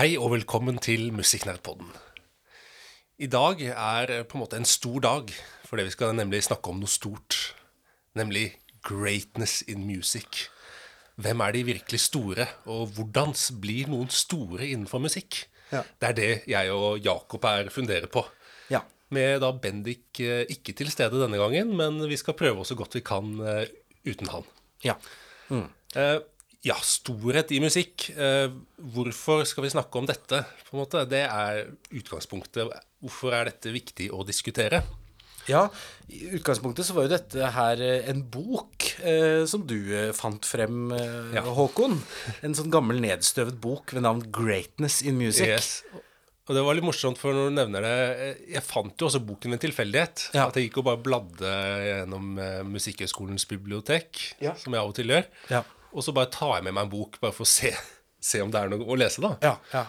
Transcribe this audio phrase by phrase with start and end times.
[0.00, 1.90] Hei og velkommen til Musikknerdpodden.
[3.18, 5.28] I dag er på en måte en stor dag,
[5.64, 7.59] fordi vi skal nemlig snakke om noe stort.
[8.18, 8.46] Nemlig
[8.86, 10.48] greatness in music.
[11.20, 15.44] Hvem er de virkelig store, og hvordan blir noen store innenfor musikk?
[15.70, 15.82] Ja.
[16.00, 18.24] Det er det jeg og Jakob her funderer på.
[18.72, 18.82] Ja.
[19.14, 22.96] Med da Bendik eh, ikke til stede denne gangen, men vi skal prøve så godt
[22.98, 23.66] vi kan eh,
[24.06, 24.46] uten han.
[24.86, 24.96] Ja.
[25.50, 26.18] Eh,
[26.66, 28.10] ja, storhet i musikk.
[28.14, 28.48] Eh,
[28.94, 30.42] hvorfor skal vi snakke om dette?
[30.66, 31.04] På en måte?
[31.08, 32.74] Det er utgangspunktet.
[33.00, 34.82] Hvorfor er dette viktig å diskutere?
[35.48, 35.68] Ja.
[36.10, 40.44] I utgangspunktet så var jo dette her eh, en bok eh, som du eh, fant
[40.46, 41.44] frem, eh, Ja.
[41.46, 41.96] Håkon.
[42.42, 45.46] En sånn gammel nedstøvet bok ved navn 'Greatness in Music'.
[45.46, 45.82] Yes.
[46.50, 47.92] Og det var litt morsomt, for når du nevner det
[48.26, 50.24] eh, Jeg fant jo også boken ved en tilfeldighet.
[50.34, 50.48] Ja.
[50.48, 51.52] At jeg gikk og bare bladde
[51.86, 52.32] gjennom
[52.72, 54.54] Musikkhøgskolens bibliotek, Ja.
[54.58, 55.26] som jeg av og til gjør.
[55.50, 55.62] Ja.
[55.94, 57.70] Og så bare tar jeg med meg en bok, bare for å se,
[58.20, 59.36] se om det er noe å lese, da.
[59.42, 59.86] Ja, ja.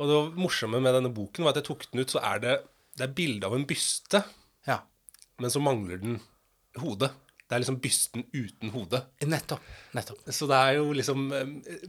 [0.00, 2.54] Og det morsomme med denne boken var at jeg tok den ut, så er det,
[2.96, 4.22] det er bilde av en byste.
[5.40, 6.20] Men så mangler den
[6.80, 7.10] hodet.
[7.50, 9.00] Det er liksom bysten uten hode.
[9.26, 9.62] Nettopp.
[9.98, 10.22] Nettopp.
[10.30, 11.48] Så det er jo liksom eh,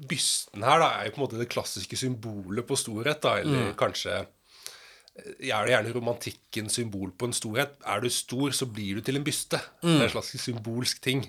[0.10, 3.76] Bysten her da er jo på en måte det klassiske symbolet på storhet, da, eller
[3.78, 7.76] kanskje eh, er det gjerne romantikkens symbol på en storhet.
[7.86, 9.60] Er du stor, så blir du til en byste.
[9.84, 11.28] Det er en slags symbolsk ting.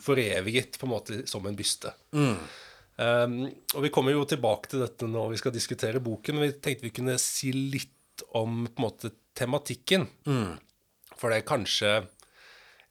[0.00, 1.92] Foreviget på en måte som en byste.
[2.94, 3.40] Um,
[3.74, 6.40] og vi kommer jo tilbake til dette når vi skal diskutere boken.
[6.40, 10.06] Vi tenkte vi kunne si litt om på en måte tematikken.
[11.24, 11.90] For det er kanskje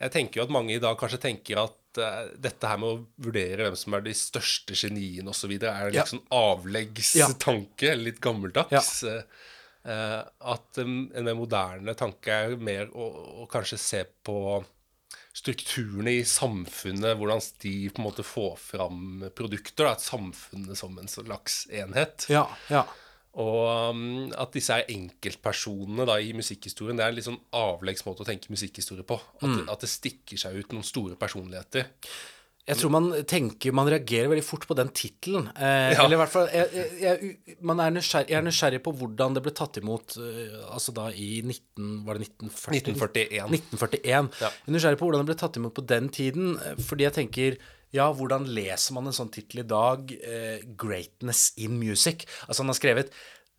[0.01, 3.27] Jeg tenker jo at mange i dag kanskje tenker at uh, dette her med å
[3.27, 6.01] vurdere hvem som er de største geniene osv., er en Ja.
[6.01, 7.95] litt sånn avleggstanke, Ja.
[7.95, 9.03] litt gammeldags.
[9.05, 9.19] Ja.
[9.85, 13.07] Uh, at um, en mer moderne tanke er mer å,
[13.43, 14.35] å kanskje se på
[15.35, 19.85] strukturene i samfunnet, hvordan de på en måte får fram produkter.
[19.87, 22.27] Da, et samfunn som en slags enhet.
[22.33, 22.83] Ja, ja.
[23.41, 24.03] Og um,
[24.37, 28.27] at disse er enkeltpersonene da, i musikkhistorien, det er en litt sånn avleggs måte å
[28.27, 29.17] tenke musikkhistorie på.
[29.41, 31.89] At, det, at det stikker seg ut noen store personligheter.
[32.63, 35.49] Jeg tror man tenker Man reagerer veldig fort på den tittelen.
[35.51, 36.05] Eh, Ja.
[36.05, 39.35] Eller i hvert fall jeg, jeg, jeg, man er nysgjerrig, jeg er nysgjerrig på hvordan
[39.35, 42.05] det ble tatt imot uh, Altså da i 19...
[42.07, 42.93] Var det 1940?
[42.95, 43.51] 1941.
[43.57, 44.31] 1941.
[44.45, 44.53] Ja.
[44.53, 46.53] Jeg er nysgjerrig på hvordan det ble tatt imot på den tiden.
[46.63, 47.59] eh, Fordi jeg tenker
[47.93, 50.11] ja, hvordan leser man en sånn tittel i dag?
[50.17, 52.27] Eh, 'Greatness in Music'.
[52.47, 53.13] Altså han har skrevet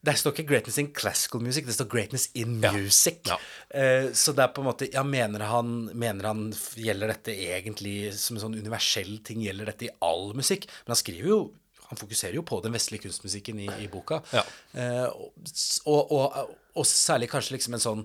[0.05, 3.25] det står ikke 'greatness in classical music', det står 'greatness in music'.
[3.25, 3.39] Ja.
[3.71, 8.12] Eh, så det er på en måte Ja, mener han, mener han Gjelder dette egentlig
[8.12, 9.41] som en sånn universell ting?
[9.41, 10.66] Gjelder dette i all musikk?
[10.84, 11.55] Men han skriver jo
[11.89, 14.22] Han fokuserer jo på den vestlige kunstmusikken i, i boka.
[14.33, 14.43] Ja.
[14.72, 15.33] Eh, og,
[15.87, 18.05] og, og, og særlig kanskje liksom en sånn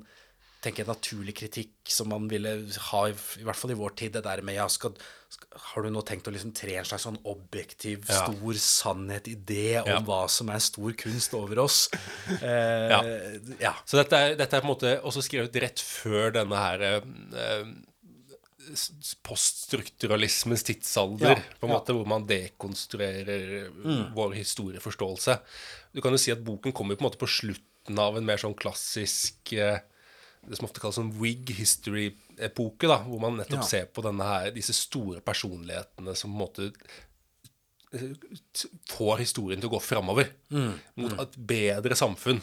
[0.63, 2.51] tenker jeg, naturlig kritikk som man ville
[2.91, 4.13] ha, i, i hvert fall i vår tid.
[4.17, 4.91] Det der med ja, skal,
[5.31, 8.25] skal, Har du nå tenkt å liksom tre en slags sånn objektiv, Ja.
[8.27, 9.99] stor sannhet, idé om Ja.
[10.03, 11.85] hva som er stor kunst over oss?
[12.43, 13.75] Eh, Ja.
[13.85, 17.71] Så dette er, dette er på en måte også skrevet rett før denne her eh,
[19.25, 23.71] poststrukturalismens tidsalder, på en måte, hvor man dekonstruerer
[24.15, 25.39] vår historieforståelse.
[25.95, 29.53] Du kan jo si at boken kommer på på slutten av en mer sånn klassisk
[29.57, 29.79] eh,
[30.49, 33.67] det som ofte kalles en wig history-epoke, da, hvor man nettopp Ja.
[33.69, 36.71] ser på denne her, disse store personlighetene som på en måte
[37.93, 38.11] eh,
[38.89, 40.29] får historien til å gå framover
[40.99, 42.41] mot et bedre samfunn.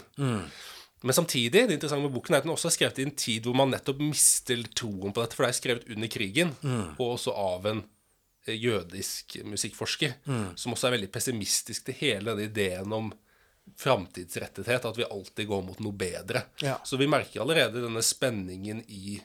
[1.07, 3.45] Men samtidig, det interessante med boken er at den også er skrevet i en tid
[3.47, 6.55] hvor man nettopp mister troen på dette, for det er skrevet under krigen,
[6.99, 7.83] og også av en
[8.49, 10.17] eh, jødisk musikkforsker,
[10.57, 13.13] som også er veldig pessimistisk til hele denne ideen om
[13.77, 16.47] framtidsrettethet, at vi alltid går mot noe bedre.
[16.65, 16.79] Ja.
[16.85, 19.19] Så vi merker allerede denne spenningen i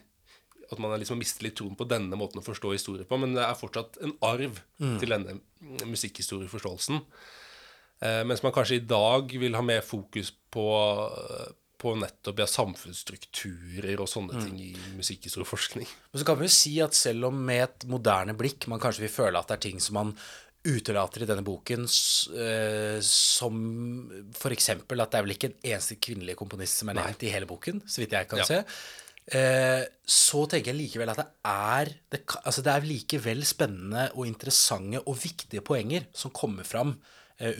[0.72, 3.36] at man har liksom mistet litt troen på denne måten å forstå historie på, men
[3.36, 5.36] det er fortsatt en arv til denne
[5.84, 7.02] musikkhistorieforståelsen.
[8.02, 10.64] Eh, mens man kanskje i dag vil ha mer fokus på,
[11.76, 15.92] på nettopp ja, samfunnsstrukturer og sånne ting i musikkhistorieforskning.
[16.10, 19.04] Men så kan vi jo si at selv om med et moderne blikk man kanskje
[19.06, 20.16] vil føle at det er ting som man
[20.64, 23.62] utelater i denne boken, uh, som
[24.36, 24.68] f.eks.
[24.74, 27.82] at det er vel ikke en eneste kvinnelig komponist som er nevnt i hele boken,
[27.86, 28.48] så vidt jeg kan Ja.
[28.48, 28.60] se.
[29.22, 34.26] Uh, så tenker jeg likevel at det er det, altså det er likevel spennende og
[34.26, 36.96] interessante og viktige poenger som kommer fram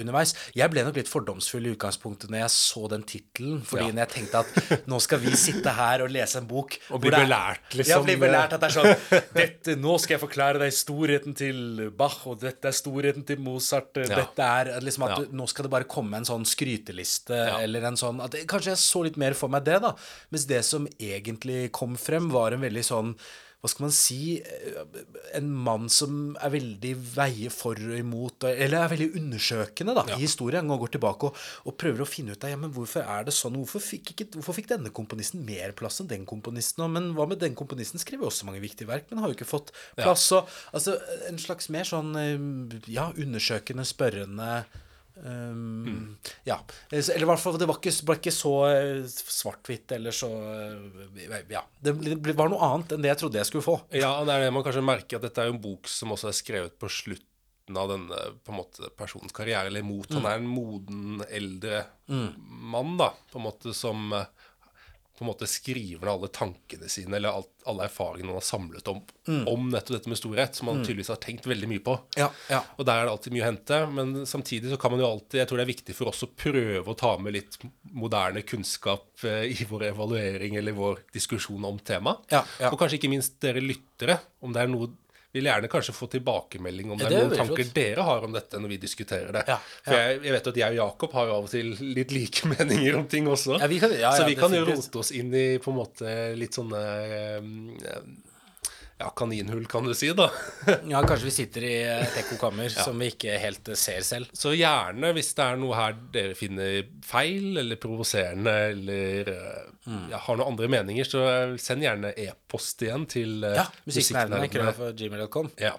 [0.00, 0.34] underveis.
[0.54, 3.62] Jeg ble nok litt fordomsfull i utgangspunktet når jeg så den tittelen.
[3.66, 3.92] Fordi Ja.
[3.92, 7.10] når jeg tenkte at nå skal vi sitte her og lese en bok Og bli
[7.10, 7.90] belært, liksom.
[7.90, 11.90] Ja, bli belært at det er sånn dette, Nå skal jeg forklare deg storheten til
[11.96, 13.96] Bach, og dette er storheten til Mozart.
[13.96, 14.22] Ja.
[14.22, 15.24] Dette er liksom at Ja.
[15.32, 19.02] Nå skal det bare komme en sånn skryteliste eller en sånn at, Kanskje jeg så
[19.04, 19.94] litt mer for meg det, da.
[20.30, 23.14] Mens det som egentlig kom frem, var en veldig sånn
[23.62, 25.02] hva skal man si eh,
[25.38, 30.18] En mann som er veldig veier for og imot, eller er veldig undersøkende da, i
[30.24, 30.66] historien.
[30.74, 31.38] Og går tilbake og,
[31.70, 33.60] og prøver å finne ut av ja, men hvorfor er det sånn.
[33.62, 36.82] Hvorfor fikk, ikke, hvorfor fikk denne komponisten mer plass enn den komponisten?
[36.82, 38.02] Og, men hva med den komponisten?
[38.02, 40.26] Skrev jo også mange viktige verk, men har jo ikke fått plass.
[40.34, 40.98] Og, altså
[41.30, 44.64] En slags mer sånn eh, ja, undersøkende, spørrende
[45.16, 46.16] Um,
[46.48, 46.56] Ja.
[46.90, 51.42] Eller i hvert fall, det var ikke, ble ikke så eh, svart-hvitt eller så eh,
[51.52, 51.62] Ja.
[51.84, 51.92] Det
[52.38, 53.76] var noe annet enn det jeg trodde jeg skulle få.
[53.94, 56.14] Ja, og det er det man kanskje merker, at dette er jo en bok som
[56.16, 60.08] også er skrevet på slutten av denne på en måte, personens karriere, eller mot.
[60.16, 64.26] Han er en moden, eldre mann, da, på en måte, som eh,
[65.18, 68.88] på en måte skriver ned alle tankene sine, eller alt, alle erfaringene han har samlet
[68.88, 69.02] om,
[69.50, 71.96] om nettopp dette med storhet, som han tydeligvis har tenkt veldig mye på.
[72.18, 72.62] Ja, ja.
[72.78, 75.42] Og der er det alltid mye å hente, men samtidig så kan man jo alltid
[75.42, 77.58] Jeg tror det er viktig for oss å prøve å ta med litt
[77.92, 82.24] moderne kunnskap eh, i vår evaluering eller vår diskusjon om temaet.
[82.32, 82.72] Ja, ja.
[82.72, 84.90] Og kanskje ikke minst dere lyttere, om det er noe
[85.32, 87.74] vil gjerne kanskje få tilbakemelding om Ja, det det er noen tanker flott.
[87.74, 89.44] dere har om dette når vi diskuterer det.
[89.48, 92.12] Ja, For jeg, jeg vet at jeg og Jakob har jo av og til litt
[92.12, 93.56] like meninger om ting også.
[93.60, 96.16] Ja, vi kan- ja, så vi kan jo rote oss inn i på en måte
[96.36, 98.02] litt sånne eh,
[99.02, 100.28] ja, kaninhull, kan du si, da.
[100.92, 104.30] ja, kanskje vi sitter i et ekkokammer som vi ikke helt eh, ser selv.
[104.36, 110.04] Så gjerne, hvis det er noe her dere finner feil eller provoserende, eller eh, Mm.
[110.12, 114.36] ja, har noen andre meninger, så eh, send gjerne e-post igjen til uh, Ja, musikknerdene.
[114.70, 114.92] Ja.
[115.58, 115.72] Ja.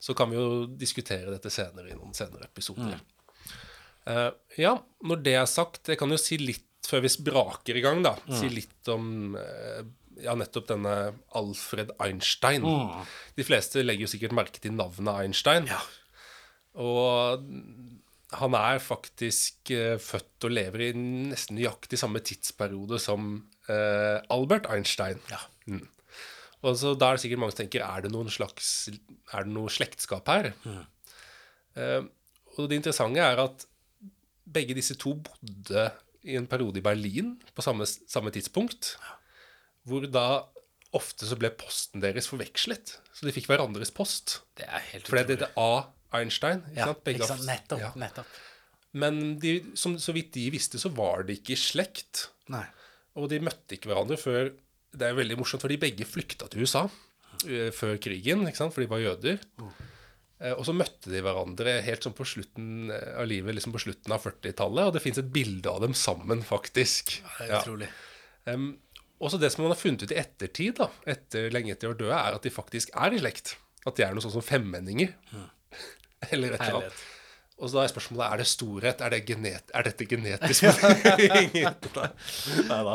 [0.00, 0.46] Så kan vi jo
[0.80, 2.94] diskutere dette senere i noen senere episoder.
[4.08, 4.72] Eh, ja,
[5.04, 8.14] når det er sagt, jeg kan jo si litt før vi spraker i gang, da.
[8.40, 9.84] Si litt om eh,
[10.22, 10.94] ja, nettopp denne
[11.34, 12.66] Alfred Einstein.
[13.36, 15.68] De fleste legger jo sikkert merke til navnet Einstein.
[15.70, 15.80] Ja.
[16.80, 17.42] Og
[18.34, 23.36] han er faktisk uh, født og lever i nesten nøyaktig samme tidsperiode som
[23.68, 25.20] uh, Albert Einstein.
[25.30, 25.42] Ja.
[25.70, 25.84] Mm.
[26.64, 29.52] Og så Da er det sikkert mange som tenker er det noen slags Er det
[29.52, 30.52] noe slektskap her.
[31.74, 32.02] Eh,
[32.54, 33.66] og det interessante er at
[34.54, 35.88] begge disse to bodde
[36.24, 38.94] i en periode i Berlin på samme, samme tidspunkt.
[39.88, 40.26] Hvor da
[40.94, 42.96] ofte så ble posten deres forvekslet.
[43.12, 44.40] Så de fikk hverandres post.
[44.56, 45.10] Det er helt utrolig.
[45.10, 45.70] For det heter A.
[46.14, 46.60] Einstein.
[46.70, 47.04] Ikke Ja, sant?
[47.04, 47.46] Begge ikke sant?
[47.48, 47.80] Nettopp.
[47.82, 47.90] Ja.
[47.98, 48.26] nettopp.
[48.94, 52.28] Men de, som, så vidt de visste, så var de ikke i slekt.
[52.54, 52.62] Nei.
[53.18, 54.52] Og de møtte ikke hverandre før
[54.94, 58.70] Det er veldig morsomt, for de begge flykta til USA uh, før krigen, ikke sant?
[58.76, 59.40] for de var jøder.
[60.38, 63.82] Eh, Og så møtte de hverandre helt sånn på slutten eh, av livet, liksom på
[63.82, 64.86] slutten av 40-tallet.
[64.86, 67.16] Og det fins et bilde av dem sammen, faktisk.
[67.18, 67.60] Ja, Det er Ja.
[67.64, 67.88] utrolig.
[68.46, 68.78] Um,
[69.24, 72.20] også det som man har funnet ut i ettertid, da, etter, lenge etter var døde,
[72.20, 73.56] er at de faktisk er i slekt.
[73.84, 75.12] At de er noe sånn som femmenninger.
[76.32, 77.04] Eller et eller annet.
[77.54, 79.02] Og så da er spørsmålet er det storhet.
[79.04, 80.64] Er, det genet, er dette genetisk?
[81.30, 82.08] Nei.
[82.66, 82.94] Neida.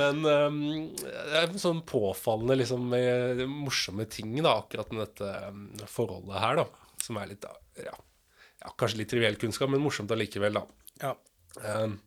[0.00, 0.58] Men um,
[0.96, 6.42] det er en sånn påfallende, liksom, eh, morsomme ting, da, akkurat med dette um, forholdet
[6.42, 6.90] her, da.
[7.04, 7.46] Som er litt
[7.78, 10.66] ja, ja, kanskje litt triviell kunnskap, men morsomt allikevel, da.
[11.04, 11.14] Ja.
[11.62, 12.00] Um,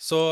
[0.00, 0.22] så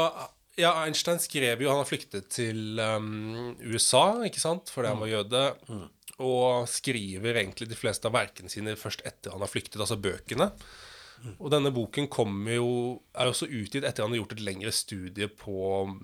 [0.58, 5.12] ja, Einstein skrev jo Han har flyktet til um, USA, ikke sant, fordi han var
[5.12, 5.44] jøde.
[6.19, 10.50] Og skriver egentlig de fleste av verkene sine først etter han har flyktet, altså bøkene.
[11.42, 12.06] Og denne boken
[12.52, 12.68] jo,
[13.18, 15.54] er også utgitt etter han har gjort et lengre studie på
[15.88, 15.97] um,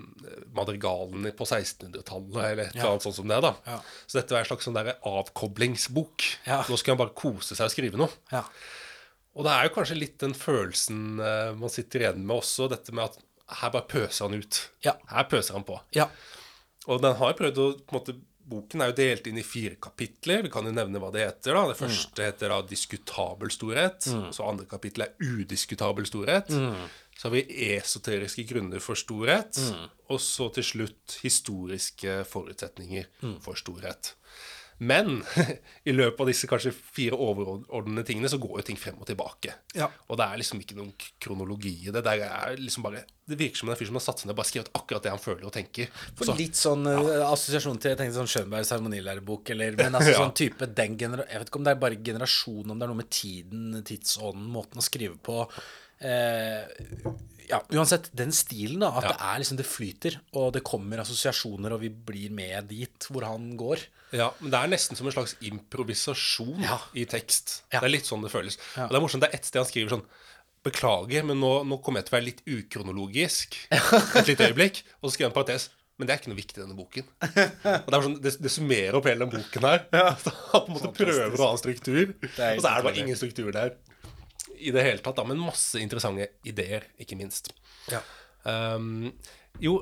[0.56, 3.40] madrigalene på 1600-tallet, eller et eller annet sånt som det.
[3.44, 3.52] da.
[3.66, 3.78] Ja.
[4.06, 6.26] Så dette er en slags sånn der avkoblingsbok.
[6.48, 6.62] Ja.
[6.66, 8.10] Nå skal han bare kose seg og skrive noe.
[8.34, 8.42] Ja.
[9.34, 12.94] Og det er jo kanskje litt den følelsen eh, man sitter igjen med også, dette
[12.94, 14.70] med at her bare pøser han ut.
[14.84, 14.96] Ja.
[15.10, 15.80] Her pøser han på.
[15.94, 16.08] ja.
[16.86, 19.78] Og den har prøvd å på en måte, Boken er jo delt inn i fire
[19.80, 20.42] kapitler.
[20.44, 21.54] Vi kan jo nevne hva det heter.
[21.56, 21.62] da.
[21.70, 24.04] Det første heter da 'diskutabel storhet'.
[24.36, 26.50] Så andre kapittel er 'udiskutabel storhet'.
[27.16, 27.46] Så har vi
[27.78, 29.56] esoteriske grunner for storhet.
[30.10, 33.06] Og så til slutt historiske forutsetninger
[33.40, 34.12] for storhet.
[34.78, 35.20] Men
[35.88, 39.52] i løpet av disse kanskje fire overordnede tingene så går jo ting frem og tilbake.
[39.78, 39.86] Ja.
[40.10, 40.90] Og det er liksom ikke noen
[41.22, 42.02] kronologi i det.
[42.04, 44.40] Det, er liksom bare, det virker som en fyr som har satt seg ned og
[44.42, 45.92] bare skrevet akkurat det han føler og tenker.
[46.18, 46.98] For Så- litt sånn ja.
[47.30, 50.18] assosiasjon til jeg tenkte sånn Schönbergs harmonilærebok, eller Men altså Ja.
[50.24, 52.92] sånn type den genera Jeg vet ikke om det er bare generasjon, om det er
[52.92, 55.44] noe med tiden, tidsånden, måten å skrive på.
[56.04, 56.66] eh,
[57.48, 58.90] ja, uansett, den stilen, da.
[58.98, 59.12] At Ja.
[59.12, 63.24] det er liksom det flyter, og det kommer assosiasjoner, og vi blir med dit hvor
[63.28, 63.78] han går.
[64.14, 66.78] Ja, men det er nesten som en slags improvisasjon Ja.
[66.94, 67.62] i tekst.
[67.72, 67.80] Ja.
[67.80, 68.58] Det er litt sånn det føles.
[68.76, 70.06] Og det er morsomt, det er ett sted han skriver sånn
[70.64, 73.56] Beklager, men nå, nå kommer jeg til å være litt ukronologisk
[74.16, 74.78] et lite øyeblikk.
[75.02, 75.66] Og så skriver han en parentes.
[75.98, 77.04] Men det er ikke noe viktig i denne boken.
[77.20, 79.84] Og Det er sånn, det, det summerer opp hele den boken her.
[80.24, 82.98] Så Han på en måte prøver å ha en struktur, og så er det bare
[83.04, 83.76] ingen struktur der
[84.58, 85.18] i det hele tatt.
[85.18, 87.52] Da, men masse interessante ideer, ikke minst.
[87.92, 88.00] Ja.
[88.44, 89.12] Um,
[89.62, 89.78] jo,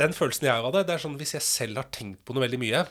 [0.00, 2.34] den følelsen jeg har av det, det er sånn hvis jeg selv har tenkt på
[2.36, 2.82] noe veldig mye,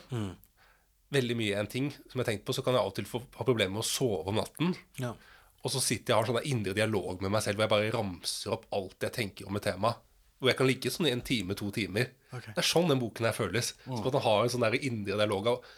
[1.14, 3.08] veldig mye en ting som jeg har tenkt på, så kan jeg av og til
[3.08, 4.74] få, ha problemer med å sove om natten.
[5.02, 5.14] Ja.
[5.60, 7.92] Og så sitter jeg og har sånn indre dialog med meg selv hvor jeg bare
[7.92, 9.92] ramser opp alt jeg tenker om et tema.
[10.40, 12.14] Hvor jeg kan ligge sånn i en time, to timer.
[12.30, 12.54] Okay.
[12.54, 13.74] Det er sånn den boken her føles.
[13.84, 15.74] Som at den har en sånn indre dialog av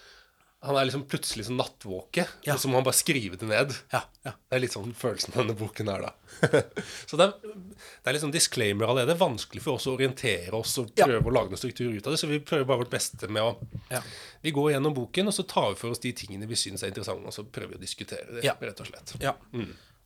[0.62, 2.54] Han er liksom plutselig sånn nattvåke, Ja.
[2.54, 3.72] og så må han bare skrive det ned.
[3.90, 4.30] Ja, ja.
[4.46, 6.12] Det er litt sånn følelsen denne boken er, da.
[7.10, 9.10] så det er, det er litt sånn disclaimer allerede.
[9.10, 12.06] Det er vanskelig for oss å orientere oss og prøve å lage noe struktur ut
[12.06, 13.56] av det, så vi prøver bare vårt beste med å
[13.90, 14.00] Ja.
[14.42, 16.94] Vi går gjennom boken, og så tar vi for oss de tingene vi syns er
[16.94, 18.54] interessante, og så prøver vi å diskutere det, Ja.
[18.60, 19.16] rett og slett.
[19.20, 19.34] ja.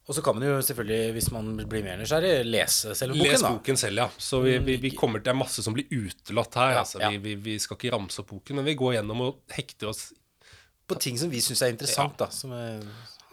[0.08, 3.40] Og så kan man jo selvfølgelig, hvis man blir mer nysgjerrig, lese selve boken, Les
[3.42, 3.48] da.
[3.50, 4.08] boken selv, ja.
[4.16, 6.70] Så vi, vi, vi kommer, det er masse som blir utelatt her.
[6.76, 7.00] Ja, altså.
[7.02, 7.10] ja.
[7.10, 10.12] Vi, vi, vi skal ikke ramse opp boken, men vi går gjennom og hekter oss
[10.88, 12.28] På ting som vi syns er interessant, da.
[12.30, 12.82] Som jeg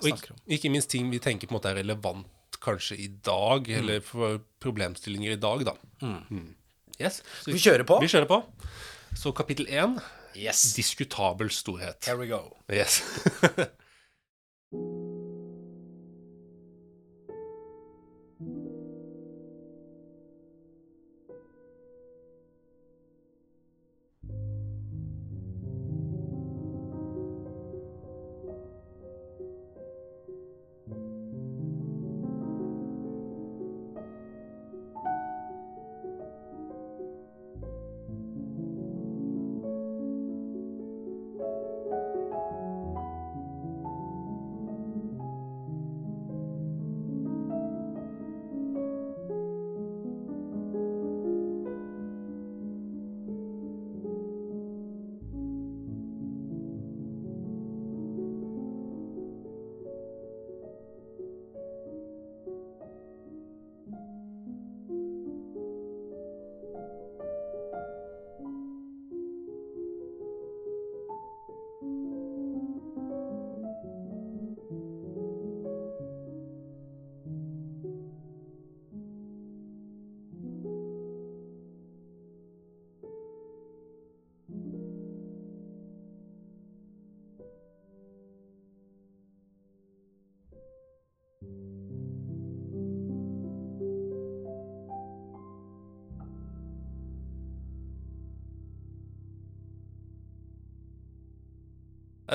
[0.01, 0.38] snakker om.
[0.39, 0.53] om.
[0.57, 2.25] ikke minst ting vi tenker på en måte er relevant
[2.63, 3.77] kanskje i dag, Mm.
[3.79, 5.74] eller for problemstillinger i dag, da.
[6.01, 6.55] Mm.
[7.01, 7.22] Yes.
[7.43, 8.00] Så Vi kjører på.
[8.01, 8.43] Vi kjører på.
[9.15, 10.00] Så kapittel én
[10.36, 10.74] Yes.
[10.74, 12.05] diskutabel storhet.
[12.05, 12.55] Here we go.
[12.72, 13.01] Yes.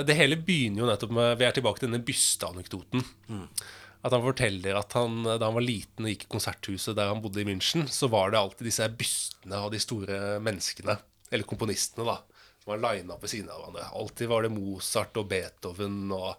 [0.07, 3.05] Det hele begynner jo nettopp med Vi er tilbake til denne bysteanekdoten.
[4.07, 7.23] At han forteller at han, da han var liten og gikk i konserthuset der han
[7.23, 10.95] bodde i München, så var det alltid disse bystene av de store menneskene,
[11.33, 13.89] eller komponistene, da, som var lina ved siden av hverandre.
[13.99, 16.31] Alltid var det Mozart og Beethoven og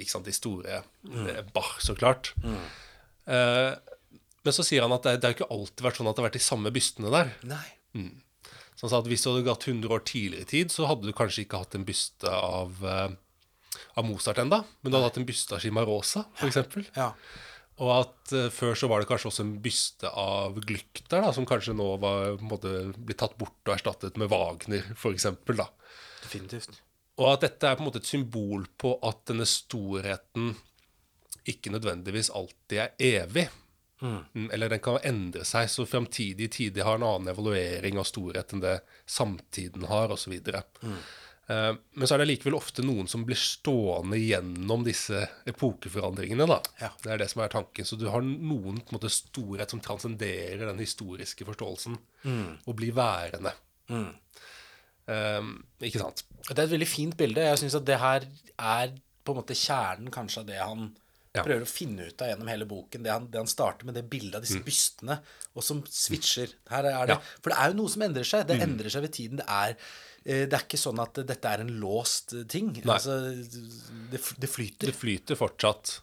[0.00, 1.52] ikke sant, de store mm.
[1.54, 2.32] Bach, så klart.
[3.28, 3.72] Eh,
[4.44, 6.30] men så sier han at det, det har ikke alltid vært sånn at det har
[6.30, 7.34] vært de samme bystene der.
[7.48, 7.66] Nei.
[8.84, 11.08] Så han sa at hvis du hadde gått 100 år tidligere i tid, så hadde
[11.08, 13.14] du kanskje ikke hatt en byste av, eh,
[13.96, 16.84] av Mozart enda, men du hadde hatt en byste av Cimarosa, for eksempel.
[16.92, 17.14] Ja.
[17.80, 21.48] Og at uh, før så var det kanskje også en byste av Glykter, da, som
[21.48, 25.64] kanskje nå var måte blitt tatt bort og erstattet med Wagner, eksempel.
[26.20, 26.76] Definitivt.
[27.24, 30.52] Og at dette er på en måte et symbol på at denne storheten
[31.48, 33.48] ikke nødvendigvis alltid er evig.
[34.02, 38.52] Mm, Eller den kan endre seg, så framtidige tider har en annen evaluering av storhet
[38.52, 40.34] enn det samtiden har, osv.
[40.82, 40.96] Mm.
[41.46, 46.46] Men så er det likevel ofte noen som blir stående gjennom disse epokeforandringene.
[46.48, 46.58] da.
[46.80, 46.90] Ja.
[47.04, 47.84] Det er det som er tanken.
[47.84, 51.98] Så du har noen på en måte storhet som transcenderer den historiske forståelsen,
[52.64, 53.52] og blir værende.
[55.04, 55.48] Eh,
[55.84, 56.24] ikke sant?
[56.48, 57.44] Det er et veldig fint bilde.
[57.44, 58.24] Jeg syns at det her
[58.56, 60.90] er på en måte kjernen kanskje av det han
[61.34, 61.42] Ja.
[61.42, 63.02] prøver å finne ut av gjennom hele boken.
[63.02, 65.16] Det han, det han starter med det bildet av disse bystene,
[65.54, 66.52] og som switcher.
[66.70, 67.16] Her er det.
[67.16, 67.36] Ja.
[67.42, 68.46] For det er jo noe som endrer seg.
[68.46, 69.40] Det endrer seg ved tiden.
[69.42, 69.74] Det er,
[70.22, 72.70] eh, det er ikke sånn at dette er en låst eh, ting.
[72.86, 73.18] Altså,
[74.12, 74.92] det, det flyter.
[74.92, 75.96] Det flyter fortsatt.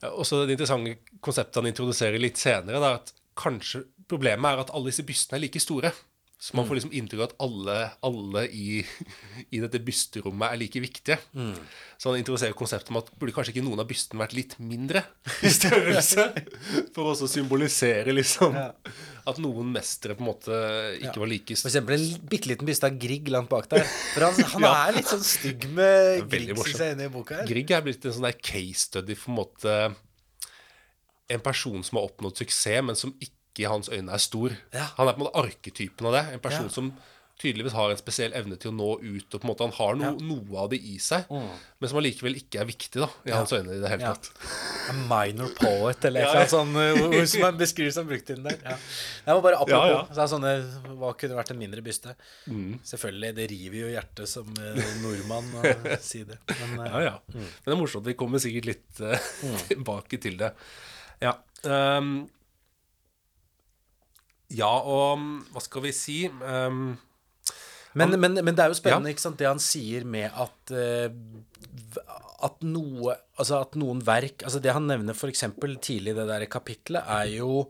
[0.00, 4.64] Ja, Og så det interessante konseptet han introduserer litt senere, er at kanskje problemet er
[4.64, 5.92] at alle disse bystene er like store.
[6.40, 7.74] Så man får liksom inntrykk av at alle,
[8.08, 8.78] alle i,
[9.52, 11.18] i dette bysterommet er like viktige.
[12.00, 15.02] Så han introduserer konseptet om at burde kanskje ikke noen av bystene vært litt mindre
[15.44, 16.30] i størrelse?
[16.94, 20.60] For også å symbolisere liksom at noen mestere på en måte
[21.02, 23.84] ikke var like For eksempel en bitte liten byste av Grieg langt bak der.
[24.14, 27.50] For han, han er litt sånn stygg med Grieg, syns jeg, inne i boka her.
[27.52, 29.76] Grieg er blitt en sånn der case study for en måte
[31.30, 34.54] En person som har oppnådd suksess, men som ikke i hans øyne er stor.
[34.72, 34.86] Ja.
[34.96, 36.26] Han er på en måte arketypen av det.
[36.34, 36.76] En person Ja.
[36.76, 36.92] som
[37.40, 39.34] tydeligvis har en spesiell evne til å nå ut.
[39.34, 42.34] Og på en måte Han har no, noe av det i seg, men som allikevel
[42.36, 44.28] ikke er viktig da i hans øyne i det hele tatt.
[45.08, 46.34] Minor poet, eller Ja, et eller ja.
[46.36, 48.58] annet sånn uh, ord som er beskrivet som brukt inn der.
[48.60, 48.76] Ja.
[49.24, 49.88] Det var bare apropos.
[49.88, 50.16] Ja, ja.
[50.18, 50.52] Så sånne,
[51.00, 52.12] hva kunne vært en mindre byste?
[52.92, 55.64] Selvfølgelig, det river jo hjertet som uh, nordmann å
[56.10, 56.36] si det.
[56.60, 57.40] Men uh, Ja, mm.
[57.40, 58.04] Men det er morsomt.
[58.12, 59.16] Vi kommer sikkert litt uh,
[59.72, 60.52] tilbake til det.
[61.24, 61.38] Ja.
[61.64, 62.28] ehm,
[64.50, 66.18] ja, og mm, hva skal vi si?
[66.28, 66.96] um,
[67.94, 71.08] Men, men, men det er jo spennende, ikke sant, det han sier med at uh,
[72.46, 76.46] At noe Altså at noen verk Altså det han nevner eksempel tidlig i det der
[76.50, 77.64] kapitlet, er jo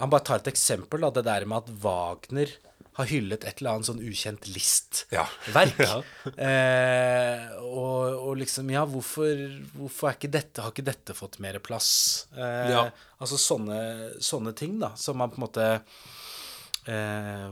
[0.00, 2.54] Han bare tar et eksempel, da, det der med at Wagner
[2.98, 5.78] har hyllet et eller annet sånn ukjent listverk.
[5.88, 6.00] Ja.
[6.34, 9.38] eh, og, og liksom Ja, hvorfor,
[9.78, 11.90] hvorfor er ikke dette Har ikke dette fått mer plass?
[12.36, 12.88] Eh, Ja.
[13.18, 13.78] Altså sånne,
[14.22, 15.68] sånne ting, da, som man på en måte
[16.88, 17.48] Eh,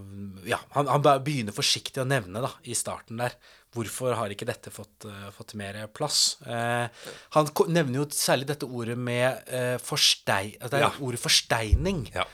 [0.49, 3.35] ja, han, han begynner forsiktig å nevne da, i starten der.
[3.77, 6.39] Hvorfor har ikke dette fått, uh, fått mer plass?
[6.47, 6.87] Uh,
[7.35, 10.55] han nevner jo særlig dette ordet med uh, forstei...
[10.57, 10.93] At det er Ja.
[11.05, 12.07] ordet forsteining.
[12.15, 12.25] Ja.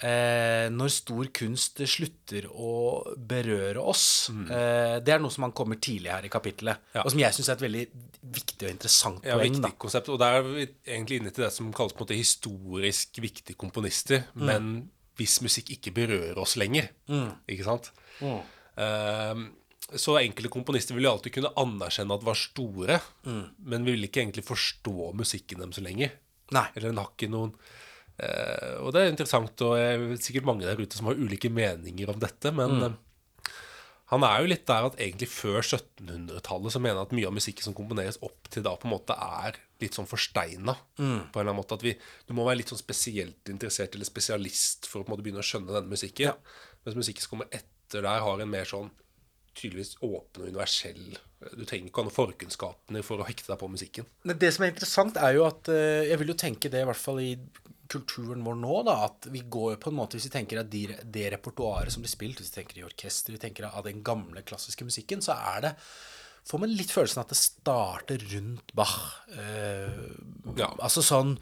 [0.00, 2.70] Eh, når stor kunst slutter å
[3.16, 4.30] berøre oss.
[4.32, 6.80] Eh, det er noe som han kommer tidlig her i kapittelet.
[6.80, 6.94] Mm.
[6.96, 7.02] Ja.
[7.04, 7.82] Og som jeg syns er et veldig
[8.38, 9.50] viktig og interessant Ja, poeng.
[9.50, 9.72] viktig da.
[9.84, 10.08] konsept.
[10.08, 13.58] Og der er vi egentlig inne til det som kalles på en måte historisk viktige
[13.60, 14.24] komponister.
[14.40, 14.88] Men
[15.20, 16.88] hvis musikk ikke berører oss lenger,
[17.46, 17.90] ikke sant?
[18.24, 19.44] Eh,
[20.00, 24.06] så enkelte komponister vil jo alltid kunne anerkjenne at de var store, men vi vil
[24.08, 26.12] ikke egentlig forstå musikken deres lenger.
[26.54, 26.66] Nei.
[26.74, 27.52] Eller den har ikke noen
[28.80, 32.12] Og det er interessant, og jeg er sikkert mange der ute som har ulike meninger
[32.12, 32.98] om dette, men mm.
[34.12, 37.36] han er jo litt der at egentlig før 1700-tallet så mener han at mye av
[37.36, 40.76] musikken som komponeres opp til da, på en måte er litt sånn forsteina.
[40.96, 41.94] På en eller annen måte at vi,
[42.28, 45.44] Du må være litt sånn spesielt interessert eller spesialist for å på en måte begynne
[45.44, 46.36] å skjønne denne musikken.
[46.84, 48.90] Mens musikken som kommer etter der, har en mer sånn
[49.56, 51.16] tydeligvis åpen og universell
[51.56, 54.06] Du trenger ikke ha noen forkunnskaper for å hekte deg på musikken.
[54.22, 57.00] Det som er interessant, er jo at eh, Jeg vil jo tenke det i hvert
[57.00, 57.32] fall i
[57.90, 60.84] kulturen vår nå, da, at vi går på en måte Hvis vi tenker at de,
[61.04, 64.44] det repertoaret som blir spilt, hvis vi tenker i orkester, vi tenker av den gamle
[64.46, 65.76] klassiske musikken, så er det
[66.48, 68.94] Får man litt følelsen at det starter rundt Bach.
[69.36, 70.04] Eh,
[70.56, 70.70] Ja.
[70.80, 71.34] Altså sånn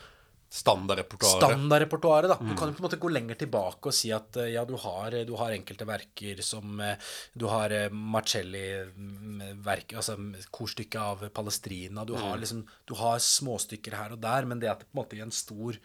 [0.49, 1.43] Standardrepertoaret.
[1.45, 2.39] standardrepertoaret, da.
[2.41, 4.73] Du kan jo på en måte gå lenger tilbake og si at eh, ja, du
[4.81, 6.95] har, du har enkelte verker som eh,
[7.37, 10.17] Du har eh, Marcelli-verk, altså
[10.51, 12.07] korstykket av Palestrina.
[12.09, 15.03] Du har liksom Du har småstykker her og der, men det at det på en
[15.03, 15.77] måte i en stor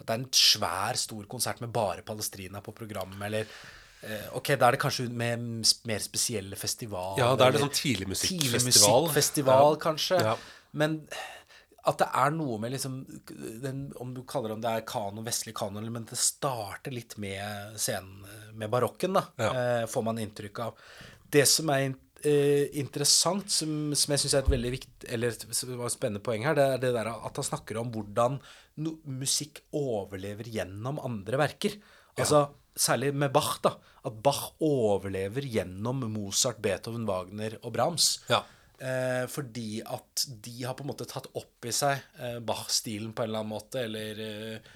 [0.00, 3.46] At det er en svær, stor konsert med bare Palestrina på programmet, eller
[4.02, 5.42] eh, Ok, da er det kanskje med
[5.86, 7.18] mer spesielle festivaler.
[7.20, 9.02] Ja, da er det sånn tidlig Tidlig musikkfestival.
[9.10, 9.82] musikkfestival, Ja.
[9.84, 10.20] kanskje.
[10.24, 10.36] Ja.
[10.72, 11.02] Men
[11.84, 12.98] at det er noe med liksom
[13.62, 16.92] den, Om du kaller det om det er kanon, vestlig kanon, eller- men det starter
[16.92, 19.50] litt med scenen med barokken, da, Ja.
[19.82, 20.74] eh, får man inntrykk av.
[21.30, 21.94] Det som er
[22.26, 25.44] eh, interessant, som, som jeg syns er et veldig viktig Eller et
[25.92, 28.38] spennende poeng her, det er det der at han snakker om hvordan
[28.84, 31.76] no, musikk overlever gjennom andre verker.
[32.20, 32.48] Altså
[32.80, 33.74] Særlig med Bach, da.
[34.06, 38.12] At Bach overlever gjennom Mozart, Beethoven, Wagner og Brahms.
[38.30, 38.44] Ja.
[38.80, 43.24] Eh, fordi at de har på en måte tatt opp i seg eh, Bach-stilen på
[43.24, 44.70] en eller annen måte, eller eh,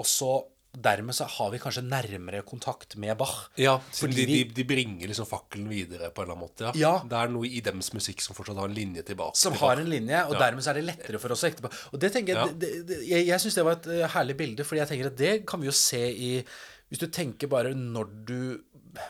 [0.00, 0.32] Og så
[0.74, 3.48] dermed så har vi kanskje nærmere kontakt med Bach.
[3.60, 6.66] Ja, Fordi de, de, bringer liksom fakkelen videre på en eller annen måte.
[6.66, 6.74] Ja.
[6.84, 6.92] Ja.
[7.08, 9.38] Det er noe i dems musikk som fortsatt har en linje tilbake.
[9.38, 11.72] Som har en linje, og dermed så er det lettere for oss å hekte på.
[11.92, 12.60] Og det tenker jeg, Ja.
[12.64, 15.18] det, det, Jeg, jeg syns det var et eh, herlig bilde, fordi jeg tenker at
[15.18, 16.30] det kan vi jo se i
[16.90, 18.38] Hvis du tenker bare når du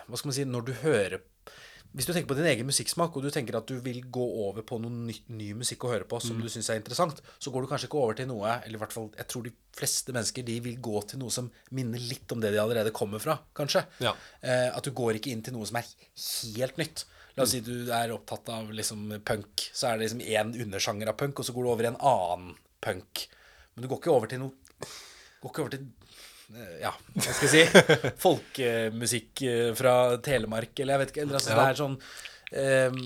[0.09, 1.20] Hva skal man si Når du hører
[1.94, 4.64] Hvis du tenker på din egen musikksmak, og du tenker at du vil gå over
[4.66, 6.26] på noe ny, ny musikk å høre på Mm.
[6.26, 8.83] som du syns er interessant, så går du kanskje ikke over til noe Eller i
[8.83, 12.30] hvert fall, jeg tror de fleste mennesker de vil gå til noe som minner litt
[12.33, 13.85] om det de allerede kommer fra, kanskje.
[14.00, 14.12] Ja.
[14.42, 15.87] Eh, at du går ikke inn til noe som er
[16.57, 17.04] helt nytt.
[17.37, 21.09] La oss si du er opptatt av liksom punk, så er det liksom én undersjanger
[21.09, 23.28] av punk, og så går du over i en annen punk.
[23.74, 24.52] Men du går ikke over til noe
[25.42, 25.87] Går ikke over til
[26.80, 27.85] ja, hva skal jeg si
[28.24, 31.24] Folkemusikk eh, fra Telemark, eller jeg vet ikke.
[31.24, 31.54] Eller, altså.
[31.57, 31.96] Det er sånn
[32.61, 33.00] um,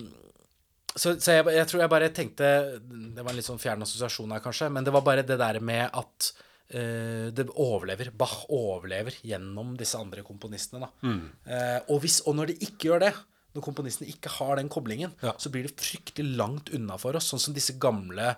[0.98, 2.51] Så, så jeg, jeg tror jeg bare tenkte
[2.83, 5.61] Det var en litt sånn fjern assosiasjon her, kanskje, men det var bare det der
[5.62, 6.31] med at
[6.74, 8.11] uh, det overlever.
[8.18, 10.88] Bach overlever gjennom disse andre komponistene.
[10.88, 11.16] Da.
[11.48, 13.12] Eh, og, hvis, og når de ikke gjør det,
[13.57, 15.33] når komponistene ikke har den koblingen, Ja.
[15.40, 17.31] så blir det fryktelig langt unna for oss.
[17.33, 18.35] Sånn som disse gamle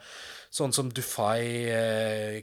[0.51, 2.43] Sånn som Dufay, eh,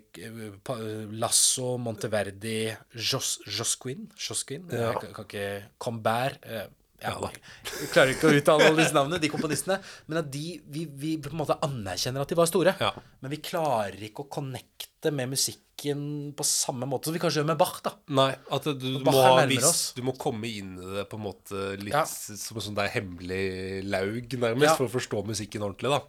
[1.20, 6.67] Lasso, Monteverdi, Jos, Josquin, Josquin Jeg kan, kan ikke Combert eh,
[6.98, 9.76] ja, jeg klarer ikke å uttale alle disse navnene, de komponistene.
[10.10, 12.72] Men at de, vi, vi på en måte anerkjenner at de var store.
[12.82, 12.89] Ja.
[13.22, 16.02] Men vi klarer ikke å connecte med musikken
[16.34, 17.76] på samme måte som vi kanskje gjør med Bach.
[17.86, 19.13] da Nei, at du, du, må,
[19.52, 22.02] viss- du må komme inn i det på en måte litt Ja.
[22.10, 23.46] som en sånn der hemmelig
[23.86, 24.74] laug, nærmest, Ja.
[24.82, 26.02] for å forstå musikken ordentlig, da.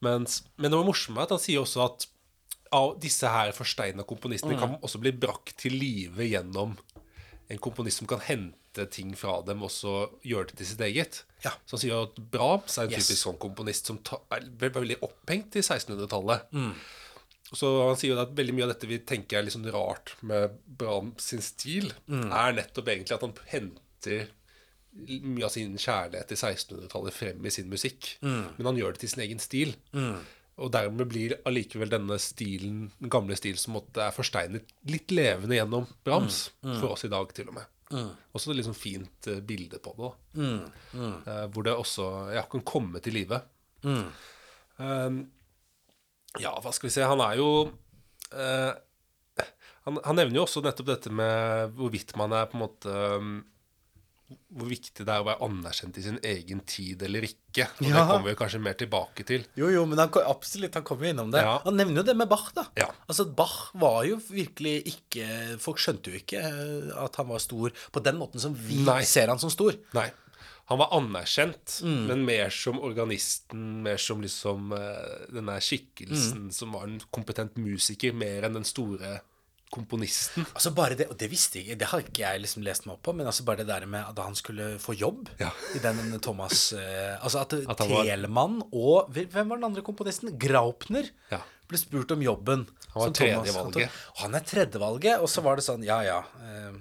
[0.00, 2.06] Mens, men det var morsomt at han sier også at
[2.72, 4.60] av disse her forsteina komponistene Mm.
[4.60, 6.76] kan også bli brakt til live gjennom
[7.50, 11.22] en komponist som kan hente ting fra dem og så gjøre det til sitt eget.
[11.42, 11.50] Ja.
[11.66, 13.08] Så han sier at Brahms er en Yes.
[13.08, 16.44] typisk sånn komponist som ta, er veldig opphengt i 1600-tallet.
[16.52, 16.74] Mm.
[17.54, 20.12] Så han sier jo at veldig mye av dette vi tenker er litt sånn rart
[20.22, 22.30] med Brahms sin stil, Mm.
[22.30, 24.28] er nettopp egentlig at han henter
[25.06, 28.16] mye av sin kjærlighet til 1600-tallet frem i sin musikk.
[28.24, 28.42] Mm.
[28.56, 29.74] Men han gjør det til sin egen stil.
[30.58, 35.54] Og dermed blir allikevel denne stilen, den gamle stilen som måtte er forsteinet, litt levende
[35.54, 36.48] gjennom Brahms.
[36.64, 37.74] For oss i dag, til og med.
[38.36, 40.10] Også et sånn fint eh, bilde på det.
[40.44, 43.40] Eh, hvor det også ja, kan komme til live.
[44.78, 45.22] Uh,
[46.38, 47.46] ja, hva skal vi se Han er jo
[48.34, 48.72] uh,
[49.86, 53.38] han, han nevner jo også nettopp dette med hvorvidt man er på en måte um,
[54.28, 57.64] Hvor viktig det er å være anerkjent i sin egen tid eller ikke.
[57.80, 59.46] Og det kommer vi kanskje mer tilbake til.
[59.56, 61.40] Jo, jo, men han, absolutt, han kommer innom det.
[61.46, 61.54] Ja.
[61.64, 62.66] Han nevner jo det med Bach, da.
[62.76, 62.90] Ja.
[63.08, 67.72] Altså, Bach var jo virkelig ikke Folk skjønte jo ikke eh, at han var stor
[67.94, 69.00] på den måten som vi Nei.
[69.08, 69.72] ser han som stor.
[69.96, 70.10] Nei.
[70.68, 72.02] Han var anerkjent, Mm.
[72.10, 76.52] men mer som organisten, mer som liksom eh, denne skikkelsen Mm.
[76.52, 79.22] som var en kompetent musiker, mer enn den store
[79.70, 80.46] komponisten.
[80.54, 83.02] Altså bare Det og det visste jeg det har ikke jeg liksom lest meg opp
[83.08, 85.50] på, men altså bare det der med at han skulle få jobb Ja.
[85.74, 90.36] i den Thomas eh, Altså at, At Telemann og Hvem var den andre komponisten?
[90.40, 91.10] Graupner.
[91.30, 91.42] Ja.
[91.68, 92.62] Ble spurt om jobben.
[92.94, 93.90] Han var tredjevalget.
[94.22, 96.22] Han er tredjevalget, og så var det sånn Ja, ja.
[96.40, 96.72] eh,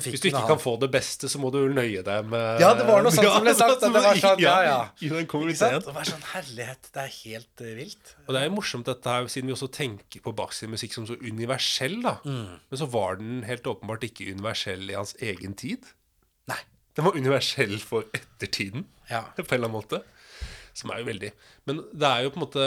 [0.00, 2.86] Hvis du ikke kan få det beste, så må du nøye deg med Ja, det
[2.88, 3.82] var noe sånt som ble sagt.
[3.82, 4.76] Det var sånn, ja, ja.
[5.04, 5.26] I den?
[5.28, 6.88] Det var sånn herlighet.
[6.94, 8.14] Det er helt eh, vilt.
[8.24, 11.08] Og det er jo morsomt dette her, siden vi også tenker på Bachs musikk som
[11.08, 12.16] så universell, da.
[12.24, 12.56] Mm.
[12.72, 15.84] Men så var den helt åpenbart ikke universell i hans egen tid.
[16.48, 16.60] Nei.
[16.96, 19.26] Den var universell for ettertiden, Ja.
[19.36, 20.02] på en eller annen måte.
[20.74, 21.28] Som er jo veldig
[21.68, 22.66] Men det er jo på en måte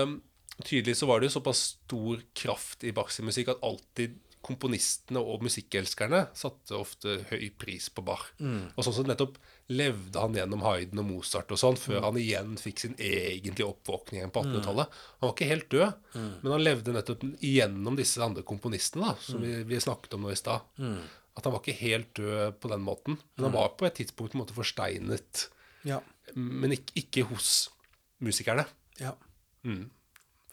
[0.64, 4.14] Tydelig så var det jo såpass stor kraft i Bachs musikk at alltid
[4.46, 8.28] komponistene og musikkelskerne satte ofte høy pris på Bach.
[8.40, 8.68] Mm.
[8.78, 9.40] Og sånn som nettopp
[9.74, 11.82] levde han gjennom Hayden og Mozart og sånn, Mm.
[11.82, 14.88] før han igjen fikk sin egentlige oppvåkning igjen på 1800-tallet.
[15.20, 16.32] Han var ikke helt død, Mm.
[16.44, 19.46] men han levde nettopp igjennom disse andre komponistene, da, som Mm.
[19.46, 20.62] vi, vi snakket om nå i stad.
[21.38, 24.32] At han var ikke helt død på den måten, men han var på et tidspunkt
[24.32, 25.50] på en måte forsteinet.
[25.84, 26.00] Ja.
[26.36, 27.70] Men ikke, ikke hos
[28.22, 28.66] musikerne.
[29.00, 29.14] ja.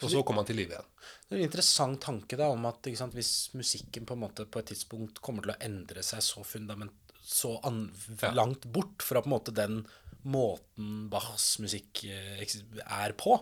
[0.02, 0.90] Og så kom han til live igjen.
[1.28, 4.60] Det er en interessant tanke da om at sant, hvis musikken på en måte på
[4.60, 7.84] et tidspunkt kommer til å endre seg så fundament så an,
[8.34, 9.84] langt bort fra på en måte den
[10.28, 12.42] måten Bachs musikk eh,
[12.82, 13.34] er på,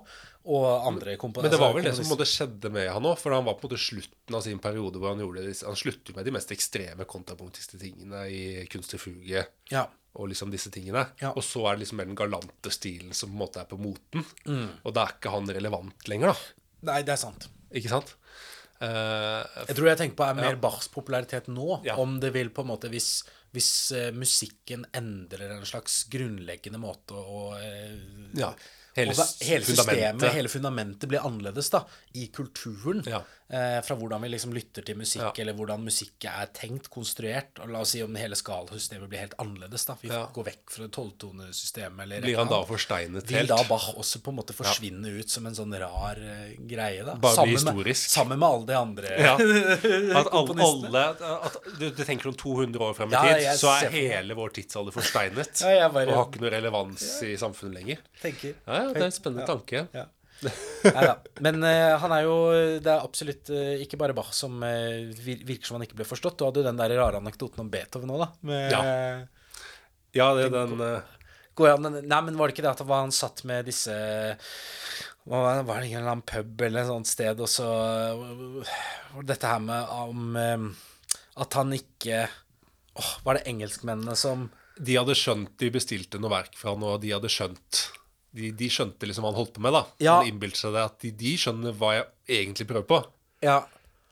[0.50, 2.88] og andre kompo- Men det altså, var vel det som på en måte skjedde med
[2.90, 5.44] han òg, for han var på en måte slutten av sin periode hvor han gjorde
[5.66, 9.84] Han sluttet med de mest ekstreme kontrapunktiske tingene i Kunstig fuge Ja.
[10.16, 11.06] og liksom disse tingene.
[11.20, 11.34] Ja.
[11.36, 13.78] Og så er det liksom mer den galante stilen som på en måte er på
[13.78, 14.24] moten.
[14.46, 14.68] Mm.
[14.84, 16.64] Og da er ikke han relevant lenger, da.
[16.92, 17.50] Nei, det er sant.
[17.70, 18.16] Ikke sant?
[18.80, 21.82] Uh, Jeg tror jeg tenker på er mer Bachs popularitet nå.
[21.84, 21.98] Ja.
[22.00, 27.16] Om det vil på en måte Hvis, hvis eh, musikken endrer en slags grunnleggende måte
[27.18, 27.96] å eh,
[28.38, 28.52] ja.
[28.96, 30.32] Hele, og da- hele systemet, fundamentet.
[30.34, 31.84] hele fundamentet blir annerledes da,
[32.18, 33.04] i kulturen.
[33.06, 33.20] Ja.
[33.50, 35.42] Eh, fra hvordan vi liksom lytter til musikk, Ja.
[35.42, 37.58] eller hvordan musikk er tenkt, konstruert.
[37.58, 39.84] Og la oss si om hele skalasystemet blir helt annerledes.
[39.86, 40.26] da Vi Ja.
[40.32, 42.02] går vekk fra tolvtonesystemet.
[42.02, 43.30] eller Blir han da forsteinet helt?
[43.30, 47.04] Vil da Bach også på en måte forsvinne ut som en sånn rar uh, greie?
[47.04, 47.74] da Bare bli historisk.
[47.74, 49.34] med, sammen med alle de andre Ja.
[49.34, 51.04] At alle, alle
[51.44, 54.50] at, du, du tenker om 200 år frem i Ja, tid, så er hele vår
[54.54, 55.60] tidsalder forsteinet.
[55.80, 57.98] Ja, bare- Og har ikke noe relevans i samfunnet lenger.
[58.22, 58.54] tenker.
[58.66, 59.88] Ja, ja, det er en spennende tanke.
[59.92, 60.06] Ja.
[60.42, 61.14] Neida.
[61.44, 62.34] Men uh, han er jo
[62.80, 66.38] Det er absolutt uh, ikke bare Bach som uh, virker som han ikke ble forstått.
[66.40, 68.30] Du hadde jo den der rare anekdoten om Beethoven òg, da.
[68.48, 68.82] Med, Ja.
[70.16, 71.02] Ja, det er den eh,
[71.54, 73.94] Går det an- Nei, men var det ikke det at han satt med disse
[75.30, 79.28] var det, ikke en eller annen pub eller et sånt sted, og så var det
[79.34, 80.64] Dette her med om eh,
[81.44, 82.24] at han ikke
[82.98, 84.48] Åh, Var det engelskmennene som
[84.80, 87.84] De hadde skjønt De bestilte noe verk fra han, og de hadde skjønt
[88.36, 89.84] De, de skjønte liksom hva han holdt på med, da.
[90.02, 90.20] Ja.
[90.20, 92.08] Han innbilte seg det at de, de skjønner hva jeg
[92.44, 92.98] egentlig prøver på.
[93.42, 93.60] Ja.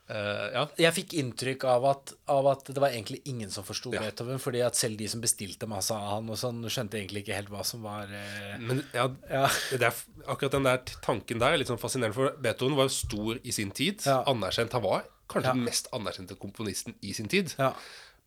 [0.09, 0.63] Uh, ja.
[0.81, 4.01] Jeg fikk inntrykk av at, av at det var egentlig ingen som forsto Ja.
[4.01, 7.37] Beethoven, fordi at selv de som bestilte masse av han og sånn, skjønte egentlig ikke
[7.37, 9.45] helt hva som var uh, Men ja, Ja.
[9.69, 12.97] det er, akkurat den der tanken der er litt sånn fascinerende, for Beethoven var jo
[12.97, 14.01] stor i sin tid.
[14.09, 14.73] Anerkjent.
[14.79, 17.53] Han var kanskje den mest anerkjente komponisten i sin tid.
[17.61, 17.75] Ja.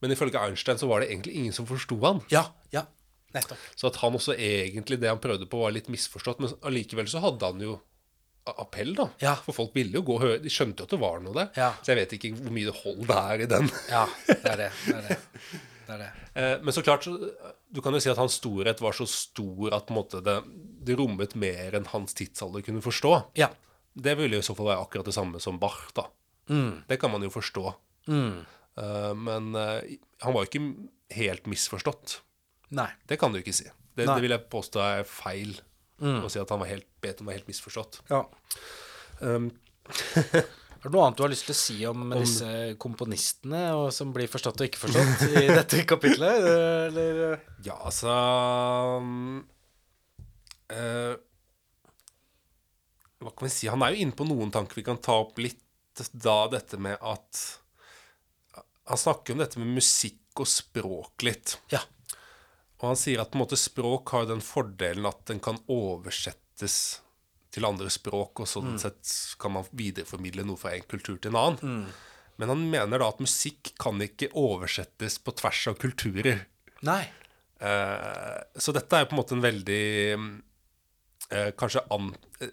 [0.05, 2.21] Men ifølge Einstein så var det egentlig ingen som forsto han.
[2.29, 2.85] Ja, ja,
[3.35, 3.63] nettopp.
[3.79, 6.41] Så at han også egentlig det han prøvde på, var litt misforstått.
[6.43, 7.77] Men allikevel så hadde han jo
[8.51, 9.05] appell, da.
[9.21, 9.35] Ja.
[9.45, 10.37] For folk ville jo gå og høre.
[10.41, 11.51] De skjønte jo at det var noe der.
[11.59, 11.71] Ja.
[11.81, 13.69] Så jeg vet ikke hvor mye hold det er i den.
[13.91, 14.69] Ja, det er det.
[14.87, 15.19] Det er det.
[15.51, 16.11] det, er det.
[16.31, 19.89] Eh, Men så klart, du kan jo si at hans storhet var så stor at
[19.91, 20.37] måte det,
[20.87, 23.11] det rommet mer enn hans tidsalder kunne forstå.
[23.35, 23.49] Ja.
[23.91, 26.05] Det ville jo i så fall være akkurat det samme som Bach, da.
[26.87, 27.65] Det kan man jo forstå.
[28.07, 30.63] Eh, men eh, han var jo ikke
[31.17, 32.21] helt misforstått.
[32.77, 32.89] Nei.
[33.07, 33.67] Det kan du ikke si.
[33.91, 35.57] Det, det vil jeg påstå er feil.
[36.01, 38.01] Å si at han var helt, Beethoven var helt misforstått.
[38.09, 38.23] Ja.
[39.21, 39.51] Um,
[40.81, 44.09] Er det noe annet du har lyst til å si om, disse komponistene, og som
[44.15, 46.47] blir forstått og ikke forstått i dette kapitlet?
[46.87, 47.19] Eller
[47.61, 48.15] ja, altså
[50.73, 51.13] eh,
[53.21, 53.69] Hva kan vi si?
[53.69, 54.79] Han er jo inne på noen tanker.
[54.81, 55.61] Vi kan ta opp litt
[56.17, 57.43] da dette med at
[58.89, 61.59] Han snakker om dette med musikk og språk litt.
[61.69, 61.83] Ja.
[62.81, 66.77] Og han sier at på en måte språk har den fordelen at den kan oversettes
[67.51, 71.39] til andre språk, og sånn sett kan man videreformidle noe fra en kultur til en
[71.41, 71.83] annen.
[72.41, 76.45] Men han mener da at musikk kan ikke oversettes på tvers av kulturer.
[76.87, 77.03] Nei.
[77.61, 79.83] Eh, så dette er på en måte en veldig
[81.29, 82.07] eh, Kanskje an,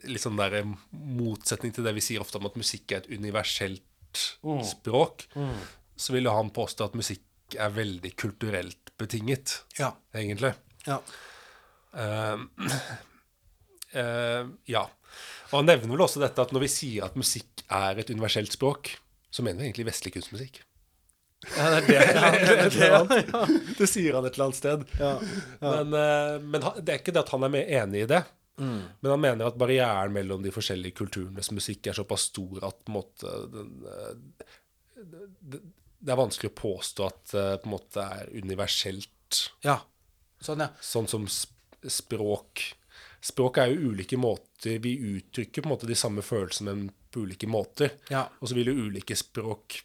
[0.05, 0.59] litt sånn der
[0.93, 4.27] motsetning til det vi sier ofte om at musikk er et universelt
[4.69, 5.25] språk.
[5.99, 7.25] Så ville han påstå at musikk
[7.57, 9.93] er veldig kulturelt betinget, Ja.
[10.15, 10.53] egentlig.
[10.87, 10.99] Ja.
[11.95, 12.45] Uh,
[13.97, 14.85] uh, ja.
[15.51, 18.53] Og han nevner vel også dette at når vi sier at musikk er et universelt
[18.53, 18.91] språk,
[19.31, 20.61] så mener vi egentlig vestlig kunstmusikk.
[21.55, 22.01] ja, det det.
[22.75, 22.89] Det,
[23.79, 23.87] det.
[23.89, 24.83] Sier han et eller annet sted.
[25.63, 28.25] Men, uh, men det er ikke det at han er enig i det.
[28.59, 32.91] Men han mener at barrieren mellom de forskjellige kulturenes musikk er såpass stor at på
[32.91, 33.69] en måte, den,
[34.99, 35.61] den, det,
[36.01, 39.51] det er vanskelig å påstå at det på en måte er universelt.
[39.65, 39.81] ja.
[40.41, 40.69] Sånn, ja.
[40.81, 41.25] Sånn som
[41.91, 42.63] språk.
[43.21, 47.25] Språk er jo ulike måter Vi uttrykker på en måte de samme følelsene, men på
[47.27, 47.97] ulike måter.
[48.11, 48.29] Ja.
[48.41, 49.81] Og så vil jo ulike språk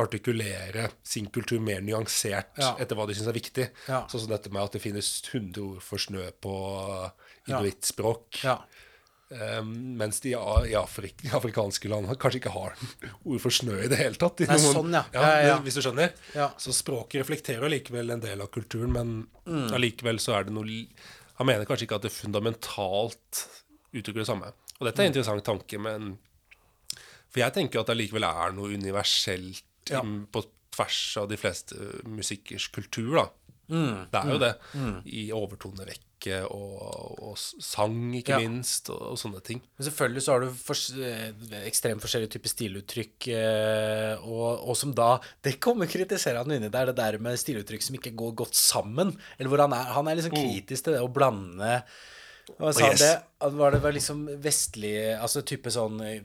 [0.00, 2.74] artikulere sin kultur mer nyansert Ja.
[2.80, 3.66] etter hva de syns er viktig.
[3.88, 4.06] Ja.
[4.08, 6.54] Sånn som dette med at det finnes 100 ord for snø på
[7.48, 8.42] inuittspråk.
[8.44, 8.58] Ja.
[9.32, 12.74] Eh, mens de i Afrik afrikanske land kanskje ikke har
[13.24, 14.42] ord for snø i det hele tatt.
[14.44, 15.04] i Nei, sånn, ja.
[15.14, 15.54] Ja, ja.
[15.64, 16.12] Hvis du skjønner?
[16.36, 16.50] Ja.
[16.60, 19.72] Så språket reflekterer likevel en del av kulturen, men Mm.
[19.74, 20.86] allikevel så er det noe
[21.38, 23.40] Han mener kanskje ikke at det fundamentalt
[23.92, 24.52] uttrykker det samme.
[24.78, 25.06] Og dette er Mm.
[25.08, 26.18] en interessant tanke, men
[27.32, 31.74] For jeg tenker at det allikevel er noe universelt på tvers av de fleste
[32.06, 33.24] musikkers kultur, da.
[33.72, 34.10] Mm.
[34.12, 34.52] Det er jo det.
[35.06, 35.30] I
[36.22, 38.38] overtonerekke og, og sang, ikke Ja.
[38.38, 39.60] minst, og, og sånne ting.
[39.78, 41.32] Men selvfølgelig så har du fors- eh,
[41.66, 46.86] ekstremt forskjellige typer stiluttrykk, eh, og, og som da Det kommer kritisere han inni der,
[46.92, 49.16] det der med stiluttrykk som ikke går godt sammen.
[49.38, 51.82] Eller hvor han er Han er liksom kritisk til det å blande
[52.58, 53.02] hva sa han yes.
[53.02, 53.12] det?
[53.42, 56.22] Var det var liksom vestlig Altså type sånn eh,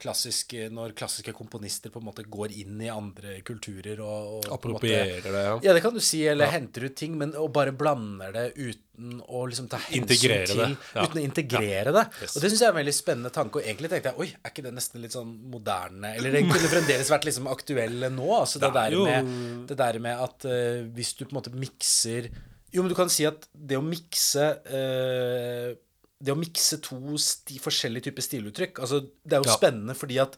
[0.00, 5.18] klassisk Når klassiske komponister på en måte går inn i andre kulturer og, og Approprierer
[5.18, 5.54] måte- det, ja.
[5.68, 9.22] ja, det kan du si, eller henter ut ting, men og bare blander det uten
[9.24, 11.04] å liksom ta hensyn Integrere til det, ja.
[11.06, 12.04] Uten å integrere det.
[12.22, 12.34] Yes.
[12.34, 13.60] Og det syns jeg er en veldig spennende tanke.
[13.60, 16.72] Og egentlig tenkte jeg oi, er ikke det nesten litt sånn moderne Eller det kunne
[16.72, 18.28] fremdeles vært liksom aktuell nå.
[18.40, 19.32] Altså det, er der med,
[19.70, 22.32] det der med at uh, hvis du på en måte mikser
[22.74, 25.74] Jo, men du kan si at det å mikse eh,
[26.20, 29.56] Det å mikse to sti, forskjellige typer stiluttrykk altså Det er jo Ja.
[29.56, 30.36] spennende fordi at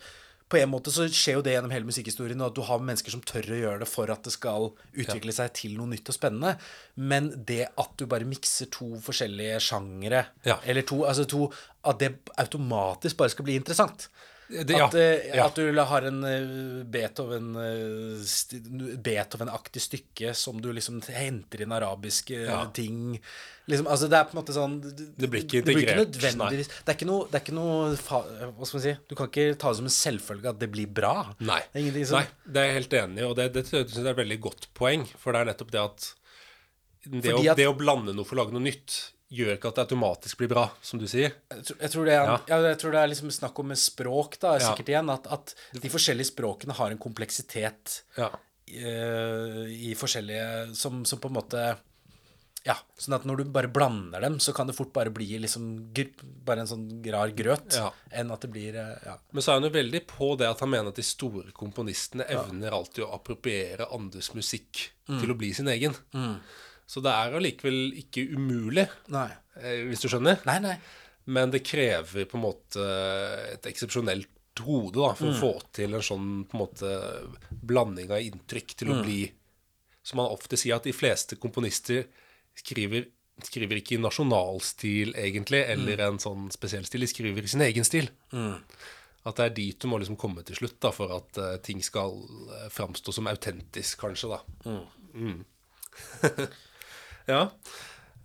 [0.50, 3.20] på en måte så skjer jo det gjennom hele musikkhistorien, at du har mennesker som
[3.22, 6.56] tør å gjøre det for at det skal utvikle seg til noe nytt og spennende.
[6.98, 10.58] Men det at du bare mikser to forskjellige sjangere, Ja.
[10.66, 11.52] eller to, altså to
[11.84, 14.08] At det automatisk bare skal bli interessant.
[14.50, 14.86] Det- ja.
[14.88, 15.44] At, eh, Ja.
[15.46, 21.70] at du har en eh, Beethoven eh, sti- Beethoven-aktig stykke som du liksom henter inn
[21.72, 22.64] arabiske eh, Ja.
[22.74, 23.20] ting
[23.68, 26.68] liksom, Altså det er på en måte sånn Det blir ikke det blir integrert, nødvendigvis
[26.84, 29.28] Det er ikke noe, det er ikke noe fa, Hva skal man si Du kan
[29.30, 31.14] ikke ta det som en selvfølge at det blir bra.
[31.38, 31.60] Nei.
[31.72, 33.94] Det er ingenting som Nei, det er jeg helt enig i, og det, det synes
[33.94, 35.06] jeg er et veldig godt poeng.
[35.16, 36.14] For det er nettopp det at
[37.06, 39.68] det, Fordi å, at- det å blande noe for å lage noe nytt gjør ikke
[39.70, 41.32] at det automatisk blir bra, som du sier.
[41.50, 42.38] jeg tror, jeg, tror det er, Ja.
[42.48, 42.56] ja.
[42.68, 44.70] jeg tror det er liksom snakk om språk, da, Ja.
[44.74, 45.10] sikkert igjen.
[45.14, 48.30] At, at de forskjellige språkene har en kompleksitet Ja.
[48.66, 51.76] eh, i forskjellige som, som på en måte
[52.62, 55.94] Ja, sånn at når du bare blander dem, så kan det fort bare bli liksom
[55.96, 56.10] gr
[56.44, 57.90] bare en sånn rar grøt, Ja.
[58.12, 59.14] enn at det blir Ja.
[59.32, 62.26] Men så er han jo veldig på det at han mener at de store komponistene
[62.28, 65.96] evner alltid å appropriere andres musikk til å bli sin egen.
[66.90, 69.28] Så det er allikevel ikke umulig, Nei.
[69.60, 70.40] eh, hvis du skjønner.
[70.48, 70.76] Nei, nei.
[71.30, 72.86] Men det krever på en måte
[73.52, 76.90] et eksepsjonelt hode da, for å få til en sånn på en måte
[77.50, 79.20] blanding av inntrykk til å bli
[80.02, 82.06] Som man ofte sier, at de fleste komponister
[82.56, 83.04] skriver,
[83.44, 87.04] skriver ikke i nasjonalstil, egentlig, eller en sånn spesiell stil.
[87.04, 88.08] De skriver i sin egen stil.
[89.28, 91.84] At det er dit du må liksom komme til slutt, da, for at uh, ting
[91.84, 94.40] skal uh, framstå som autentisk, kanskje, da.
[95.12, 95.44] Mm.
[97.30, 97.46] ja.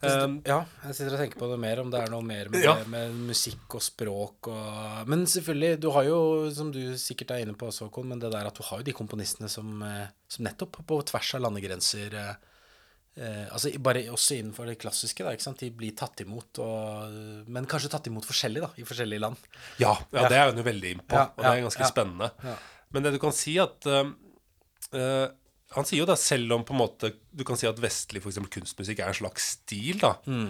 [0.05, 2.63] Um, Ja, jeg sitter og tenker på det mer, om det er noe mer med,
[2.65, 2.75] Ja.
[2.77, 6.17] det, med musikk og språk og Men selvfølgelig, du har jo,
[6.51, 8.83] som du sikkert er inne på også, Håkon, men det der at du har jo
[8.83, 12.35] de komponistene som, eh, som nettopp på tvers av landegrenser eh,
[13.17, 15.63] eh, Altså bare også innenfor det klassiske, da, ikke sant.
[15.63, 19.37] De blir tatt imot, og, men kanskje tatt imot forskjellig, da, i forskjellige land.
[19.79, 21.89] Ja, ja, det er hun jo veldig innpå, Ja, og det er ganske ja.
[21.89, 22.31] spennende.
[22.43, 22.59] Ja.
[22.91, 24.11] Men det du kan si at uh,
[24.93, 25.27] eh,
[25.75, 28.31] Han sier jo da, selv om på en måte Du kan si at vestlig for
[28.31, 30.13] eksempel, kunstmusikk er en slags stil, da.
[30.25, 30.49] Mm.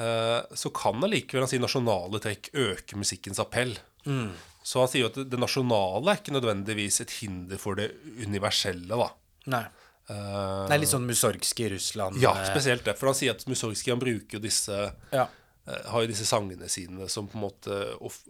[0.00, 3.74] Eh, så kan allikevel han si nasjonale trekk øke musikkens appell.
[4.06, 4.30] Mm.
[4.62, 8.88] Så han sier jo at det, nasjonale er ikke nødvendigvis et hinder for det universelle,
[9.00, 9.08] da.
[9.56, 9.64] Nei.
[10.10, 12.16] Uh, Det er litt sånn Musorgskij i Russland.
[12.20, 12.96] ja, eh, spesielt det.
[12.98, 15.28] For han sier at Musorgskij bruker jo disse Ja.
[15.66, 17.76] eh, har jo disse sangene sine som på en måte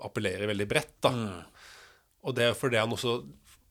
[0.04, 1.00] appellerer veldig bredt.
[1.00, 1.10] da.
[1.10, 1.44] Mm.
[2.24, 3.24] Og det er fordi han også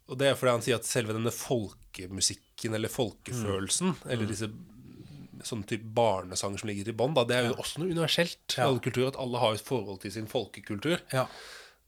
[0.09, 4.09] Og det er fordi han sier at selve denne folkemusikken eller folkefølelsen, Mm.
[4.11, 4.49] eller disse
[5.45, 8.65] sånne type barnesanger som ligger til bånn, det er jo også noe universelt Ja.
[8.67, 9.07] alle kulturer.
[9.13, 10.99] At alle har et forhold til sin folkekultur.
[11.13, 11.27] ja.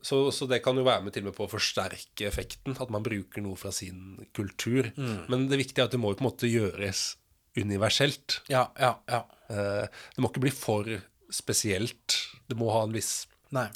[0.03, 2.89] Så, så det kan jo være med til og med på å forsterke effekten, at
[2.89, 4.91] man bruker noe fra sin kultur.
[4.97, 5.29] Mm.
[5.29, 7.17] Men det viktige er at det må jo på en måte gjøres
[7.55, 8.39] universelt.
[8.49, 9.19] Ja, ja, ja.
[9.51, 10.85] Eh, Det må ikke bli for
[11.29, 12.17] spesielt.
[12.49, 13.67] Det må ha en viss Nei.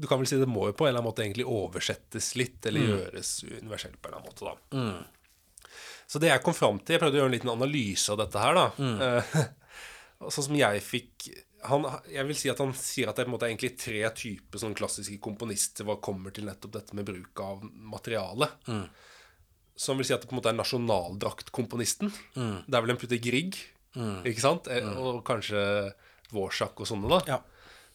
[0.00, 2.58] Du kan vel si det må jo på en eller annen måte egentlig oversettes litt,
[2.66, 4.56] eller gjøres universelt på en eller annen måte, da.
[6.10, 8.40] Så det jeg kom fram til Jeg prøvde å gjøre en liten analyse av dette
[8.42, 8.64] her, da.
[8.80, 9.60] Mm.
[10.34, 11.28] sånn som jeg fikk
[11.68, 14.00] han, Jeg vil si at han sier at det er på en måte egentlig tre
[14.16, 18.48] typer sånn klassiske komponister hva kommer til nettopp dette med bruk av materiale.
[19.80, 22.10] Som vil si at det på en måte er nasjonaldraktkomponisten.
[22.34, 23.60] Det er vel en Putte Grieg,
[24.24, 24.68] ikke sant?
[24.96, 25.60] Og kanskje
[26.30, 27.40] Dvorsak og sånne, da Ja.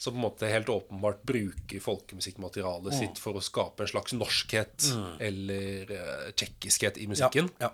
[0.05, 2.99] Som på en måte helt åpenbart bruker folkemusikkmaterialet Mm.
[3.01, 4.85] sitt for å skape en slags norskhet
[5.19, 7.49] eller uh, tsjekkiskhet i musikken.
[7.59, 7.71] Ja.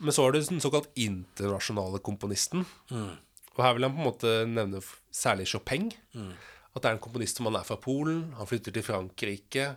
[0.00, 2.64] Men så er det den såkalt internasjonale komponisten.
[2.90, 3.16] Mm.
[3.56, 4.80] Og her vil han på en måte nevne
[5.12, 5.90] særlig Chopin.
[6.14, 6.32] Mm.
[6.70, 8.30] At det er en komponist som han er fra Polen.
[8.38, 9.74] Han flytter til Frankrike.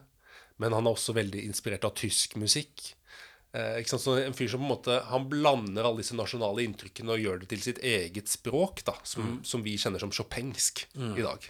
[0.61, 2.93] Men han er også veldig inspirert av tysk musikk.
[3.53, 3.83] Eh?
[3.85, 7.39] Så en fyr som på en måte Han blander alle disse nasjonale inntrykkene og gjør
[7.43, 9.43] det til sitt eget språk, da, som, Mm.
[9.45, 11.49] som vi kjenner som chopinsk i dag.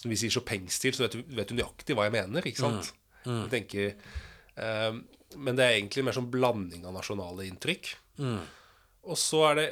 [0.00, 2.92] Som vi sier chopinsk-stil, så vet du, vet du nøyaktig hva jeg mener, ikke sant?
[3.26, 3.42] Mm.
[3.44, 3.94] Jeg tenker,
[4.56, 4.92] eh,
[5.36, 7.92] men det er egentlig mer sånn blanding av nasjonale inntrykk.
[8.18, 8.40] Mm.
[9.04, 9.68] Og så er det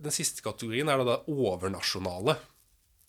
[0.00, 2.36] Den siste kategorien er da det overnasjonale.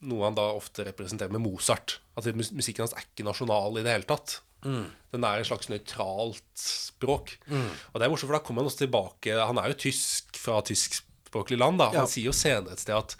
[0.01, 1.99] Noe han da ofte representerer med Mozart.
[2.17, 4.39] At mus- musikken hans er ikke nasjonal i det hele tatt.
[4.63, 7.33] Den er et slags nøytralt språk.
[7.49, 10.61] Og det er morsomt, for da kommer han også tilbake Han er jo tysk fra
[10.61, 11.79] tyskspråklig land.
[11.79, 11.99] da Ja.
[11.99, 13.15] Han sier jo senere et sted at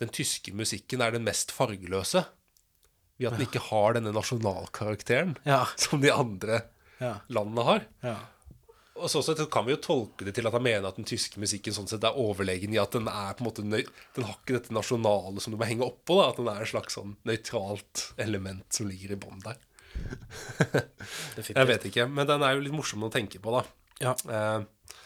[0.00, 2.24] den tyske musikken er den mest fargeløse.
[3.20, 5.66] Ved at den ikke har denne nasjonalkarakteren Ja.
[5.76, 6.62] som de andre
[7.00, 7.20] Ja.
[7.28, 7.86] landene har.
[8.02, 8.16] Ja.
[8.96, 11.38] Og så så kan vi jo tolke det til at han mener at den tyske
[11.40, 14.34] musikken sånn sett er overlegen i at den er på en måte nøy Den har
[14.44, 16.18] ikke dette nasjonale som du må henge oppå.
[16.28, 19.56] At den er et slags sånn nøytralt element som ligger i bånn der.
[21.54, 23.62] Jeg vet ikke, men den er jo litt morsom å tenke på, da.
[24.00, 24.12] Ja.
[24.30, 24.96] Eh,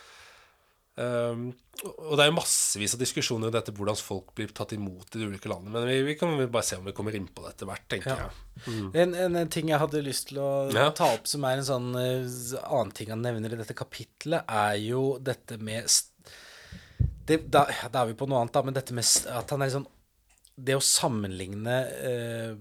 [1.03, 1.47] ehm,
[1.85, 5.21] og det er jo massevis av diskusjoner om dette hvordan folk blir tatt imot i
[5.21, 5.73] de ulike landene.
[5.75, 8.13] Men vi, vi kan bare se om vi kommer inn på det etter hvert, tenker
[8.15, 8.29] Ja.
[8.31, 8.77] jeg.
[9.03, 10.89] En, en, en ting jeg hadde lyst til å Ja.
[10.97, 12.29] ta opp, som er en sånn eh,
[12.69, 15.91] annen ting han nevner i dette kapitlet, er jo dette med
[17.27, 19.71] det, da, da er vi på noe annet, da, men dette med at han er
[19.73, 19.87] sånn
[20.61, 22.53] Det å sammenligne eh,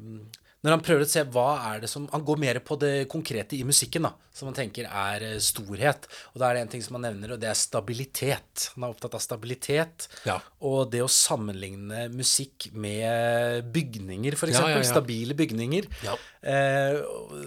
[0.64, 3.58] Når han prøver å se hva er det som Han går mer på det konkrete
[3.58, 6.08] i musikken, da, som han tenker er eh, storhet.
[6.32, 8.70] Og da er det en ting som han nevner, og det er stabilitet.
[8.76, 10.08] Han er opptatt av stabilitet.
[10.28, 10.38] Ja.
[10.64, 14.56] Og det å sammenligne musikk med bygninger, f.eks.
[14.56, 14.88] Ja, ja, ja.
[14.88, 15.90] Stabile bygninger.
[16.08, 16.16] Ja.
[16.42, 17.02] Eh,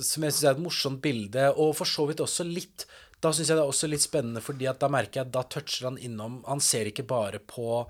[0.05, 1.49] som jeg syns er et morsomt bilde.
[1.57, 2.87] Og for så vidt også litt
[3.25, 5.43] Da syns jeg det er også litt spennende, fordi at da merker jeg at da
[5.49, 7.87] toucher han innom Han ser ikke bare på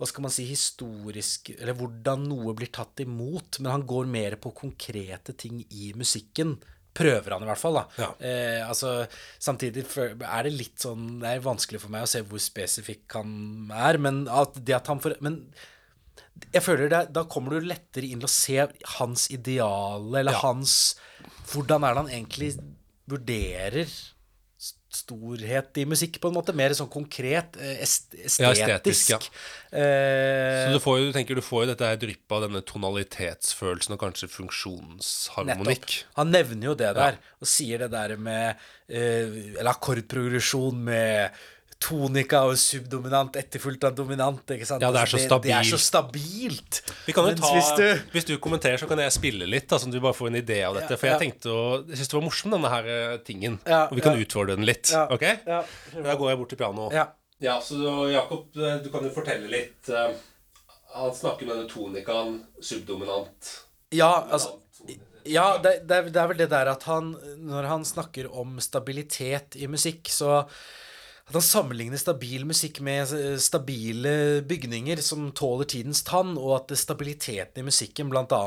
[0.00, 4.38] hva skal man si, historisk Eller hvordan noe blir tatt imot, men han går mer
[4.40, 6.56] på konkrete ting i musikken
[6.96, 7.82] prøver han i hvert fall, da.
[8.02, 8.08] Ja.
[8.18, 9.04] Eh, altså,
[9.38, 13.70] samtidig er det litt sånn Det er vanskelig for meg å se hvor spesifikk han
[13.70, 15.36] er, men at det at han får Men
[16.50, 18.56] jeg føler det, da kommer du lettere inn til å se
[18.96, 20.40] hans ideale, eller Ja.
[20.48, 20.96] hans
[21.52, 22.50] Hvordan er det han egentlig
[23.10, 23.86] vurderer
[24.94, 26.54] storhet i musikk, på en måte?
[26.56, 29.10] Mer sånn konkret, estetisk est Ja, estetisk.
[29.10, 29.78] estetisk, ja.
[29.78, 32.62] Eh, Så du får jo, du tenker du får jo dette her dryppet av denne
[32.62, 35.86] tonalitetsfølelsen og kanskje funksjonsharmonikk.
[35.86, 36.16] Nettopp.
[36.18, 38.56] Han nevner jo det der, og sier det der med
[38.88, 41.30] eh, Eller akkordprogresjon med
[41.80, 44.42] tonika og subdominant etterfulgt av dominant.
[44.52, 44.84] Ikke sant?
[44.84, 45.48] Ja, det er så stabilt.
[45.48, 46.80] Det, er så stabilt.
[47.06, 49.68] Vi kan jo Mens ta, hvis du hvis du kommenterer, så kan jeg spille litt,
[49.70, 50.92] da, sånn at du bare får en idé av dette.
[50.92, 51.22] Ja, For jeg ja.
[51.24, 53.56] tenkte å Jeg syns det var morsom, denne her eh, tingen.
[53.64, 54.26] Ja, og vi kan ja.
[54.26, 54.92] utfordre den litt.
[54.92, 55.24] Ja, Ok?
[55.24, 55.62] ja.
[55.96, 56.98] Da går jeg bort til pianoet.
[57.00, 57.06] Ja.
[57.40, 60.10] Ja, så Jakob, eh, du kan jo fortelle litt eh,
[60.92, 63.54] Han snakker med denne tonikaen, subdominant
[63.96, 64.58] Ja, altså.
[65.24, 69.56] Ja, det, det, det er vel det der at han Når han snakker om stabilitet
[69.56, 70.42] i musikk, så
[71.30, 76.74] at han sammenligner stabil musikk med eh, stabile bygninger som tåler tidens tann, og at
[76.78, 78.40] stabiliteten i musikken, bl.a.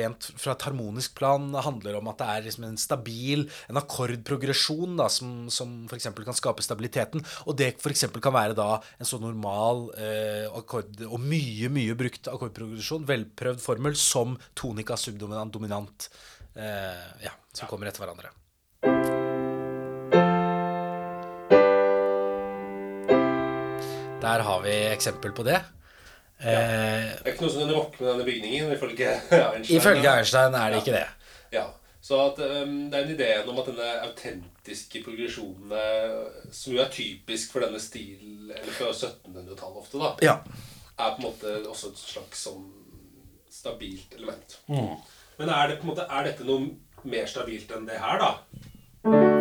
[0.00, 4.96] rent fra et harmonisk plan, handler om at det er liksom en stabil en akkordprogresjon
[5.02, 6.08] da, som, som f.eks.
[6.16, 7.24] kan skape stabiliteten.
[7.44, 8.08] Og det f.eks.
[8.16, 14.00] kan være da en så normal eh, akkord, og mye, mye brukt akkordprogresjon, velprøvd formel,
[14.00, 16.08] som tonika, subdominant, dominant,
[16.56, 19.19] eh, ja, som kommer etter hverandre.
[24.20, 25.58] Der har vi eksempel på det.
[26.40, 26.60] Ja.
[27.20, 29.76] Det er ikke noe som den rokker med denne bygningen, ifølge Einstein.
[29.76, 31.06] ifølge Einstein er det ikke det.
[31.52, 31.64] Ja,
[32.00, 35.74] så at, um, det er en idé om at denne autentiske progresjonen,
[36.52, 40.38] som jo er typisk for denne stilen, eller fra 1700-tallet ofte, da, Ja.
[41.00, 42.64] er på en måte også et slags sånn
[43.52, 44.58] stabilt element.
[44.68, 46.70] Men er, det på en måte, er dette noe
[47.04, 49.39] mer stabilt enn det her, da?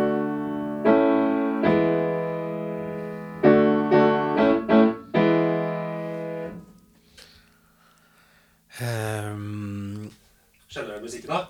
[11.10, 11.48] Musikken, da?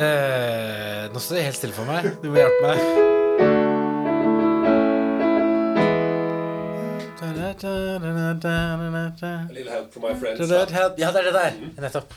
[0.00, 2.08] eh, nå står det helt stille for meg.
[2.22, 2.78] Du må hjelpe meg.
[9.20, 10.40] A little help from my friends.
[10.40, 11.60] Ja, det er det der.
[11.84, 12.14] Nettopp.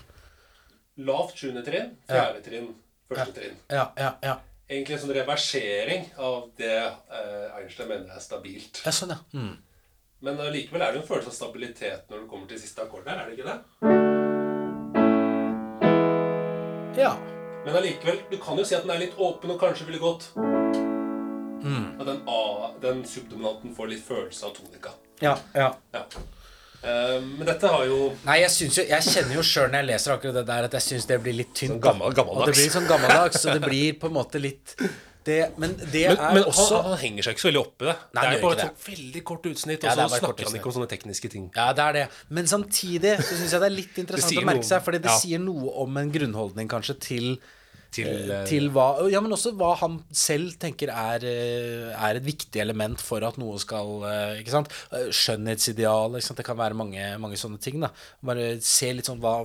[1.04, 2.68] Lavt sjuende trinn, fjerde trinn,
[3.10, 3.56] første trinn.
[3.74, 4.36] Ja, ja, ja.
[4.70, 8.80] Egentlig en sånn reversering av det eh, Einstein mener er stabilt.
[8.86, 9.20] ja sånn, ja.
[9.36, 9.56] Mm.
[10.24, 13.17] Men likevel er det en følelse av stabilitet når du kommer til siste akkord der,
[13.19, 13.57] er det ikke det?
[17.03, 17.09] Ja.
[17.65, 20.30] Men allikevel, du kan jo si at den er litt åpen og kanskje ville gått.
[21.99, 24.95] At den, A, den subdominanten får litt følelse av tonika.
[25.19, 25.69] Ja, ja.
[25.91, 26.05] Ja.
[26.84, 30.15] Eh, men dette har jo Nei, jeg, jo, jeg kjenner jo sjøl når jeg leser
[30.15, 31.76] akkurat det der, at jeg syns det blir litt tynt.
[31.76, 32.47] Sånn gammel, gammeldags.
[32.47, 34.76] Og det blir sånn gammeldags, og det blir på en måte litt
[35.28, 37.84] det, Men det Men, er men også han, han henger seg ikke så veldig opp
[37.84, 37.95] i det.
[38.17, 40.78] Nei, det er bare et veldig kort utsnitt, Ja, og så snakker han ikke om
[40.78, 41.49] sånne tekniske ting.
[41.55, 42.05] Ja, det er det.
[42.34, 45.17] Men samtidig så syns jeg det er litt interessant å merke seg, fordi det ja.
[45.24, 47.30] sier noe om en grunnholdning kanskje til
[47.93, 52.17] Til, eh, eh, til hva Ja, men også hva han selv tenker er, eh, er
[52.17, 54.01] et viktig element for at noe skal
[54.39, 54.71] Ikke sant?
[54.91, 56.41] Skjønnhetsideal, ikke sant?
[56.41, 57.80] Det kan være mange, mange sånne ting.
[57.84, 57.91] da
[58.26, 59.43] Bare se litt sånn hva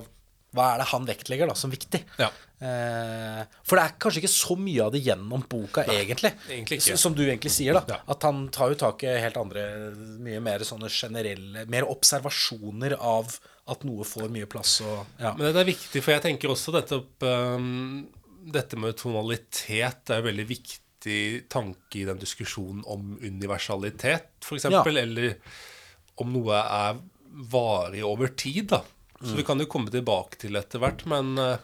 [0.55, 2.01] hva er det han vektlegger da som viktig?
[2.17, 2.31] Ja.
[2.59, 6.33] Eh, for det er kanskje ikke så mye av det gjennom boka, egentlig.
[6.49, 6.97] egentlig ikke.
[6.99, 7.95] Som du egentlig sier, da.
[7.95, 7.99] Ja.
[8.11, 9.63] At han tar jo tak i helt andre,
[10.19, 13.31] mye mer sånne generelle Mer observasjoner av
[13.69, 15.31] at noe får mye plass og ja.
[15.37, 18.07] Men det er viktig, for jeg tenker også dette opp um,
[18.49, 21.17] Dette med tonalitet er en veldig viktig
[21.51, 24.67] tanke i den diskusjonen om universalitet, f.eks.
[24.67, 24.81] Ja.
[24.83, 25.37] Eller
[26.19, 26.99] om noe er
[27.53, 28.81] varig over tid, da.
[29.19, 31.55] Så vi kan jo komme tilbake til etter hvert, men uh,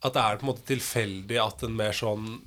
[0.00, 2.38] at det er på en måte tilfeldig at den mer sånn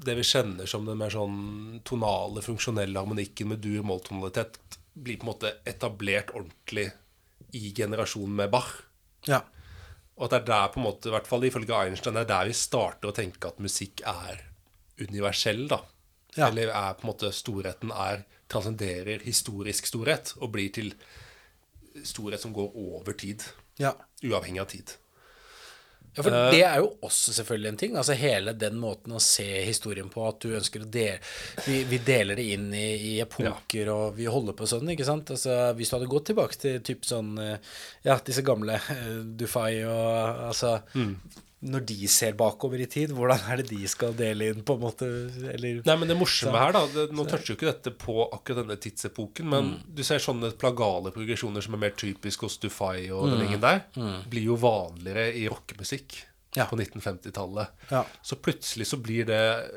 [0.00, 4.56] det vi kjenner som den mer sånn tonale, funksjonelle harmonikken med dur-moll-tonalitet,
[4.94, 6.86] blir på en måte etablert ordentlig
[7.56, 8.74] i generasjonen med Bach.
[9.28, 9.42] ja.
[10.20, 12.28] Og at det er der på en måte, i hvert fall ifølge Einstein, det er
[12.28, 14.42] der vi starter å tenke at musikk er
[15.00, 15.78] universell, da.
[16.36, 16.50] Ja.
[16.50, 20.92] Eller er på en måte storheten er transcenderer historisk storhet og blir til
[22.04, 23.46] storhet som går over tid.
[23.80, 23.94] ja.
[24.20, 24.92] Uavhengig av tid.
[26.16, 27.96] Ja, for det er jo også selvfølgelig en ting.
[27.96, 31.20] Altså Hele den måten å se historien på, at du ønsker å dele
[31.66, 35.30] Vi, vi deler det inn i, i epoker, og vi holder på sånn, ikke sant.
[35.36, 39.84] Altså Hvis du hadde gått tilbake til typ sånn eh, Ja, disse gamle uh, Dufay
[39.86, 40.80] og altså
[41.62, 44.80] når de ser bakover i tid, hvordan er det de skal dele inn, på en
[44.80, 45.04] måte?
[45.52, 48.62] Eller Nei, men det morsomme her, da det, Nå toucher jo ikke dette på akkurat
[48.62, 49.94] denne tidsepoken, men Mm.
[49.94, 53.30] du ser sånne plagale progresjoner som er mer typisk hos Dufay og Mm.
[53.38, 53.84] den gjengen der,
[54.30, 56.22] blir jo vanligere i rockemusikk
[56.56, 56.64] Ja.
[56.66, 57.68] på 1950-tallet.
[57.90, 58.04] Ja.
[58.22, 59.70] Så plutselig så blir det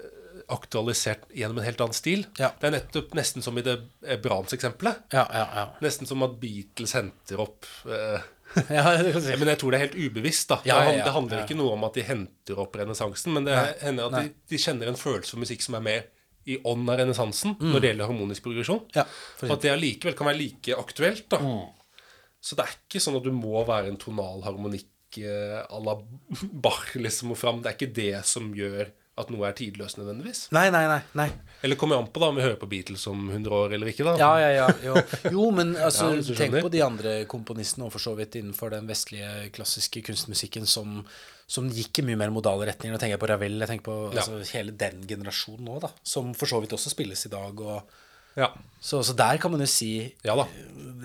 [0.51, 2.25] aktualisert gjennom en helt annen stil.
[2.39, 2.51] Ja.
[2.59, 3.75] Det er nettopp nesten som i det
[4.05, 5.05] eh, Brahms-eksempelet.
[5.13, 5.65] Ja, ja, ja.
[5.83, 8.23] Nesten som at Beatles henter opp eh.
[8.59, 10.51] Men jeg tror det er helt ubevisst.
[10.51, 14.11] da det, handler ikke noe om at de henter opp renessansen, men det Nei, hender
[14.11, 16.11] at de, de kjenner en følelse for musikk som er med
[16.45, 18.83] i ånd av renessansen når det gjelder harmonisk progresjon.
[18.93, 19.15] Mm.
[19.39, 21.25] For og at det allikevel kan være like aktuelt.
[21.33, 21.63] da Mm.
[22.43, 25.93] Så det er ikke sånn at du må være en tonal harmonikk eh, à la
[26.51, 27.61] Bach liksom og fram.
[27.63, 30.47] Det er ikke det som gjør at noe er tidløst nødvendigvis.
[30.55, 31.01] Nei, nei, nei.
[31.19, 31.27] nei.
[31.63, 34.03] Eller kommer an på da om vi hører på Beatles om 100 år eller ikke.
[34.07, 34.67] da Ja, ja, ja.
[34.81, 34.95] Jo,
[35.35, 38.89] jo men altså, Ja, tenk på de andre komponistene, og for så vidt innenfor den
[38.89, 41.03] vestlige klassiske kunstmusikken, som,
[41.45, 42.95] som gikk i mye mer modale retninger.
[42.97, 44.23] Nå tenker jeg på Ravel, jeg tenker på Ja.
[44.25, 45.93] altså, hele den generasjonen nå, da.
[46.01, 47.61] Som for så vidt også spilles i dag.
[47.61, 47.99] Og,
[48.33, 48.47] Ja,
[48.81, 49.91] så, så der kan man jo si
[50.25, 50.47] ja da.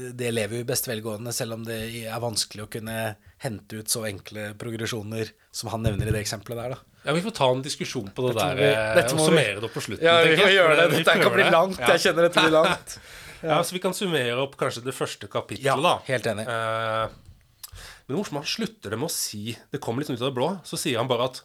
[0.01, 3.83] det- det lever jo i beste velgående, selv om det er vanskelig å kunne hente
[3.83, 6.79] ut så enkle progresjoner som han nevner i det eksempelet der, da.
[7.05, 9.55] Ja, Vi får ta en diskusjon på det Dette der vi- eh, dette og summere
[9.61, 10.05] det opp på slutten.
[10.05, 10.91] Ja, vi får gjøre det.
[10.99, 11.79] Dette kan bli langt.
[11.79, 11.87] Ja.
[11.95, 12.99] Jeg kjenner dette blir langt.
[13.43, 15.99] Ja, så vi kan summere opp kanskje det første kapittelet, Ja, da.
[16.09, 16.45] helt enig.
[16.49, 17.09] Uh,
[18.09, 20.35] men det morsomme, han slutter det med å si Det kommer litt ut av det
[20.35, 20.61] blå.
[20.67, 21.43] Så sier han bare at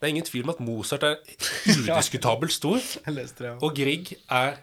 [0.00, 1.16] det er ingen tvil om at Mozart er
[1.68, 3.54] udiskutabelt stor, det, ja.
[3.60, 4.56] og Grieg er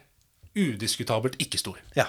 [0.56, 1.78] udiskutabelt ikke stor.
[1.94, 2.06] Ja.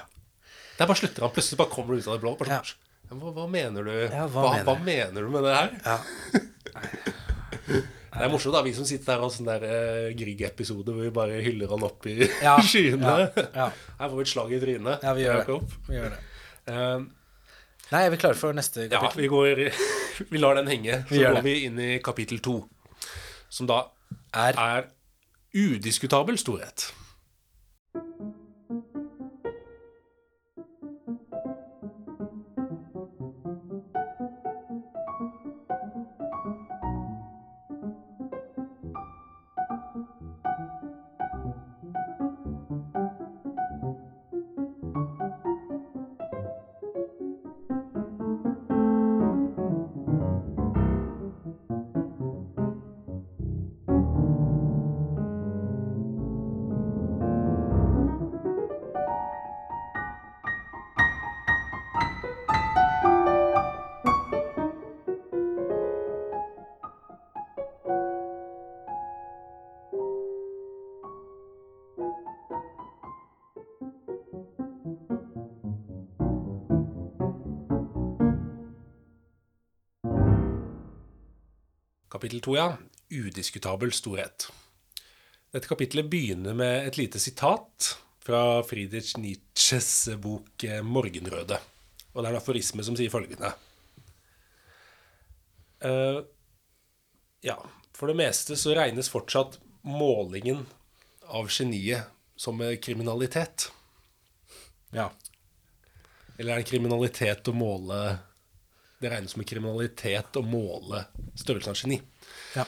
[0.79, 1.29] Der bare slutter han.
[1.31, 2.35] Plutselig bare kommer det ut av det blå.
[2.39, 2.61] Bare Ja.
[3.07, 5.55] sånn, hva, hva mener du Ja, hva hva, mener hva du?» mener du med det
[5.55, 5.69] her?
[5.85, 5.99] Ja.
[8.13, 8.61] Det er morsomt, da.
[8.65, 11.83] Vi som sitter der og har sånn der uh, Grieg-episode hvor vi bare hyller han
[11.85, 13.13] opp i Ja, skyene.
[13.35, 13.67] ja, ja.
[13.99, 15.05] Her får vi et slag i trynet.
[15.05, 15.57] Ja, vi gjør det.
[15.89, 16.19] Vi gjør det.
[16.73, 16.99] Eh,
[17.89, 19.23] Nei, er vi klare for neste Ja, kapittel?
[19.23, 19.61] vi går
[20.33, 20.99] Vi lar den henge.
[21.09, 21.43] Så Vi går det.
[21.45, 22.57] vi inn i kapittel to,
[23.49, 23.79] som da
[24.37, 24.89] Er er
[25.57, 26.89] udiskutabel storhet.
[82.19, 82.73] Kapittel to, ja.
[83.09, 84.49] Udiskutabel storhet.
[85.55, 91.61] Dette kapittelet begynner med et lite sitat fra Friedrich Nietzsches bok eh, 'Morgenrøde'.
[92.11, 93.53] Og det er en aforisme som sier følgende
[95.87, 96.19] uh,
[97.39, 97.55] Ja,
[97.95, 99.55] for det meste så regnes fortsatt
[99.87, 100.65] målingen
[101.23, 103.71] av geniet som kriminalitet.
[104.91, 105.07] Ja.
[106.35, 108.17] Eller er det kriminalitet å måle
[108.99, 111.05] Det regnes som kriminalitet å måle
[111.39, 112.01] størrelsen av geni.
[112.57, 112.67] ja.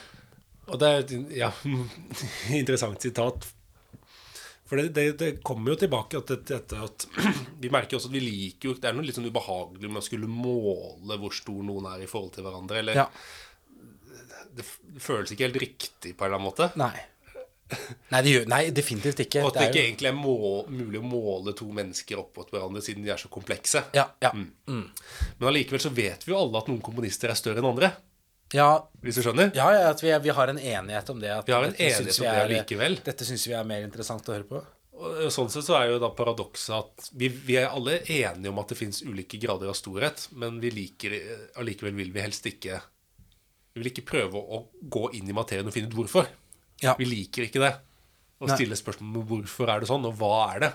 [0.71, 1.49] Og det er et ja,
[2.61, 3.47] interessant sitat.
[4.69, 7.05] For det, det, det kommer jo tilbake at dette at
[7.61, 10.05] Vi merker også at vi liker jo Det er noe litt sånn ubehagelig med å
[10.05, 12.79] skulle måle hvor stor noen er i forhold til hverandre.
[12.79, 13.07] Eller ja.
[14.55, 14.63] det,
[14.95, 16.69] det føles ikke helt riktig på en eller annen måte.
[16.79, 16.93] Nei.
[18.11, 19.41] Nei, det gjør, nei, definitivt ikke.
[19.45, 22.49] Og at det ikke jo- egentlig er mål, mulig å måle to mennesker opp mot
[22.51, 23.84] hverandre siden de er så komplekse.
[23.95, 24.32] Ja, ja.
[24.36, 27.91] Men allikevel så vet vi jo alle at noen komponister er større enn andre.
[28.53, 28.67] Ja,
[29.01, 29.53] Hvis du skjønner?
[29.55, 31.30] ja, ja at vi, vi har en enighet om det.
[31.32, 32.45] At Vi har en enighet om det likevel.
[32.49, 32.97] allikevel.
[33.05, 34.59] Dette syns vi er mer interessant å høre på.
[35.01, 38.59] Og sånn sett så er jo da paradokset at vi, vi er alle enige om
[38.61, 41.15] at det fins ulike grader av storhet, men vi liker
[41.57, 42.82] allikevel vil vi helst ikke
[43.74, 46.28] Vi vil ikke prøve å gå inn i materien og finne ut hvorfor.
[46.82, 46.95] Ja.
[46.99, 47.73] Vi liker ikke det.
[48.41, 50.71] Å stille spørsmål om hvorfor er det sånn, og hva er det?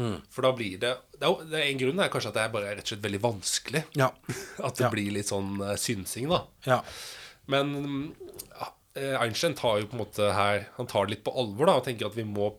[0.00, 0.14] Mm.
[0.32, 2.52] For da blir det, det er, det er En grunn er kanskje at det er
[2.54, 3.82] bare rett og slett veldig vanskelig.
[4.00, 4.06] Ja.
[4.64, 4.90] At det Ja.
[4.94, 6.38] blir litt sånn eh, synsing, da.
[6.64, 6.78] Ja.
[7.52, 8.06] Men mm,
[8.96, 11.74] eh, Einstein tar jo på en måte her Han tar det litt på alvor da
[11.80, 12.52] og tenker at vi må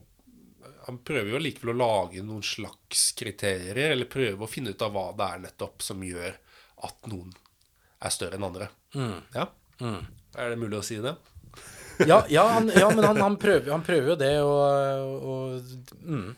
[0.85, 4.91] Han prøver jo likevel å lage noen slags kriterier, eller prøve å finne ut av
[4.93, 6.35] hva det er nettopp som gjør
[6.83, 7.33] at noen
[8.03, 8.67] er større enn andre.
[9.33, 9.45] Ja?
[9.81, 11.15] Er det mulig å si det?
[12.01, 16.29] Ja, ja, han, ja men han, han, prøver, han prøver jo det, og, og mm.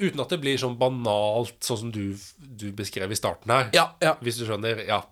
[0.00, 3.66] Uten at det blir sånn banalt, sånn som du, du beskrev i starten her.
[3.76, 4.14] Ja, ja.
[4.24, 4.80] Hvis du skjønner.
[4.88, 5.02] Ja.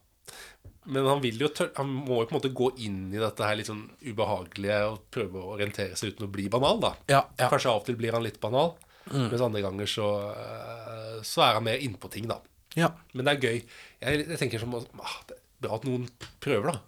[0.88, 3.68] Men han jo Han må jo på en måte gå inn i dette her litt
[3.68, 6.94] sånn ubehagelige og prøve å orientere seg uten å bli banal, da.
[7.11, 7.51] Ja, ja.
[7.53, 8.72] Kanskje av og til blir han litt banal,
[9.12, 12.40] mens andre ganger så, eh, så er han mer innpå ting, da.
[12.78, 12.94] Ja.
[13.12, 13.61] Men det er gøy.
[14.01, 16.09] Jeg, jeg tenker som ah, Det er bra at noen
[16.40, 16.80] prøver, da.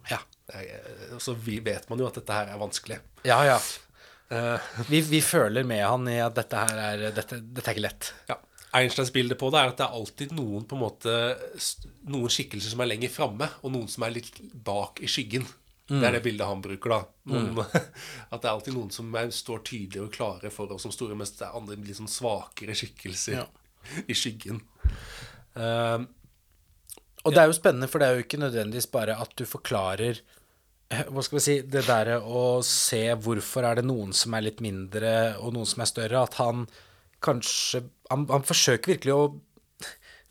[1.14, 2.98] Og så vet man jo at dette her er vanskelig.
[3.28, 3.58] Ja, ja.
[4.30, 7.86] Eh, Vi, vi føler med han i at dette her er Dette, dette er ikke
[7.88, 8.12] lett.
[8.30, 8.38] ja.
[8.72, 11.12] Einsteins bilde på det er at det er alltid noen på en måte
[12.06, 15.42] Noen skikkelser som er lenger framme, og noen som er litt bak i skyggen.
[15.90, 17.00] Det er det bildet han bruker, da.
[17.32, 17.58] Noen,
[18.30, 21.16] At det er alltid noen som er, står tydelige og klare for oss som store,
[21.18, 23.46] mens det er andre litt sånn svakere skikkelser Ja.
[24.06, 24.62] i skyggen.
[25.58, 25.98] Eh,
[27.26, 30.14] Og det er jo spennende, for det er jo ikke nødvendigvis bare at du forklarer
[30.22, 30.39] eh,
[30.90, 34.62] hva skal vi si, det derre å se hvorfor er det noen som er litt
[34.64, 36.66] mindre, og noen som er større, at han
[37.22, 39.24] kanskje Han, han forsøker virkelig å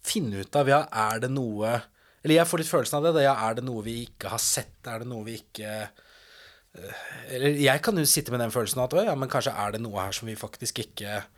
[0.04, 1.78] finne ut av ja, er det noe
[2.24, 3.14] Eller jeg får litt følelsen av det.
[3.16, 4.82] Da, ja, er det noe vi ikke har sett?
[4.90, 7.04] Er det noe vi ikke eh,
[7.38, 9.84] Eller jeg kan jo sitte med den følelsen at å, ja, men kanskje er det
[9.86, 11.30] noe her som vi faktisk ikke eh,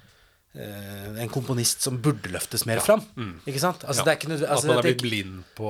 [0.52, 3.04] En komponist som burde løftes mer fram.
[3.48, 3.86] Ikke sant?
[3.86, 4.08] Altså, ja.
[4.08, 5.70] det er ikke altså, at man er blitt blind på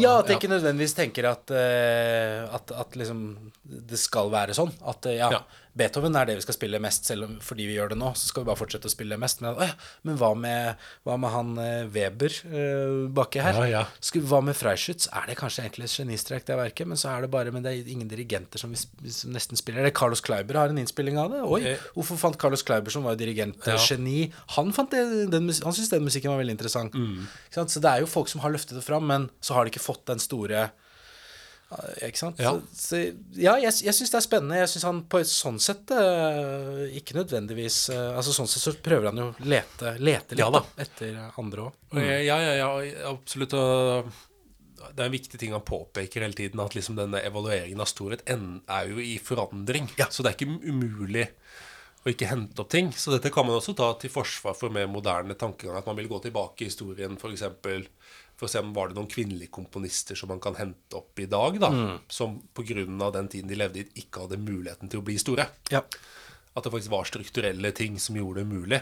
[0.00, 3.22] ja, at jeg ikke nødvendigvis tenker at, uh, at, at liksom
[3.62, 4.74] det skal være sånn.
[4.82, 5.42] At uh, ja, Ja.
[5.78, 8.10] Beethoven er det vi skal spille mest, selv om fordi vi gjør det nå.
[8.18, 9.42] Så skal vi bare fortsette å spille mest.
[9.44, 9.74] Men, å ja,
[10.08, 13.60] men hva, med, hva med han eh, Weber øh, baki her?
[13.62, 13.84] Ja, ja.
[14.04, 15.06] Skal, hva med Freischütz?
[15.14, 16.90] Er det kanskje egentlig et genistrek, det verket?
[16.90, 19.86] Men så er det bare Men det er ingen dirigenter som, vi, som nesten spiller
[19.86, 19.94] det.
[19.98, 21.44] Carlos Kleiber har en innspilling av det.
[21.46, 21.86] Oi, Eh.
[21.94, 25.02] hvorfor fant Carlos Kleiber, som var dirigentgeni Han, fant det,
[25.32, 26.94] den, han syntes den musikken var veldig interessant.
[26.94, 27.26] Mm.
[27.54, 29.84] Så det er jo folk som har løftet det fram, men så har de ikke
[29.84, 30.68] fått den store
[32.00, 32.38] ikke sant?
[32.40, 32.54] Ja.
[32.72, 32.96] Så,
[33.36, 34.60] ja, jeg, jeg syns det er spennende.
[34.62, 38.72] Jeg syns han på et sånn sett eh, ikke nødvendigvis eh, Altså Sånn sett så
[38.84, 40.62] prøver han jo å lete, lete litt Ja da.
[40.80, 41.76] etter andre òg.
[41.92, 42.00] Mm.
[42.24, 42.70] Ja, ja, ja,
[43.10, 43.52] absolutt.
[43.52, 48.24] Det er en viktig ting han påpeker hele tiden, at liksom denne evalueringen av storhet
[48.28, 49.90] er jo i forandring.
[50.00, 50.08] Ja.
[50.08, 51.28] Så det er ikke umulig
[52.06, 52.90] å ikke hente opp ting.
[52.96, 55.76] Så dette kan man også ta til forsvar for mer moderne tankegang.
[55.80, 57.44] At man vil gå tilbake i historien f.eks.
[58.38, 61.26] For, å se om var det noen kvinnelige komponister som man kan hente opp i
[61.26, 61.72] dag, da,
[62.08, 62.84] som pga.
[63.10, 65.48] den tiden de levde i, ikke hadde muligheten til å bli store.
[65.74, 65.80] Ja.
[66.54, 68.80] At det faktisk var strukturelle ting som gjorde det mulig.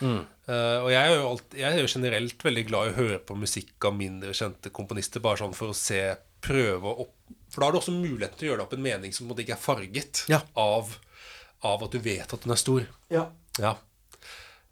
[0.00, 3.18] Eh, og jeg er, jo alt, jeg er jo generelt veldig glad i å høre
[3.24, 6.00] på musikk av mindre kjente komponister, bare sånn for å se
[6.44, 7.14] prøve å opp,
[7.50, 9.54] For da har du også muligheten til å gjøre deg opp en mening som ikke
[9.56, 10.42] er farget Ja.
[10.56, 10.90] av,
[11.64, 12.86] av at du vet at den er stor.
[13.12, 13.28] ja.
[13.58, 13.76] Ja.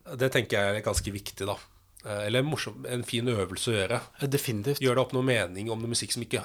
[0.05, 1.55] Det tenker jeg er ganske viktig, da.
[2.05, 4.01] Eh, Eller en, morsom, en fin øvelse å gjøre.
[4.29, 4.83] Definitivt.
[4.85, 6.45] Gjør deg opp noe mening om noe musikk som ikke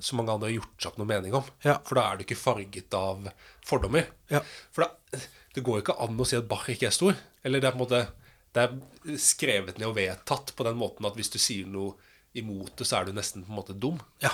[0.00, 1.48] så mange andre har gjort seg opp noe mening om.
[1.66, 1.76] Ja.
[1.86, 3.26] For da er du ikke farget av
[3.66, 4.06] fordommer.
[4.32, 4.40] Ja.
[4.72, 5.20] For da,
[5.56, 7.18] det går ikke an å si at Bach ikke er stor.
[7.44, 8.06] Eller det er på en måte
[8.50, 11.94] Det er skrevet ned og vedtatt på den måten at hvis du sier noe
[12.34, 14.00] imot det, så er du nesten på en måte dum.
[14.22, 14.32] Ja.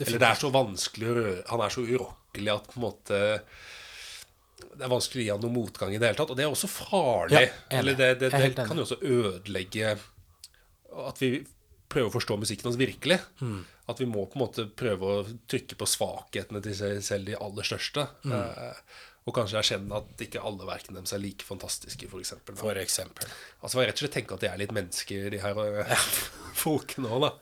[0.00, 3.20] Eller det er så vanskelig å røre Han er så urokkelig at på en måte
[4.56, 6.32] det er vanskelig å gi han noen motgang i det hele tatt.
[6.32, 7.42] Og det er også farlig.
[7.46, 7.80] Ja.
[7.80, 9.96] Eller det, det, Jeg det kan jo også ødelegge
[11.06, 11.30] at vi
[11.92, 13.18] prøver å forstå musikken hans virkelig.
[13.40, 13.58] Mm.
[13.92, 17.36] At vi må på en måte prøve å trykke på svakhetene til seg selv de
[17.38, 18.08] aller største.
[18.26, 18.34] Mm.
[18.36, 18.80] Eh,
[19.26, 22.36] og kanskje erkjenne at ikke alle verkene deres er like fantastiske, f.eks.
[22.60, 23.30] For eksempel.
[23.60, 26.06] Altså rett og slett tenke at de er litt mennesker, de her eh,
[26.64, 27.32] folkene òg, da.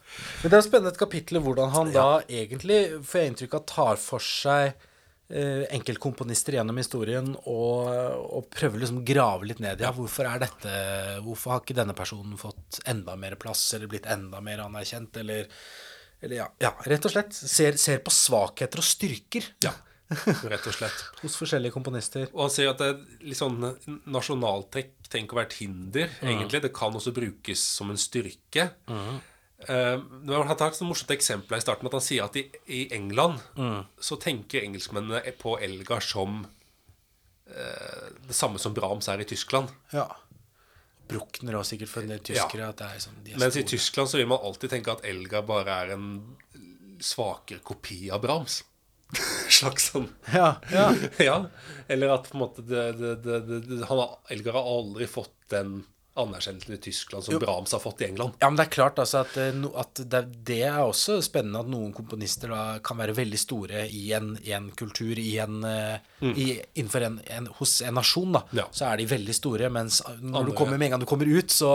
[0.42, 4.00] Men det er spennende et kapittel hvordan han da egentlig, får jeg inntrykk av, tar
[4.00, 4.90] for seg
[5.24, 10.42] enkeltkomponister gjennom historien og, og prøver liksom å grave litt ned i ja, hvorfor er
[10.42, 10.74] dette
[11.24, 15.48] Hvorfor har ikke denne personen fått enda mer plass, eller blitt enda mer anerkjent, eller,
[16.20, 19.72] eller ja, ja, rett og slett ser, ser på svakheter og styrker Ja,
[20.12, 21.04] rett og slett.
[21.22, 22.28] hos forskjellige komponister.
[22.34, 23.58] Og han sier at det er litt sånn
[24.12, 26.60] nasjonaltrekk tenk å være et hinder, egentlig.
[26.64, 28.68] Det kan også brukes som en styrke.
[28.90, 29.14] Eh,
[29.68, 32.82] har han tatt et morsomt eksempel her i starten, at han sier at i, i
[32.96, 33.40] England
[34.00, 39.72] så tenker engelskmennene på Elgar som uh, det samme som Brahms er i Tyskland.
[39.94, 40.08] Ja.
[41.08, 42.68] Bruckner også sikkert for en del tyskere.
[42.70, 43.64] At det er sånn, de Mens i.
[43.68, 46.06] Tyskland så vil man alltid tenke at Elgar bare er en
[47.04, 48.62] svakere kopi av Brahms.
[49.58, 50.86] Slags sånn Ja, ja.
[51.28, 51.36] ja,
[51.92, 55.82] eller at på en måte det, det, det, han har, Elgar har aldri fått den
[56.20, 58.36] anerkjennelsen i Tyskland som Brahms har fått i England.
[58.38, 61.70] Ja, men det er klart altså at, eh, at det, det er også spennende at
[61.70, 66.32] noen komponister da kan være veldig store i en, i en kultur, i en, mm.
[66.32, 68.44] i, innenfor en, en, hos en nasjon, da.
[68.62, 68.68] Ja.
[68.70, 71.50] Så er de veldig store, mens når du kommer, med en gang du kommer ut,
[71.50, 71.74] så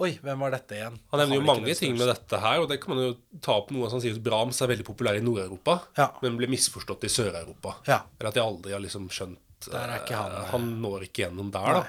[0.00, 0.94] Oi, hvem var dette igjen?
[1.12, 3.12] Han nevner jo mange ting med dette her, og det kan man jo
[3.44, 6.08] ta opp noe som sier at Brahms er veldig populær i Nord-Europa, Ja.
[6.22, 7.76] men blir misforstått i Sør-Europa.
[7.90, 8.00] Ja.
[8.18, 9.38] Eller at de aldri har liksom skjønt
[9.68, 11.84] han, eh, eh, Han når ikke gjennom der, da.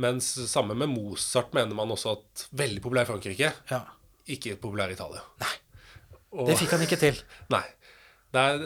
[0.00, 3.82] Mens sammen med Mozart mener man også at veldig populær i Frankrike, Ja.
[4.30, 5.20] ikke populær i Italia.
[6.32, 7.20] Og- Det fikk han ikke til.
[7.56, 7.64] Nei.
[8.30, 8.60] Der,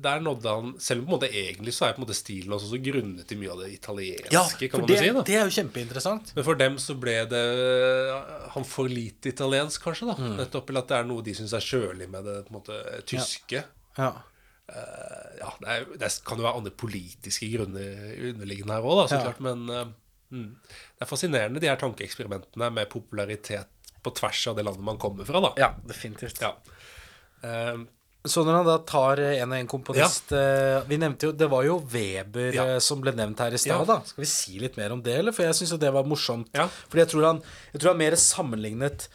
[0.00, 2.54] der nådde han Selv om på en måte egentlig så er på en måte stilen
[2.56, 5.10] også så grunnet i mye av det italienske, Ja, kan man det, si.
[5.12, 6.32] da det er jo kjempeinteressant.
[6.38, 7.42] Men for dem så ble det
[8.54, 10.08] han for lite italiensk, kanskje.
[10.08, 10.36] da Mm.
[10.40, 13.62] Nettopp at det er noe de syns er kjølig med det på en måte tyske.
[13.98, 14.10] Ja.
[14.68, 17.92] Eh, ja, det, er, det kan jo være andre politiske grunner
[18.32, 19.22] underliggende her òg, så Ja.
[19.28, 19.40] klart.
[19.44, 19.84] Men eh,
[20.30, 20.48] mm,
[20.98, 23.68] det er fascinerende, de her tankeeksperimentene med popularitet
[24.02, 25.40] på tvers av det landet man kommer fra.
[25.40, 26.40] da ja, definitivt.
[26.42, 26.54] Ja.
[27.42, 27.78] Eh,
[28.28, 31.62] Så når han da tar en og en komponist eh, Vi nevnte jo Det var
[31.64, 32.64] jo Weber Ja.
[32.74, 33.84] eh, som ble nevnt her i stad, Ja.
[33.86, 34.00] da.
[34.04, 35.32] Skal vi si litt mer om det, eller?
[35.32, 36.50] For jeg syns jo det var morsomt.
[36.52, 36.66] Ja.
[36.88, 39.08] Fordi jeg tror han Jeg tror han mer sammenlignet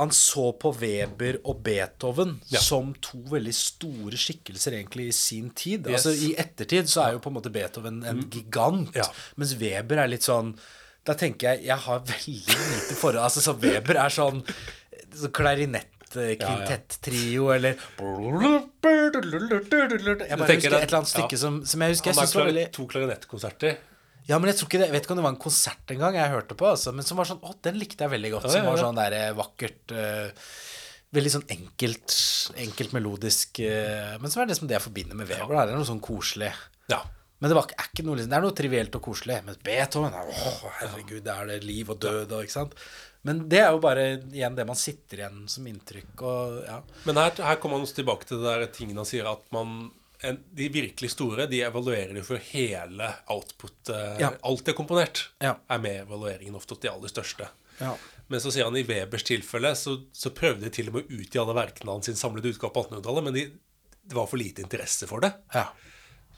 [0.00, 2.58] Han så på Weber og Beethoven Ja.
[2.60, 5.86] som to veldig store skikkelser egentlig i sin tid.
[5.86, 6.06] Yes.
[6.06, 9.02] Altså I ettertid så er jo på en måte Beethoven en gigant, Ja.
[9.36, 10.54] mens Weber er litt sånn
[11.04, 14.42] Da tenker jeg Jeg har veldig lite forhold Altså så Weber er sånn
[15.14, 17.86] så klarinett-kvintettrio, eller Jeg
[20.38, 22.50] bare husker et eller annet stykke som, som jeg husker jeg han synes var har
[22.52, 23.76] veldig to klarinettkonserter.
[24.28, 26.02] Ja, men jeg tror ikke det Jeg vet ikke om det var en konsert en
[26.02, 28.46] gang jeg hørte på, altså, men som var sånn Å, den likte jeg veldig godt.
[28.46, 30.52] Ja, Som ja, var sånn der eh, vakkert uh,
[31.16, 32.18] Veldig sånn enkelt
[32.66, 35.56] Enkelt melodisk uh, Men som er det liksom det jeg forbinder med Weber.
[35.58, 36.52] Det er noe sånn koselig.
[36.92, 37.02] Ja.
[37.42, 39.40] Men det var, er ikke noe, liksom- det er noe trivielt og koselig.
[39.42, 42.76] Men Beethoven er, Å, herregud, det er det liv og død og ikke sant.
[43.26, 44.04] Men det er jo bare
[44.34, 46.78] igjen det man sitter igjen som inntrykk og ja.
[47.06, 49.90] Men her, her kommer man også tilbake til det der tingen han sier at man
[50.22, 53.88] en, De virkelig store de evaluerer jo for hele output.
[53.90, 54.30] eh, Ja.
[54.42, 55.56] Alt det er komponert, Ja.
[55.70, 57.48] er med i evalueringen ofte de aller største.
[57.80, 57.96] Ja.
[58.28, 61.20] Men så sier han i Webers tilfelle så, så prøvde de til og med å
[61.20, 63.44] utgi alle verkene hans sin samlede utgave på 1800-tallet, men de,
[64.04, 65.32] det var for lite interesse for det.
[65.54, 65.68] ja.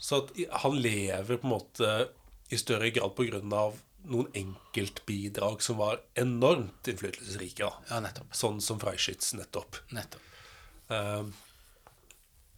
[0.00, 0.30] Så at
[0.64, 2.08] han lever på en måte
[2.50, 7.70] i større grad på grunn av noen enkeltbidrag som var enormt innflytelsesrike.
[7.90, 8.34] Ja, nettopp.
[8.36, 9.78] Sånn som Freischütz nettopp.
[9.94, 10.20] Nettopp.
[10.90, 11.22] Eh,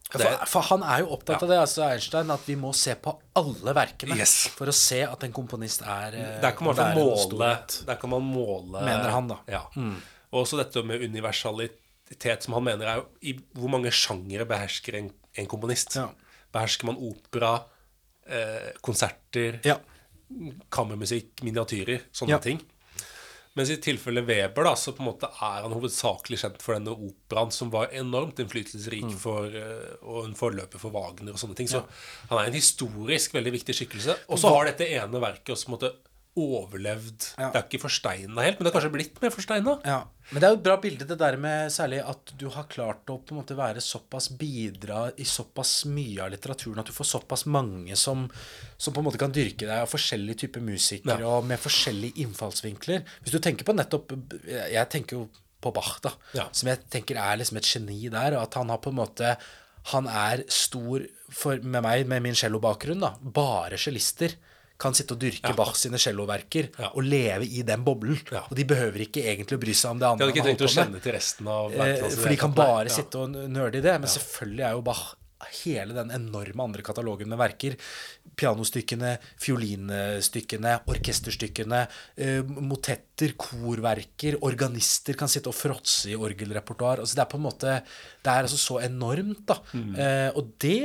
[0.07, 3.11] For, for han er jo opptatt av det, altså Einstein, at vi må se på
[3.36, 4.34] alle verkene Yes.
[4.54, 7.48] for å se at en komponist er eh, Der kan man måle,
[7.88, 9.40] der kan man måle Mener han, da.
[9.50, 9.64] Ja.
[10.30, 15.11] Og også dette med universalitet, som han mener er i hvor mange sjangere behersker en,
[15.34, 15.96] en komponist.
[15.98, 16.07] Ja.
[16.54, 17.57] Behersker man opera,
[18.30, 19.80] eh, konserter, Ja.
[20.74, 22.38] kammermusikk, miniatyrer, sånne Ja.
[22.42, 22.61] ting.
[23.57, 26.92] Mens i tilfelle Weber, da, så på en måte er han hovedsakelig kjent for denne
[26.92, 29.16] operaen som var enormt innflytelsesrik Mm.
[29.18, 31.66] for, eh, og en forløper for Wagner og sånne ting.
[31.68, 31.82] Så
[32.28, 34.18] han er en historisk veldig viktig skikkelse.
[34.28, 35.92] Og så har dette ene verket også på en måte
[36.37, 37.26] overlevd.
[37.39, 37.49] Ja.
[37.53, 39.74] Det er ikke forsteina helt, men det er kanskje blitt mer forsteina.
[39.89, 39.99] Ja,
[40.32, 43.07] Men det er jo et bra bilde, det der med særlig at du har klart
[43.12, 47.09] å på en måte være såpass bidra i såpass mye av litteraturen at du får
[47.12, 48.26] såpass mange som,
[48.76, 51.30] som på en måte kan dyrke deg av forskjellige typer musikere Ja.
[51.39, 53.05] og med forskjellige innfallsvinkler.
[53.22, 54.12] Hvis du tenker på nettopp
[54.47, 55.28] Jeg tenker jo
[55.62, 56.12] på Bach, da,
[56.53, 58.34] som jeg tenker er liksom et geni der.
[58.37, 59.37] og At han har på en måte
[59.93, 63.14] Han er stor for, med meg, med min cellobakgrunn, da.
[63.22, 64.34] Bare cellister
[64.78, 65.54] kan sitte og dyrke Ja.
[65.56, 66.90] Bach sine celloverker Ja.
[66.94, 68.18] og leve i den boblen.
[68.30, 68.42] Ja.
[68.50, 70.18] Og de behøver ikke egentlig å bry seg om det andre.
[70.18, 72.52] De hadde ikke trengt å kjenne til resten av Eh, verkene hans For de kan
[72.52, 73.94] bare Nei, sitte og nerde i det.
[74.00, 75.14] Men selvfølgelig er jo Bach
[75.62, 77.76] hele den enorme andre katalogen med verker.
[78.37, 81.82] Pianostykkene, fiolinstykkene, orkesterstykkene,
[82.16, 87.01] eh, motetter, korverker, organister kan sitte og fråtse i orgelrepertoar.
[87.05, 87.76] Altså det er på en måte
[88.26, 89.61] Det er altså så enormt, da.
[89.72, 89.95] Mm.
[89.95, 90.82] Eh, og det,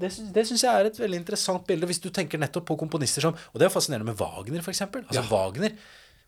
[0.00, 3.24] det, det syns jeg er et veldig interessant bilde, hvis du tenker nettopp på komponister
[3.24, 4.82] som Og det er fascinerende med Wagner, f.eks.
[4.82, 5.26] Altså, Ja.
[5.30, 5.72] Wagner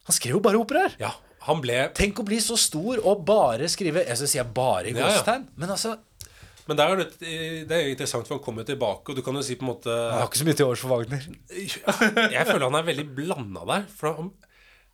[0.05, 0.93] han skrev jo bare operaer.
[1.01, 1.15] Ja,
[1.49, 4.97] han ble Tenk å bli så stor og bare skrive Jeg skal si bare i
[4.97, 5.39] Ja, ja.
[5.57, 5.97] men altså
[6.69, 7.09] Men der er det,
[7.69, 9.71] det er interessant, for han kommer jo tilbake, og du kan jo si på en
[9.75, 11.27] måte Han har ikke så mye til overs for Wagner.
[12.37, 13.85] Jeg føler han er veldig blanda der.
[13.99, 14.31] For han,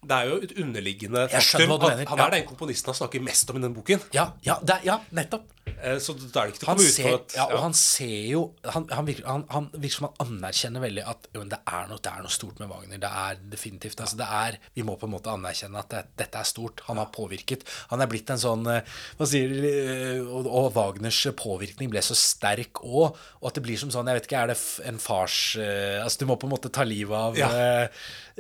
[0.03, 2.99] det er jo et underliggende Jeg skjønner hva du mener, Han er den komponisten han
[3.03, 4.03] snakker mest om i den boken.
[4.17, 5.47] Ja, ja, er- ja nettopp.
[5.79, 7.63] Eh, Så da er det ikke til å Han komme ut ser, at ja, og
[7.65, 8.43] han ser jo
[8.75, 11.91] Han, han, virker, han, han virker som han anerkjenner veldig at jo, men det, er
[11.91, 13.01] noe, det er noe stort med Wagner.
[13.03, 16.41] Det er definitivt altså, det er, Vi må på en måte anerkjenne at det, dette
[16.43, 16.83] er stort.
[16.89, 17.67] Han har påvirket.
[17.93, 22.17] Han er blitt en sånn eh, Hva sier eh, og, og Wagners påvirkning ble så
[22.19, 24.59] sterk òg, og at det blir som sånn Jeg vet ikke, er det
[24.89, 27.51] en fars Altså, du må på en måte ta livet av Ja.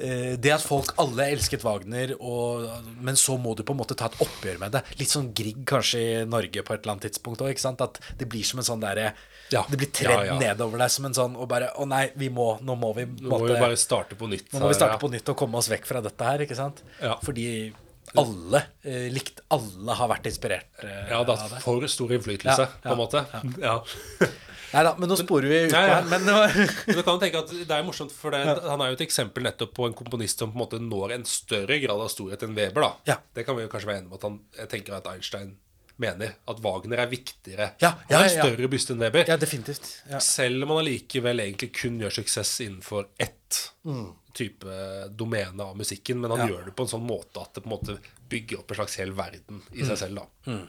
[0.00, 2.62] Det at folk alle elsket Wagner, og,
[3.04, 4.80] men så må du på en måte ta et oppgjør med det.
[4.96, 7.82] Litt sånn Grieg kanskje i Norge på et eller annet tidspunkt òg.
[7.82, 9.12] At det blir som en sånn derre
[9.50, 9.64] Ja.
[9.68, 10.38] Det blir tredd Ja, ja.
[10.38, 13.28] nedover deg som en sånn Og bare Å nei, vi må Nå må vi Nå
[13.28, 14.52] må vi bare starte på nytt.
[14.52, 16.82] nå må vi starte på nytt og komme oss vekk fra dette her, ikke sant?
[17.02, 17.16] Ja.
[17.22, 17.72] Fordi
[18.18, 22.68] alle eh, likt Alle har vært inspirert eh, Ja, det har hatt for stor innflytelse,
[22.82, 23.24] på en måte.
[23.62, 23.76] Ja.
[24.70, 25.94] Nei da, men nå sporer vi ut Ja, ja.
[25.98, 26.04] her.
[26.10, 26.26] Men
[26.96, 29.72] du kan tenke at det er morsomt, for det, han er jo et eksempel nettopp
[29.74, 32.86] på en komponist som på en måte når en større grad av storhet enn Weber.
[32.86, 33.16] da Ja.
[33.34, 35.56] Det kan vi jo kanskje være enige om at han Jeg tenker at Einstein
[36.00, 37.70] mener at Wagner er viktigere.
[37.82, 39.28] Ja, Han har ja, en større byste enn Weber.
[39.28, 39.90] Ja, definitivt.
[40.10, 40.18] Ja.
[40.24, 43.36] Selv om han allikevel egentlig kun gjør suksess innenfor ett
[43.84, 44.12] Mm.
[44.34, 46.46] type domene av musikken, men han Ja.
[46.54, 47.98] gjør det på en sånn måte at det på en måte
[48.30, 49.88] bygger opp en slags hel verden i Mm.
[49.88, 50.14] seg selv.
[50.46, 50.66] da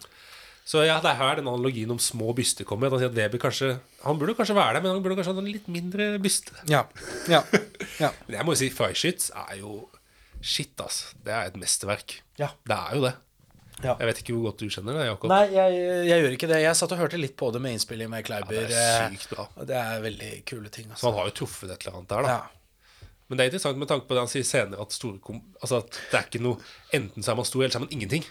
[0.66, 2.90] Så ja, det er her den analogien om små byster kommer.
[2.90, 5.40] Han sier at Weber kanskje Han burde kanskje være det, men han burde kanskje ha
[5.42, 6.52] en litt mindre byste.
[6.68, 6.86] Ja.
[7.28, 7.44] ja.
[8.00, 8.12] ja.
[8.28, 9.90] Men jeg må jo si Freischütz er jo
[10.44, 11.14] Shit, ass.
[11.24, 12.22] Det er et mesterverk.
[12.40, 12.48] Ja.
[12.66, 13.14] Det er jo det.
[13.84, 13.96] Ja.
[14.00, 15.32] Jeg vet ikke hvor godt du kjenner det, Jakob.
[15.34, 16.60] Nei, jeg, jeg gjør ikke det.
[16.64, 18.58] Jeg satt og hørte litt på det med innspilling med Kleiber.
[18.58, 19.48] Ja, det er eh, sykt bra.
[19.56, 20.90] og det er veldig kule ting.
[20.92, 21.10] Så Altså.
[21.12, 22.36] han har jo truffet et eller annet der, da.
[22.36, 23.08] Ja.
[23.32, 24.96] Men det er interessant med tanke på det han sier senere, at,
[25.64, 26.58] altså at det er ikke noe
[26.92, 28.26] Enten så er man stor, eller så er man ingenting.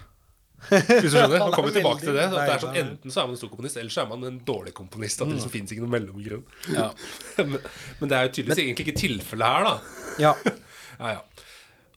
[0.68, 1.40] Hvis du skjønner?
[1.40, 2.26] Han kommer tilbake til det.
[2.28, 4.26] At det er sånn, Enten så er man en stor komponist, eller så er man
[4.28, 5.22] en dårlig komponist.
[5.24, 6.44] At det liksom finnes ikke noen mellomgrunn.
[6.68, 6.74] Mm.
[6.76, 6.90] Ja.
[7.40, 7.56] men,
[8.02, 9.78] men det er jo tydeligvis egentlig ikke tilfellet her, da.
[10.26, 10.34] ja.
[11.00, 11.20] Ja, ja.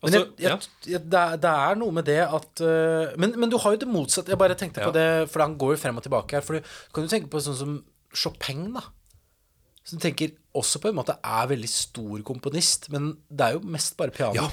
[0.04, 3.32] Men Altså, jeg, jeg, jeg, det, er, det er noe med det at uh, men,
[3.40, 4.30] men du har jo det motsatte.
[4.34, 4.90] Jeg bare tenkte Ja.
[4.90, 6.44] på det, for han går jo frem og tilbake her.
[6.44, 7.78] For du kan jo tenke på sånn som
[8.14, 8.84] Chopin, da.
[9.84, 13.96] Som tenker også på en måte er veldig stor komponist, men det er jo mest
[14.00, 14.36] bare piano.
[14.44, 14.50] ja.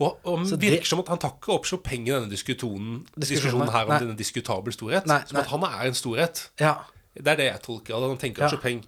[0.00, 3.68] Og, og det virker som at han tar ikke opp Chopin i denne Diskusjonen, diskusjonen
[3.72, 3.98] her om nei.
[4.04, 5.04] denne diskutabel storhet.
[5.08, 5.42] Nei, som nei.
[5.44, 6.40] at han er en storhet.
[6.60, 6.74] Ja.
[7.16, 7.96] Det er det jeg tolker.
[7.96, 8.80] At han tenker at Chopin,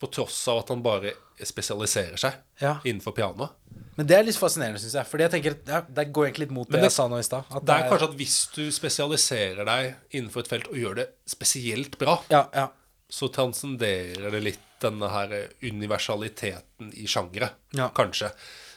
[0.00, 1.12] på tross av at han bare
[1.44, 2.78] spesialiserer seg Ja.
[2.84, 3.50] innenfor piano.
[3.96, 5.06] Men det er litt fascinerende, syns jeg.
[5.06, 7.22] Fordi jeg tenker ja, Det går egentlig litt mot det, det- jeg sa nå i
[7.26, 7.44] stad.
[7.50, 11.08] Det, Det er kanskje at hvis du spesialiserer deg innenfor et felt og gjør det
[11.28, 12.68] spesielt bra, Ja, ja.
[13.10, 17.88] så transcenderer det litt denne her universaliteten i sjangere, Ja.
[17.90, 18.32] kanskje.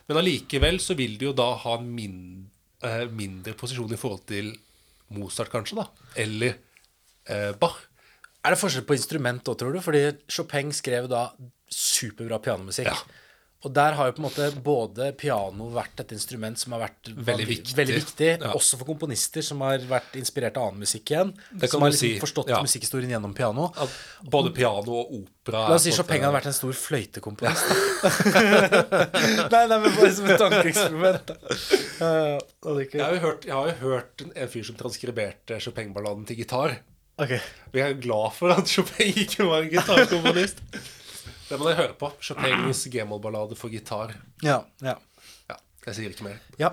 [0.09, 2.49] Men allikevel så vil det jo da ha en min,
[2.81, 4.57] eh, mindre posisjon i forhold til
[5.11, 5.87] Mozart, kanskje, da.
[6.17, 6.55] Eller
[7.27, 7.77] eh, Bach.
[8.43, 9.79] Er det forskjell på instrument òg, tror du?
[9.83, 11.29] Fordi Chopin skrev da
[11.71, 12.91] superbra pianomusikk.
[12.91, 13.21] Ja.
[13.63, 17.07] Og der har jo på en måte både piano vært et instrument som har vært
[17.15, 17.75] Veldig viktig.
[17.77, 18.51] veldig viktig Ja.
[18.51, 21.31] også for komponister som har vært inspirert av annen musikk igjen.
[21.71, 22.59] Som har liksom si, forstått ja.
[22.59, 23.71] musikkhistorien gjennom piano.
[23.79, 23.89] At
[24.27, 27.63] både piano og opera La oss si Chopin hadde vært en stor fløytekomponist.
[29.55, 31.31] nei, nei, men bare som et tankeeksperiment.
[32.03, 36.27] Uh, Jeg har, jo hørt, jeg har jo hørt en, en fyr som transkriberte Chopin-balladen
[36.27, 36.81] til gitar.
[37.21, 37.33] Ok.
[37.73, 40.61] Vi er glad for at Chopin ikke var en gitarkomponist.
[41.49, 42.09] Det må dere høre på.
[42.23, 44.15] Chopins G-moll-ballade for gitar.
[44.41, 44.95] Ja, ja.
[45.51, 46.39] Ja, jeg sier ikke mer.
[46.57, 46.71] ja.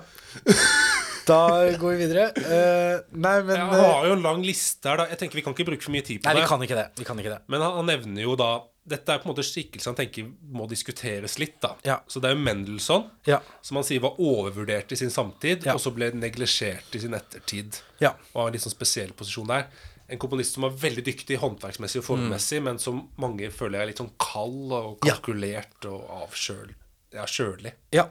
[1.27, 1.37] Da
[1.77, 2.23] går vi videre.
[2.33, 5.05] Uh, nei, men Jeg uh, har jo en lang liste her, da.
[5.11, 6.85] Jeg tenker Vi kan ikke bruke for mye tid på Nei, vi kan ikke det.
[6.97, 7.37] Vi kan ikke det.
[7.53, 8.47] Men han, han nevner jo da
[8.91, 10.25] Dette er på en måte skikkelser han tenker
[10.57, 11.59] må diskuteres litt.
[11.61, 11.99] da Ja.
[12.09, 13.37] Så det er jo Mendelssohn, Ja.
[13.61, 15.75] som han sier var overvurdert i sin samtid, Ja.
[15.77, 17.77] og så ble neglisjert i sin ettertid.
[18.01, 18.15] Ja.
[18.33, 19.69] Og har en litt sånn spesiell posisjon der.
[20.11, 24.01] En komponist som var veldig dyktig håndverksmessig og formmessig, men som mange føler er litt
[24.01, 25.93] sånn kald og kalkulert Ja.
[25.95, 26.73] og avkjøl...
[27.15, 27.71] Ja, kjølig.
[27.95, 28.05] Ja.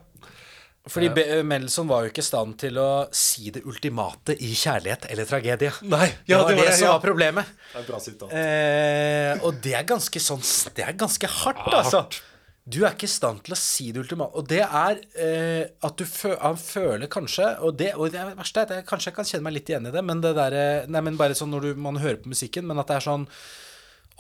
[0.89, 5.07] Fordi uh, Mendelssohn var jo ikke i stand til å si det ultimate i kjærlighet
[5.13, 5.71] eller tragedie.
[5.85, 6.95] Nei, det var det var det, som ja.
[6.97, 7.53] var problemet.
[7.69, 8.33] Det er et bra sitat.
[8.41, 10.41] Eh, og det er ganske sånn
[10.77, 12.03] Det er ganske hardt, Ja, altså.
[12.07, 12.21] hardt.
[12.71, 14.37] Du er ikke i stand til å si det ultimate.
[14.39, 18.63] Og det er eh, at du fø han føler kanskje Og det, og det verste
[18.63, 20.67] er at jeg kanskje jeg kan kjenne meg litt igjen i det, men det derre
[20.91, 23.27] Nei, men bare sånn når du, man hører på musikken, men at det er sånn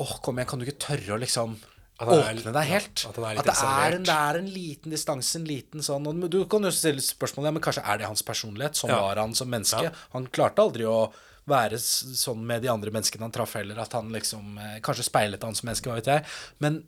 [0.01, 1.59] Åh, kom igjen, kan du ikke tørre å liksom
[2.01, 3.03] åpne deg helt?
[3.05, 6.07] ja, at er at det, er en, det er en liten distanse, en liten sånn
[6.09, 8.79] og Du kan jo stille spørsmålet ja, men kanskje er det hans personlighet?
[8.81, 9.03] Sånn Ja.
[9.05, 9.91] var han som menneske.
[10.15, 11.11] Han klarte aldri å
[11.51, 15.45] være sånn med de andre menneskene han traff heller, at han liksom eh, Kanskje speilet
[15.45, 16.25] han som menneske, hva vet jeg.
[16.63, 16.81] Men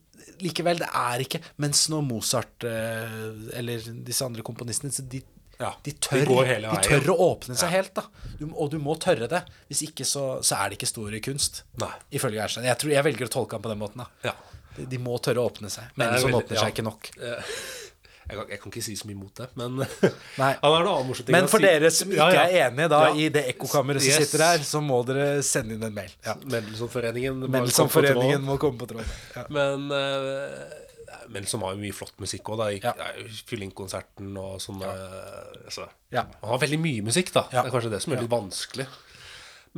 [0.42, 3.26] likevel, det er ikke Mens når Mozart eh,
[3.58, 5.20] eller disse andre komponistene så de,
[5.58, 8.06] Ja, de, tør, de, de tør å åpne seg helt, da.
[8.40, 9.42] Du, og du må tørre det.
[9.70, 11.62] Hvis ikke, så, så er det ikke stor kunst.
[11.82, 11.92] Nei.
[12.18, 14.02] Ifølge Erstein Jeg, tror, jeg velger å tolke ham på den måten.
[14.02, 14.34] da Ja.
[14.80, 15.92] de, må tørre å åpne seg.
[15.94, 16.64] Men er Mendelssohn åpner ja.
[16.64, 17.12] seg ikke nok.
[18.32, 19.78] Jeg jeg kan ikke si så mye mot det, men.
[20.40, 21.66] Han har noe annet Men for si.
[21.68, 22.44] dere som ikke Ja, ja.
[22.48, 23.14] er enige da Ja.
[23.14, 24.28] i det ekkokammeret som Yes.
[24.30, 26.10] sitter her, så må dere sende inn en mail.
[26.26, 26.34] Ja.
[26.42, 29.12] Mendelssohn-foreningen må må komme på tråden.
[29.56, 30.80] Men uh,
[31.32, 32.82] Mendelssohn har jo mye flott musikk òg.
[33.48, 34.88] Fyllingkonserten og sånne
[35.64, 36.26] altså, Ja.
[36.42, 37.46] Han har veldig mye musikk, da.
[37.50, 38.86] Det er kanskje det som er litt vanskelig.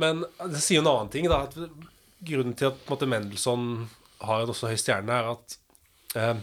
[0.01, 1.43] Men det sier en annen ting, da.
[1.47, 1.55] At
[2.25, 3.87] grunnen til at Mendelssohn
[4.25, 5.57] har en også høy stjerne, er at
[6.15, 6.35] eh,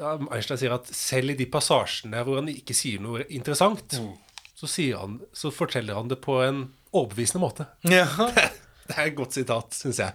[0.00, 4.12] ja, Einstein sier at selv i de passasjene hvor han ikke sier noe interessant, Mm.
[4.58, 4.68] så,
[4.98, 6.64] han, så forteller han det på en
[6.94, 7.66] overbevisende måte.
[7.90, 8.06] Ja.
[8.86, 10.12] Det er et godt sitat, syns jeg.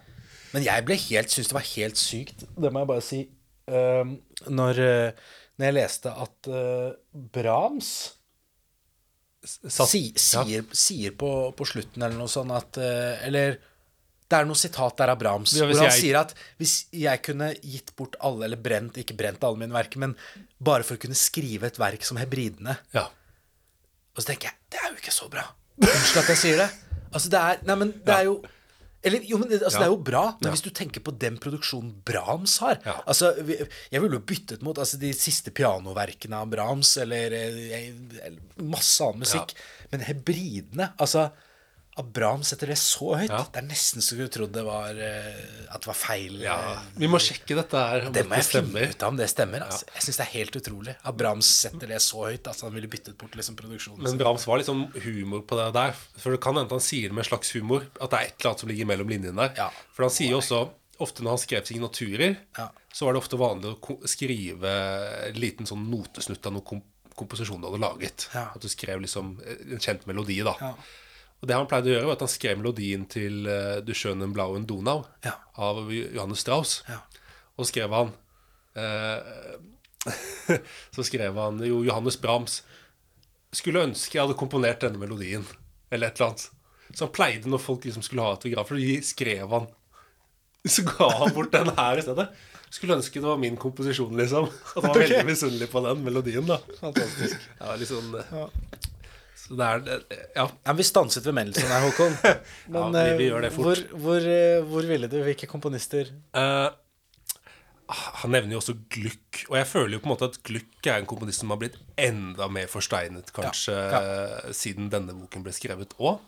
[0.54, 3.20] Men jeg ble helt, syns det var helt sykt, det må jeg bare si,
[3.70, 4.12] ehm,
[4.54, 5.24] når, eh,
[5.58, 6.92] når jeg leste at uh,
[7.34, 7.90] Brahms
[9.46, 13.56] Satt- si, sier, sier på, på slutten eller noe sånt at uh, Eller
[14.30, 17.22] det er noe sitat der av Brahms Ja, hvor han jeg- sier at hvis jeg
[17.26, 20.16] kunne gitt bort alle, eller brent, ikke brent alle mine verker, men
[20.62, 23.08] bare for å kunne skrive et verk som Hebridene Ja.
[24.16, 25.44] Og så tenker jeg, det er jo ikke så bra.
[25.80, 26.70] Unnskyld at jeg sier det.
[27.14, 28.42] Altså, det er Nei, men det er jo
[29.02, 29.80] eller, jo, men altså, Ja.
[29.80, 30.52] det er jo bra, men Ja.
[30.52, 33.02] hvis du tenker på den produksjonen Brahms har Ja.
[33.08, 33.34] Altså,
[33.90, 37.94] Jeg ville jo byttet mot altså, de siste pianoverkene av Brahms, eller, eh,
[38.26, 39.54] eller masse annen musikk.
[39.92, 41.32] Men hebridene Altså,
[42.00, 43.42] at Brahms setter det så høyt, Ja.
[43.52, 46.40] det er nesten så du trodde det var eh, At det var feil.
[46.42, 48.08] Ja, eh, vi må sjekke dette her.
[48.16, 49.66] det må jeg finne ut av om det stemmer.
[49.68, 49.86] Altså.
[49.94, 52.88] Jeg syns det er helt utrolig at Brahms setter det så høyt at han ville
[52.92, 54.02] byttet bort liksom, produksjonen.
[54.08, 55.94] Men Brahms var liksom humor på det der.
[56.18, 57.86] For det kan hende han sier det med en slags humor.
[58.02, 59.56] At det er et eller annet som ligger mellom linjene der.
[59.66, 59.70] Ja.
[59.94, 60.66] For han sier jo også
[61.00, 62.66] Ofte når han skrev signaturer, Ja.
[62.92, 64.72] så var det ofte vanlig å skrive
[65.30, 66.84] en liten sånn notesnutt av noen komp
[67.16, 68.28] komposisjon du hadde laget.
[68.34, 68.50] Ja.
[68.56, 70.54] At du skrev liksom en kjent melodi, da.
[71.40, 71.46] Ja.
[71.46, 74.34] Og det han pleide å gjøre, var at han skrev melodien til uh, Du schönen
[74.36, 75.38] blauen Donau Ja.
[75.56, 76.82] av Johannes Strauss.
[76.90, 77.00] Ja.
[77.56, 78.12] Og skrev han
[78.76, 79.56] uh,
[80.96, 82.62] Så skrev han jo Johannes Brahms
[83.56, 85.42] skulle ønske jeg hadde komponert denne melodien,
[85.90, 86.44] eller et eller annet.
[86.94, 89.66] Så han pleide når folk liksom skulle ha autografer, så skrev han
[90.70, 92.28] Så ga han bort den her i stedet.
[92.70, 94.46] Skulle ønske det var min komposisjon, liksom.
[94.76, 96.60] At han var veldig misunnelig på den melodien, da.
[96.78, 97.48] Fantastisk.
[97.58, 98.99] Ja, litt sånn eh, det
[99.66, 100.46] er det- Ja.
[100.66, 102.18] Ja, vi stanset ved Mendelssohn her, Håkon.
[102.70, 103.50] Men Ja, vi- vi eh.
[103.64, 105.18] Hvor, hvor, eh, hvor ville du?
[105.26, 106.12] Hvilke komponister?
[106.38, 106.70] Uh,
[107.90, 111.00] han nevner jo også Gluck, og jeg føler jo på en måte at Gluck er
[111.00, 113.74] en komponist som har blitt enda mer forsteinet, kanskje,
[114.54, 116.20] siden denne boken ble skrevet òg.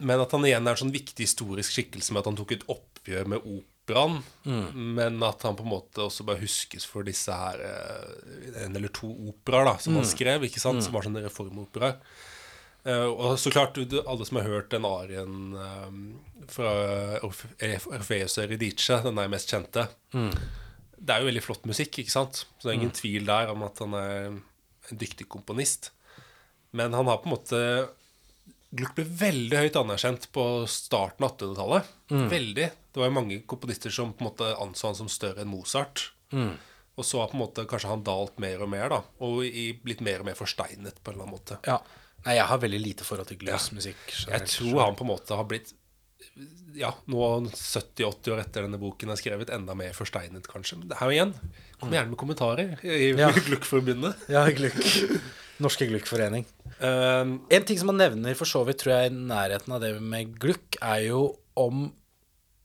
[0.00, 2.66] men at han igjen er en sånn viktig historisk skikkelse med at han tok et
[2.72, 3.48] oppgjør med
[3.90, 4.20] operaen,
[4.74, 8.92] men at han på en måte også bare huskes for disse her eh, en eller
[8.94, 11.98] to operaer da, som han skrev, ikke sant, som var sånne reformoperaer.
[12.80, 15.98] Uh, og så klart, alle som har hørt den arien um,
[16.48, 16.70] fra
[17.26, 19.84] Orfeus Eurydice, den er mest kjente
[20.96, 22.46] Det er jo veldig flott musikk, ikke sant?
[22.56, 25.90] Så det er ingen tvil der om at han er en dyktig komponist.
[26.72, 27.60] Men han har på en måte
[28.70, 31.88] Gluck ble veldig høyt anerkjent på starten av 1800-tallet.
[32.30, 32.66] Veldig.
[32.94, 36.04] Det var jo mange komponister som på en måte anså han som større enn Mozart.
[37.00, 39.00] Og så har på en måte kanskje han dalt mer og mer, da.
[39.26, 41.58] Og i, blitt mer og mer forsteinet på en eller annen måte.
[41.66, 41.80] Ja.
[42.26, 44.00] Nei, jeg har veldig lite forhold til Glucks musikk.
[44.28, 45.72] Jeg tror han på en måte har blitt
[46.76, 47.20] Ja, nå
[47.56, 50.76] 70-80 år etter denne boken er skrevet, enda mer forsteinet, kanskje.
[50.78, 51.32] Men det her igjen,
[51.80, 53.32] kom gjerne med kommentarer i Ja.
[53.48, 54.28] Gluck-forbundet.
[54.30, 54.76] Ja, Gluck.
[55.60, 56.46] Norske Gluck-forening.
[56.80, 59.94] Um, En ting som man nevner for så vidt, tror jeg, i nærheten av det
[60.00, 61.22] med Gluck, er jo
[61.60, 61.88] om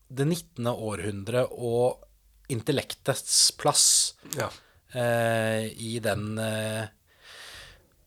[0.07, 0.67] det 19.
[0.69, 2.05] århundre og
[2.53, 3.87] intellektets plass
[4.37, 4.51] ja.
[4.95, 6.85] uh, i den uh,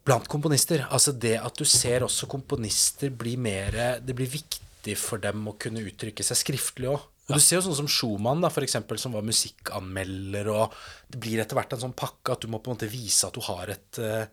[0.09, 0.87] Blant komponister.
[0.89, 5.53] Altså det at du ser også komponister bli mer Det blir viktig for dem å
[5.61, 7.03] kunne uttrykke seg skriftlig òg.
[7.29, 10.49] Og Du ser jo sånn som Schumann, da, for eksempel, som var musikkanmelder.
[10.49, 10.73] og
[11.13, 13.37] Det blir etter hvert en sånn pakke at du må på en måte vise at
[13.37, 14.25] du har et, eh,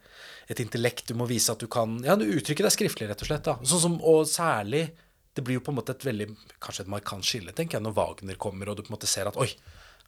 [0.50, 1.08] et intellekt.
[1.08, 3.44] Du må vise at du kan Ja, du uttrykker deg skriftlig, rett og slett.
[3.48, 4.92] da Sånn som, Og særlig
[5.36, 6.28] Det blir jo på en måte et veldig
[6.62, 9.28] Kanskje et markant skille, tenker jeg, når Wagner kommer, og du på en måte ser
[9.28, 9.50] at oi,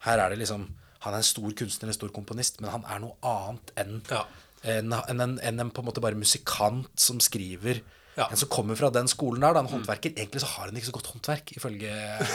[0.06, 0.68] her er det liksom
[1.00, 4.24] Han er en stor kunstner, en stor komponist, men han er noe annet enn Ja.
[4.64, 7.82] enn en, en, enn en på en måte bare musikant som skriver.
[8.18, 8.26] Ja.
[8.34, 10.10] En som kommer fra den skolen der, da, en håndverker.
[10.18, 11.92] Egentlig så har han ikke så godt håndverk, ifølge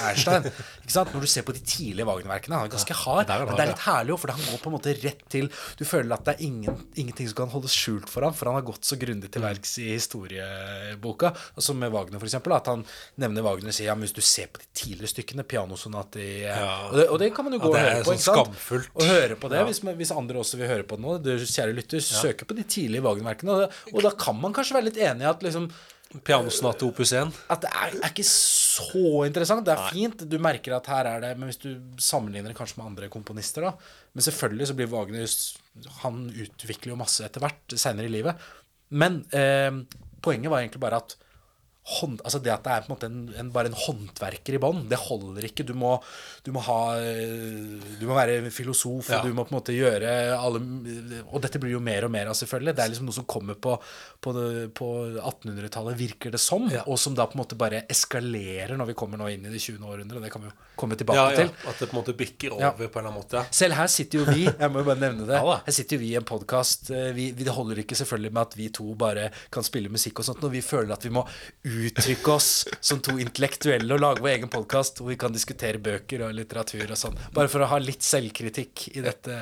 [0.08, 0.48] Einstein.
[0.96, 1.12] sant?
[1.14, 3.28] Når du ser på de tidlige Wagner-verkene, han er ganske hard.
[3.28, 5.24] der er men det er litt herlig òg, for han går på en måte rett
[5.34, 8.50] til Du føler at det er ingen, ingenting som kan holdes skjult for ham, for
[8.52, 11.34] han har gått så grundig til verks i historieboka.
[11.56, 12.84] Altså som med Wagner, for eksempel, at han
[13.22, 16.30] nevner Wagner og sier ja, men hvis du ser på de tidligere stykkene, pianosonat i
[16.44, 16.90] Ja.
[16.90, 18.12] og, det, og det kan man jo gå Ja, og høre på.
[18.14, 18.90] sånn skamfullt.
[18.96, 21.18] Og høre på det, hvis, hvis andre også vil høre på det nå.
[21.24, 23.52] Du, kjære lytter, søker på de tidlige Wagner-verkene.
[23.58, 25.70] Og, og da kan man kanskje være litt enig i at liksom
[26.22, 27.32] Pianosonate opus 1.
[27.53, 29.66] at det er, er ikke så interessant.
[29.66, 30.26] Det er fint.
[30.30, 31.70] Du merker at her er det Men hvis du
[32.01, 33.74] sammenligner det kanskje med andre komponister, da
[34.14, 35.36] Men selvfølgelig så blir Wagner
[36.03, 38.49] Han utvikler jo masse etter hvert seinere i livet.
[38.93, 39.72] Men eh,
[40.22, 41.18] poenget var egentlig bare at
[41.84, 44.59] hånd, altså det at det er på en måte en, en, bare en håndverker i
[44.61, 45.66] bånn, det holder ikke.
[45.68, 45.97] Du må,
[46.45, 50.14] du må ha eh, Du må være filosof, og du må på en måte gjøre
[50.38, 50.61] alle
[51.26, 52.76] Og dette blir jo mer og mer av, selvfølgelig.
[52.78, 53.76] Det er liksom noe som kommer på,
[54.24, 54.32] på,
[54.78, 54.88] på
[55.19, 56.65] 1800-tallet, virker det som.
[56.88, 59.59] Og som da på en måte bare eskalerer når vi kommer nå inn i det
[59.61, 59.84] 20.
[59.84, 60.24] århundret.
[60.24, 61.41] Det kan vi jo komme tilbake Ja, ja.
[61.43, 61.51] til.
[61.69, 62.71] At det på en måte bikker over Ja.
[62.78, 63.43] på en eller annen måte.
[63.53, 65.57] Selv her sitter jo vi Jeg må jo bare nevne det Ja.
[65.67, 66.88] Her sitter jo vi i en podkast.
[66.93, 70.53] Det holder ikke selvfølgelig med at vi to bare kan spille musikk og sånt, når
[70.55, 71.26] vi føler at vi må
[71.67, 72.49] uttrykke oss
[72.84, 76.86] som to intellektuelle og lage vår egen podkast hvor vi kan diskutere bøker og litteratur
[76.89, 77.17] og sånn.
[77.36, 79.34] Bare for å ha litt selvkritikk i dette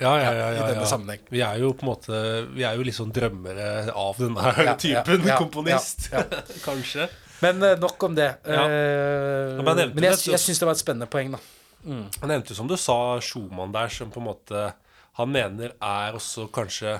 [0.00, 0.88] Ja, ja, ja, i ja, denne ja.
[0.90, 1.24] sammenheng.
[1.32, 2.20] Vi er jo på en måte
[2.54, 6.08] Vi er jo litt sånn drømmere av denne typen ja, ja, komponist.
[6.12, 6.24] ja,
[6.66, 7.08] Kanskje.
[7.40, 8.34] Men eh, nok om det.
[8.44, 8.66] Ja.
[8.66, 11.34] Uh, Ja, men jeg nevnte men jeg, det, jeg syns det var et spennende poeng,
[11.36, 11.42] da.
[11.86, 14.66] Han nevnte jo som du sa Schumann der, som på en måte
[15.16, 16.98] han mener er også kanskje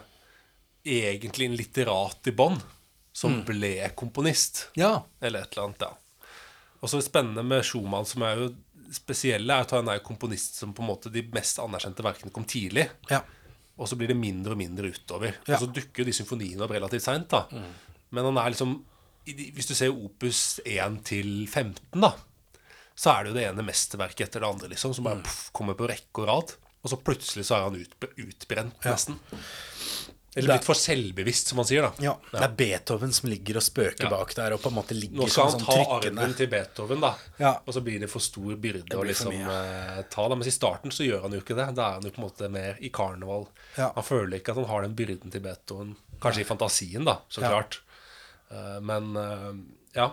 [0.84, 2.60] egentlig en litterat i bånn.
[3.12, 4.68] som ble komponist.
[4.78, 5.02] Ja.
[5.20, 6.30] Eller et eller annet, ja.
[6.80, 8.46] Og så spennende med Schumann, som er jo
[8.94, 12.46] spesielle, er at han er komponist som på en måte de mest anerkjente verkene kom
[12.48, 12.86] tidlig.
[13.10, 13.20] Ja.
[13.80, 15.38] Og så blir det mindre og mindre utover.
[15.48, 15.56] Ja.
[15.56, 17.46] Og så dukker jo de symfoniene opp relativt seint, da.
[18.10, 18.78] Men han er liksom
[19.30, 22.14] Hvis du ser opus 1 til 15, da,
[22.98, 25.76] så er det jo det ene mesterverket etter det andre, liksom, som bare puff, kommer
[25.78, 26.54] på rekke og rad.
[26.80, 29.18] Og så plutselig så er han ut, utbrent, nesten.
[30.34, 31.90] Eller blitt for selvbevisst, som man sier, da.
[31.98, 35.24] Ja, Det er Beethoven som ligger og spøker bak der og på en måte ligger
[35.24, 37.10] Nå skal han som ta sånn arven til Beethoven, da.
[37.40, 37.50] Ja.
[37.64, 40.28] Og så blir det for stor byrde å liksom eh, ta.
[40.30, 40.38] Da.
[40.38, 41.66] Mens i starten så gjør han jo ikke det.
[41.74, 43.48] Da er han jo på en måte mer i karneval.
[43.74, 43.90] Ja.
[43.98, 45.96] Han føler ikke at han har den byrden til Beethoven.
[46.22, 47.50] Kanskje i fantasien, da, så Ja.
[47.50, 47.80] klart.
[48.50, 49.50] Uh, men uh,
[49.98, 50.12] ja.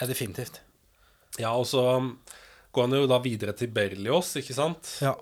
[0.00, 0.62] Ja, definitivt.
[1.36, 1.84] Ja, og så
[2.72, 4.96] går han jo da videre til Berlioz, ikke sant?
[5.04, 5.12] Ja.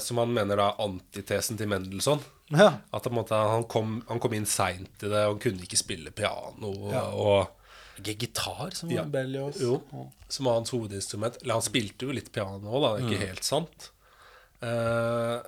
[0.00, 2.20] Som han mener da antitesen til Mendelssohn.
[2.52, 2.70] Ja.
[2.92, 5.64] At på en måte, han, kom, han kom inn seint i det, og han kunne
[5.64, 6.72] ikke spille piano.
[6.92, 7.48] og
[7.98, 9.04] Ikke gitar, som Ja.
[9.04, 9.22] var
[9.60, 9.80] Jo,
[10.28, 11.36] som var hans hovedinstrument.
[11.42, 12.92] Eller han spilte jo litt piano òg, da.
[12.98, 13.08] Mm.
[13.08, 13.90] Ikke helt sant.
[14.60, 15.40] Eh,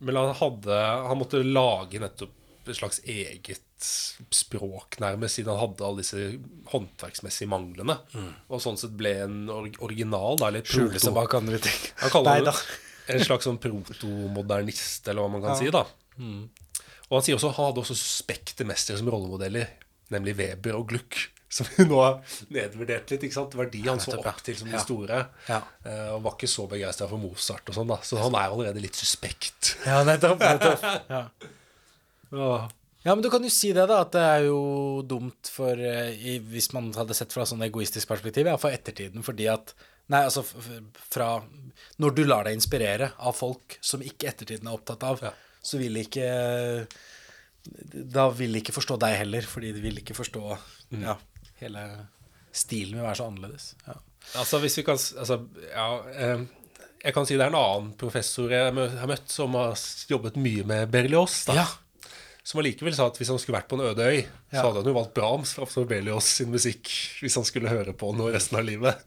[0.00, 0.76] men han hadde
[1.08, 2.34] Han måtte lage nettopp
[2.68, 6.18] et slags eget språk, nærmest, siden han hadde alle disse
[6.68, 7.94] håndverksmessige manglene.
[8.50, 10.68] Og sånn sett ble en or original, da, eller Mm.
[10.68, 11.78] Skjule seg bak andre ting.
[12.02, 12.52] Han kaller Nei da.
[13.14, 15.70] En slags sånn protomodernist, eller hva man kan si.
[15.72, 15.84] da
[17.08, 19.70] Og han sier også han hadde også suspekte mestere som rollemodeller,
[20.14, 21.18] nemlig Weber og Gluck.
[21.48, 22.18] Som vi nå har
[22.52, 23.22] nedvurdert litt.
[23.24, 23.54] ikke sant?
[23.54, 25.22] Det var de han så opp til som de store.
[25.48, 25.56] Ja.
[25.80, 25.94] Ja.
[26.12, 27.96] og var ikke så begeistra for Mozart og sånn, da.
[28.04, 29.70] Så han er allerede litt suspekt.
[29.88, 30.44] Ja, nettopp.
[30.44, 30.84] nettopp.
[32.28, 32.68] Ja.
[33.00, 34.02] ja, men du kan jo si det, da.
[34.04, 34.58] At det er jo
[35.08, 39.24] dumt for eh, i, Hvis man hadde sett fra sånn egoistisk perspektiv, ja, for ettertiden,
[39.24, 39.72] fordi at
[40.08, 41.42] Nei, altså fra
[42.00, 45.32] Når du lar deg inspirere av folk som ikke ettertiden er opptatt av, Ja.
[45.62, 46.28] så vil ikke
[48.14, 50.44] Da vil de ikke forstå deg heller, fordi de vil ikke forstå
[51.02, 51.16] Ja,
[51.60, 51.82] hele
[52.52, 53.74] stilen vil være så annerledes.
[53.86, 53.98] Ja.
[54.40, 55.36] Altså, hvis vi kan Altså,
[55.68, 56.46] ja eh,
[57.04, 59.76] Jeg kan si det er en annen professor jeg har møtt, som har
[60.10, 61.44] jobbet mye med Berlioz.
[61.46, 61.66] da ja.
[62.48, 64.86] Som allikevel sa at hvis han skulle vært på en øde øy, så hadde han
[64.88, 66.88] jo valgt Brahms framfor Berlioz sin musikk
[67.20, 69.04] hvis han skulle høre på noe resten av livet.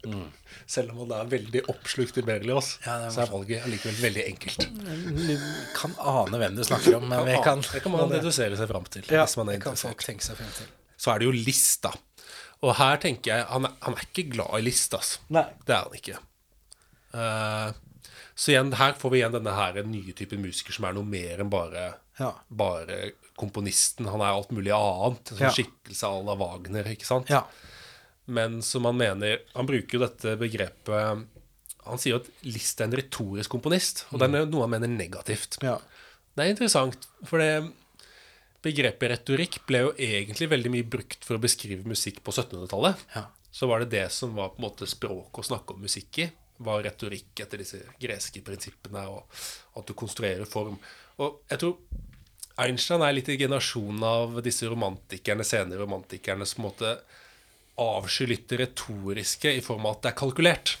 [0.66, 2.78] Selv om han er veldig oppslukt i Mm.
[2.86, 4.66] Ja, så er valget allikevel veldig enkelt.
[4.68, 5.36] Du
[5.74, 8.84] kan ane hvem du snakker om, men vi kan det kan man dedusere seg fram
[8.84, 9.98] til ja, hvis man er interessert.
[10.56, 10.66] til.
[10.96, 11.92] Så er det jo List, da.
[12.62, 15.18] Og her tenker jeg Han er, han er ikke glad i List, altså.
[15.30, 15.46] Nei.
[15.66, 16.18] Det er han ikke.
[17.12, 17.72] Uh,
[18.34, 21.42] så igjen, her får vi igjen denne her nye typen musiker som er noe mer
[21.42, 22.32] enn bare Ja.
[22.48, 24.06] bare komponisten.
[24.08, 25.32] Han er alt mulig annet.
[25.32, 25.50] En sånn Ja.
[25.50, 27.28] skikkelse à la Wagner, ikke sant?
[27.28, 27.42] Ja.
[28.32, 31.26] Men som han mener Han bruker jo dette begrepet
[31.84, 35.58] Han sier at Liszt er en retorisk komponist, og det er noe han mener negativt.
[35.66, 35.76] Ja.
[36.32, 37.50] Det er interessant, for det
[38.62, 43.02] begrepet retorikk ble jo egentlig veldig mye brukt for å beskrive musikk på 1700-tallet.
[43.16, 43.24] Ja.
[43.52, 46.28] Så var det det som var på en måte språk å snakke om musikk i.
[46.62, 49.26] Var retorikk etter disse greske prinsippene, og
[49.76, 50.78] at du konstruerer form.
[51.18, 51.76] Og jeg tror
[52.62, 56.92] Einstein er litt i generasjonen av disse romantikerne, senere romantikerne, som på
[57.82, 60.76] måte litt det retoriske i form av at det er kalkulert.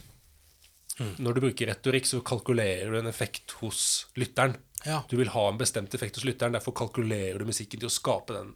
[1.02, 4.54] Når du bruker retorikk, så kalkulerer du en effekt hos lytteren.
[4.84, 5.00] Ja.
[5.08, 8.34] Du vil ha en bestemt effekt hos lytteren, derfor kalkulerer du musikken til å skape
[8.34, 8.52] den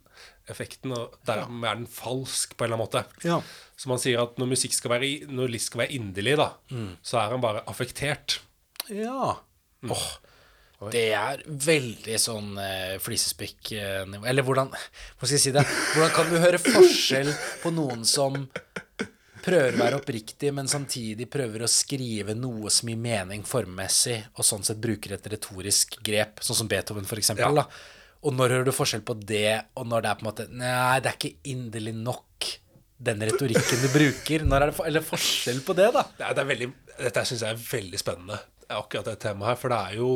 [0.50, 3.26] effekten, og dermed er den falsk på en eller annen måte.
[3.26, 3.40] Ja.
[3.78, 6.50] Så man sier at når musikk skal være, når Liszt skal være inderlig, da,
[7.06, 8.40] så er han bare affektert.
[8.90, 9.36] Ja.
[10.80, 15.62] Åh, det er veldig sånn eh, flisespikk-nivå Eller hvordan Hva skal jeg si det?
[15.94, 17.30] Hvordan kan du høre forskjell
[17.62, 18.36] på noen som
[19.46, 24.46] prøver å være oppriktig, men samtidig prøver å skrive noe som gir mening formmessig, og
[24.46, 27.66] sånn sett bruker et retorisk grep, sånn som Beethoven, for eksempel, Ja.
[28.26, 30.98] Og når hører du forskjell på det, og når det er på en måte Nei,
[31.04, 32.48] det er ikke inderlig nok,
[33.06, 34.42] den retorikken du bruker.
[34.48, 36.02] Når er det for, eller forskjell på det, da?
[36.16, 38.38] Det er, det er veldig, dette syns jeg er veldig spennende,
[38.72, 39.60] akkurat det temaet her.
[39.60, 40.08] For det er jo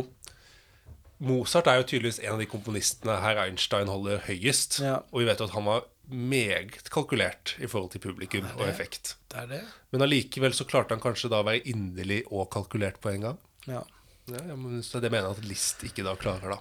[1.21, 4.79] Mozart er jo tydeligvis en av de komponistene herr Einstein holder høyest.
[4.85, 4.99] Ja.
[5.13, 9.15] Og vi vet jo at han var meget kalkulert i forhold til publikum og effekt.
[9.31, 9.61] Det er det.
[9.93, 13.39] Men allikevel så klarte han kanskje da å være inderlig og kalkulert på en gang.
[13.69, 13.85] Ja.
[14.31, 16.59] Ja, men så det mener jeg at Liszt ikke da klarer, da.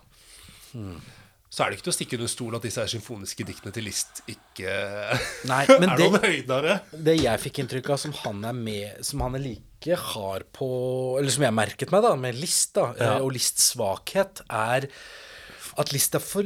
[1.49, 3.87] Så er det ikke til å stikke under stol at disse er symfoniske diktene til
[3.89, 4.69] Liszt ikke
[5.49, 6.75] Nei, men er det- noen høydere.
[6.93, 10.67] Det jeg fikk inntrykk av som han er med Som han er like hard på
[11.19, 13.15] Eller som jeg merket meg da med List da Ja.
[13.17, 14.87] eh, Og Lists svakhet er
[15.79, 16.43] At List er for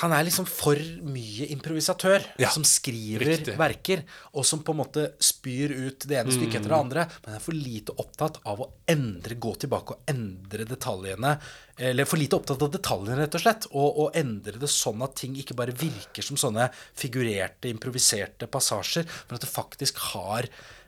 [0.00, 3.56] Han er liksom for mye improvisatør Ja, Som skriver riktig.
[3.58, 7.34] verker Og som på en måte spyr ut det ene stykket etter det andre Men
[7.36, 11.38] er for lite opptatt av å endre Gå tilbake og endre detaljene
[11.80, 13.64] eller for lite opptatt av detaljene, rett og slett.
[13.72, 19.06] Og, og endre det sånn at ting ikke bare virker som sånne figurerte, improviserte passasjer,
[19.30, 20.44] men at det faktisk har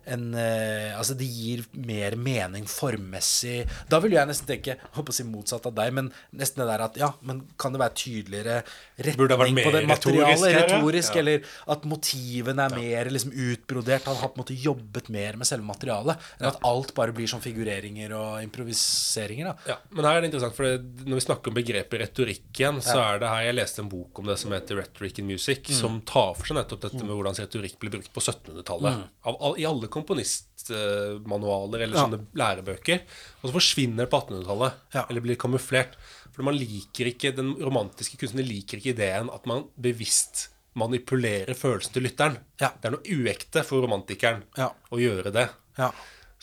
[0.06, 3.66] en eh, Altså, det gir mer mening formmessig.
[3.90, 6.84] Da vil jeg nesten tenke håper å si motsatt av deg, men nesten det der
[6.86, 8.56] at ja, men kan det være tydeligere
[9.02, 10.42] retning på det materialet?
[10.42, 10.72] retorisk?
[10.72, 11.20] Retorisk, Ja.
[11.20, 14.04] eller at motivene er mer liksom utbrodert.
[14.10, 17.26] Han har på en måte jobbet mer med selve materialet, enn at alt bare blir
[17.30, 19.44] sånn figureringer og improviseringer.
[19.52, 22.52] da Ja, men her er det interessant, for det, når vi snakker om begrepet retorikk
[22.52, 25.26] igjen, så er det her Jeg leste en bok om det som heter Rhetoric in
[25.26, 29.02] Music, som tar for seg nettopp dette med hvordan retorikk ble brukt på 1700-tallet.
[29.02, 29.58] Mm.
[29.58, 32.04] I alle komponistmanualer eller Ja.
[32.06, 33.02] sånne lærebøker.
[33.42, 34.72] Og så forsvinner det på 1800-tallet.
[34.94, 35.06] Ja.
[35.08, 35.94] Eller blir kamuflert.
[36.32, 41.92] For man liker ikke Den romantiske kunstneren liker ikke ideen at man bevisst manipulerer følelsen
[41.92, 42.38] til lytteren.
[42.60, 42.70] Ja.
[42.80, 45.48] Det er noe uekte for romantikeren å gjøre det.
[45.78, 45.90] Ja.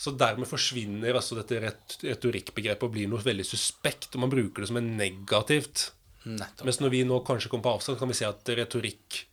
[0.00, 1.58] Så dermed forsvinner altså dette
[2.06, 5.90] retorikkbegrepet og blir noe veldig suspekt, og man bruker det som en negativt.
[6.24, 6.64] Nettopp.
[6.68, 9.24] Mens når vi nå kanskje kommer på avstand, kan vi si at retorikk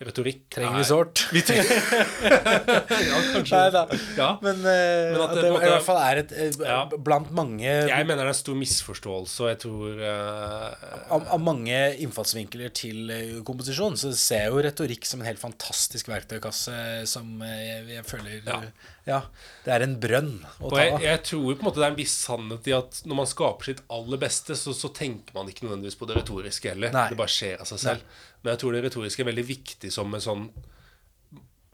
[0.00, 1.20] Retorikk Trenger vi sårt?
[1.34, 3.52] Vi trenger Ja, kanskje.
[3.52, 3.82] Nei da.
[4.16, 4.28] Ja.
[4.40, 6.32] Men, eh, Men at at det det, på en måte- i hvert fall er et
[6.32, 6.78] eh, Ja.
[6.96, 11.42] Blant mange Jeg mener det er en stor misforståelse, og jeg tror eh, av, av
[11.44, 16.78] mange innfallsvinkler til eh, komposisjon, så ser jeg jo retorikk som en helt fantastisk verktøykasse
[17.10, 18.56] som eh, jeg, jeg føler Ja.
[18.62, 19.20] eh, ja.
[19.64, 21.04] Det er en brønn å Og ta jeg, av.
[21.04, 23.68] jeg tror på en måte det er en viss sannhet i at når man skaper
[23.72, 26.92] sitt aller beste, så, så tenker man ikke nødvendigvis på det retoriske heller.
[26.94, 27.06] Nei.
[27.12, 28.18] Det bare skjer av seg selv.
[28.40, 30.44] Men jeg tror det retoriske er veldig viktig som en sånn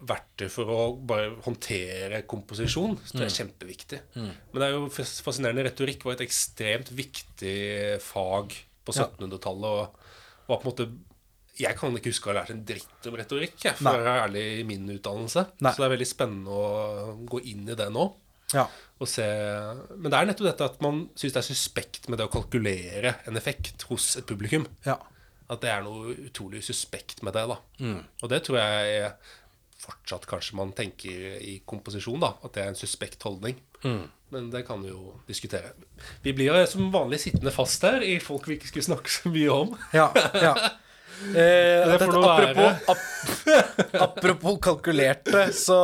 [0.06, 2.98] verktøy for å bare håndtere komposisjon.
[3.06, 4.00] Så det er kjempeviktig.
[4.16, 5.64] Men det er jo fascinerende.
[5.70, 7.56] Retorikk var et ekstremt viktig
[8.04, 8.52] fag
[8.86, 9.96] på 1700-tallet.
[9.96, 10.88] Og var på en måte
[11.56, 14.26] Jeg kan ikke huske å ha lært en dritt om retorikk, jeg, for å være
[14.26, 15.46] ærlig i min utdannelse.
[15.64, 15.70] Nei.
[15.72, 18.04] Så det er veldig spennende å gå inn i det nå.
[18.52, 18.66] Ja.
[19.00, 19.24] Og se.
[19.96, 23.16] Men det er nettopp dette at man syns det er suspekt med det å kalkulere
[23.24, 24.68] en effekt hos et publikum.
[24.84, 25.00] ja.
[25.48, 27.46] At det er noe utrolig suspekt med det.
[27.48, 28.00] da Mm.
[28.22, 29.12] Og det tror jeg er
[29.78, 33.56] fortsatt kanskje man tenker i komposisjon, da at det er en suspekt holdning.
[33.84, 34.08] Mm.
[34.32, 35.70] Men det kan vi jo diskutere.
[36.24, 39.30] Vi blir jo som vanlig sittende fast her i folk vi ikke skulle snakke så
[39.30, 39.76] mye om.
[39.94, 40.10] Ja.
[40.34, 40.56] ja.
[41.16, 41.32] Eh,
[41.88, 42.98] dette, apropos, ap,
[44.04, 45.76] apropos kalkulerte, så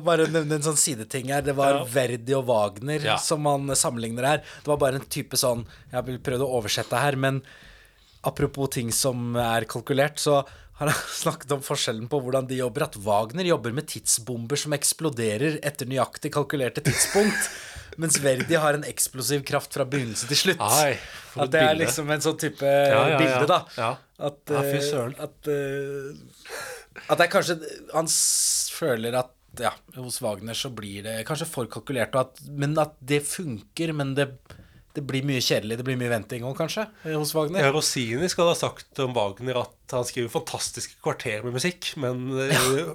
[0.00, 1.42] bare nevne en sånn sideting her.
[1.44, 1.84] Det var Ja.
[1.92, 3.16] Verdi og Wagner Ja.
[3.20, 4.38] som man sammenligner her.
[4.38, 7.42] Det var bare en type sånn Jeg vil prøve å oversette her, men
[8.26, 10.42] apropos ting som er kalkulert, så
[10.78, 12.86] har han snakket om forskjellen på hvordan de jobber.
[12.88, 17.50] At Wagner jobber med tidsbomber som eksploderer etter nøyaktig kalkulerte tidspunkt.
[17.98, 20.60] Mens Verdi har en eksplosiv kraft fra begynnelse til slutt.
[20.62, 20.92] Ai,
[21.34, 21.80] at det er bilde.
[21.82, 23.16] liksom en sånn type ja, ja.
[23.18, 23.58] bilde, da.
[23.74, 23.88] Ja.
[24.28, 24.68] At, eh,
[25.24, 26.54] at, uh,
[27.06, 27.54] at det er kanskje
[27.92, 28.08] Han
[28.74, 33.24] føler at ja, hos Wagner så blir det kanskje for kalkulert, at, men at det
[33.26, 33.94] funker.
[33.96, 34.28] Men det,
[34.98, 35.78] det blir mye kjedelig.
[35.80, 37.62] Det blir mye venting òg, kanskje, eh, hos Wagner.
[37.64, 42.26] Ja, Rossini skal ha sagt om Wagner at han skriver fantastiske kvarter med musikk, men
[42.50, 42.88] ja,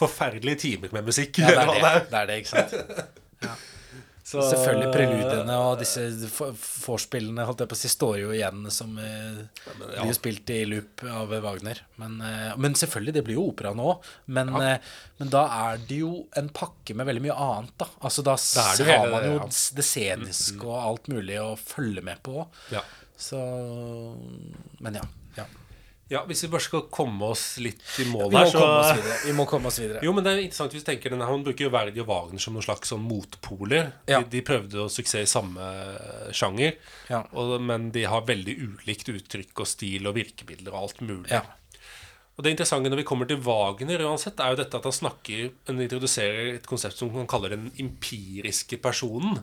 [0.00, 1.38] forferdelige timer med musikk.
[1.42, 3.14] Ja, det er det, det er det, ikke sant?
[3.44, 3.52] Ja.
[4.42, 6.04] Selvfølgelig preludiene og disse
[6.84, 9.40] vorspielene holdt jeg på å si, står jo igjen som eh,
[9.78, 11.82] blir jo spilt i loop av Wagner.
[12.02, 13.96] Men, eh, men selvfølgelig, det blir jo opera nå.
[14.36, 17.90] Men, eh, men da er det jo en pakke med veldig mye annet, da.
[18.04, 19.48] Altså Da Da har hele man jo ja.
[19.48, 22.46] Mm, det sceniske og alt mulig å følge med på.
[22.74, 22.82] Ja.
[23.16, 23.38] Så
[24.82, 25.04] Men ja.
[26.12, 26.20] Ja.
[26.28, 29.16] hvis vi bare skal komme oss litt i mål Vi her, så.
[29.24, 30.02] Vi må komme oss videre.
[30.04, 32.42] Jo, men det er interessant hvis du tenker denne, Han bruker jo Verdi og Wagner
[32.42, 33.92] som noen slags sånn motpoler.
[34.10, 34.20] Ja.
[34.22, 35.68] De, de prøvde å suksess i samme
[36.36, 36.76] sjanger,
[37.10, 37.24] Ja.
[37.32, 41.30] og, men de har veldig ulikt uttrykk og stil og virkemidler og alt mulig.
[41.32, 41.44] Ja.
[42.34, 45.52] Og Det interessante når vi kommer til Wagner, uansett, er jo dette at han snakker
[45.68, 49.38] Han introduserer et konsept som han kaller den empiriske personen.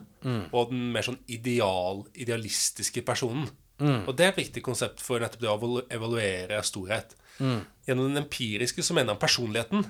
[0.52, 3.48] Og den mer sånn ideal, idealistiske personen.
[3.80, 7.16] Og det er et viktig konsept for nettopp det å evaluere storhet.
[7.38, 9.86] Gjennom den empiriske så mener han personligheten.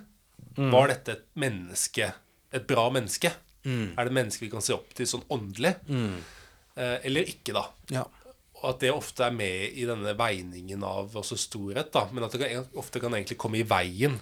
[0.56, 2.12] Var dette et menneske,
[2.52, 3.32] et bra menneske?
[3.64, 5.76] Er det et menneske vi kan se opp til sånn åndelig?
[6.74, 7.66] Eh, eller ikke, da?
[7.92, 8.04] Ja.
[8.62, 12.06] Og at det ofte er med i denne veiningen av også storhet, da.
[12.14, 14.18] Men at det kan, ofte kan egentlig komme i veien.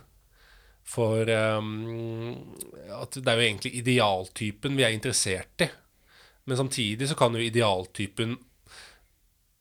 [0.90, 2.32] For um,
[2.96, 5.68] at det er jo egentlig idealtypen vi er interessert i.
[6.48, 8.38] Men samtidig så kan jo idealtypen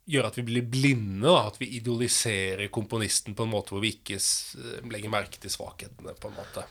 [0.09, 1.27] gjøre at vi blir blinde.
[1.27, 1.47] Da.
[1.51, 4.19] At vi idoliserer komponisten på en måte hvor vi ikke
[4.89, 6.17] legger merke til svakhetene.
[6.19, 6.65] på en måte.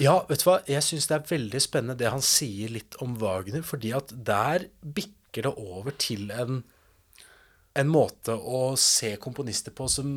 [0.00, 0.58] Ja, vet du hva?
[0.68, 4.68] Jeg syns det er veldig spennende det han sier litt om Wagner, fordi at der
[4.82, 6.62] bikker det over til en
[7.78, 10.08] en måte å se komponister på som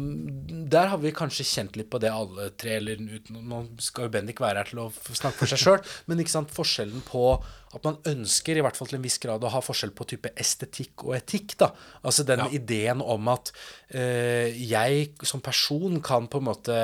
[0.71, 2.77] Der har vi kanskje kjent litt på det, alle tre.
[2.79, 6.21] eller uten, Nå skal jo Bendik være her til å snakke for seg sjøl, men
[6.21, 7.25] ikke sant, forskjellen på
[7.71, 10.33] at man ønsker, i hvert fall til en viss grad, å ha forskjell på type
[10.35, 11.57] estetikk og etikk.
[11.61, 11.71] da,
[12.03, 13.53] Altså den ideen om at
[13.89, 16.79] eh, jeg som person kan på en måte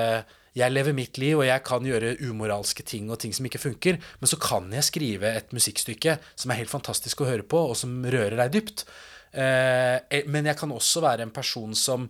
[0.57, 3.99] jeg lever mitt liv, og jeg kan gjøre umoralske ting og ting som ikke funker,
[4.17, 7.77] men så kan jeg skrive et musikkstykke som er helt fantastisk å høre på, og
[7.77, 8.87] som rører deg dypt.
[9.37, 12.07] Eh, eh, men jeg kan også være en person som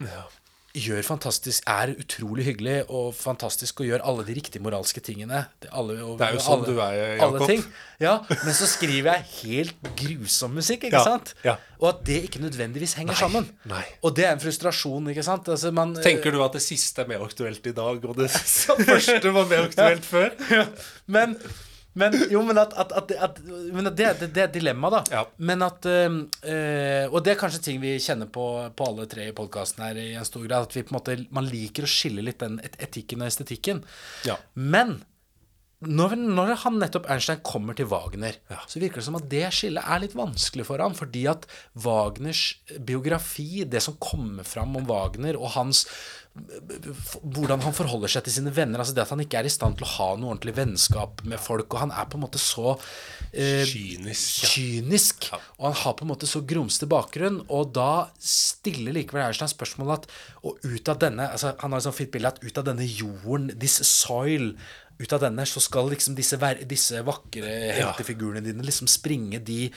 [0.78, 5.40] gjør fantastisk, er utrolig hyggelig og fantastisk og gjør alle de riktige moralske tingene.
[5.64, 7.72] Det, alle, og, Det er jo sånn alle, du er, Jakob.
[8.04, 11.34] Ja, men så skriver jeg helt grusom musikk, ikke Ja, sant?
[11.48, 11.56] ja.
[11.82, 13.50] Og at det ikke nødvendigvis henger sammen.
[13.70, 13.84] nei.
[14.06, 15.50] Og det er en frustrasjon, ikke sant?
[15.50, 18.30] Altså, man, Tenker du at det siste er mer aktuelt i dag, og det
[18.92, 20.38] første var mer aktuelt før?
[21.08, 21.40] men,
[21.98, 23.42] men jo, men at, at, at, at
[23.74, 25.02] men det, det, det er dilemma, da.
[25.12, 25.24] Ja.
[25.50, 28.46] Men at eh, Og det er kanskje ting vi kjenner på
[28.78, 30.68] på alle tre i podkasten her i en stor grad.
[30.70, 33.84] At vi på en måte Man liker å skille litt den et- etikken og estetikken.
[34.28, 34.38] Ja.
[34.54, 35.00] Men
[35.86, 39.86] når, når han nettopp Einstein kommer til Wagner, så virker det som at det skillet
[39.86, 40.96] er litt vanskelig for ham.
[40.98, 41.46] Fordi at
[41.86, 42.42] Wagners
[42.82, 45.84] biografi, det som kommer fram om Wagner, og hans
[47.24, 48.82] hvordan han forholder seg til sine venner.
[48.82, 51.42] altså Det at han ikke er i stand til å ha noe ordentlig vennskap med
[51.42, 51.68] folk.
[51.74, 52.76] Og han er på en måte så
[53.32, 54.44] eh, Kynisk.
[54.44, 54.52] Ja.
[54.54, 55.30] kynisk.
[55.58, 57.42] Og han har på en måte så grumsete bakgrunn.
[57.48, 61.88] Og da stiller likevel Einstein spørsmålet at Og ut av denne altså Han har et
[61.88, 64.54] sånt fint bilde at ut av denne jorden, this soil
[64.98, 69.68] ut av denne så skal liksom disse, disse vakre heltefigurene dine liksom springe de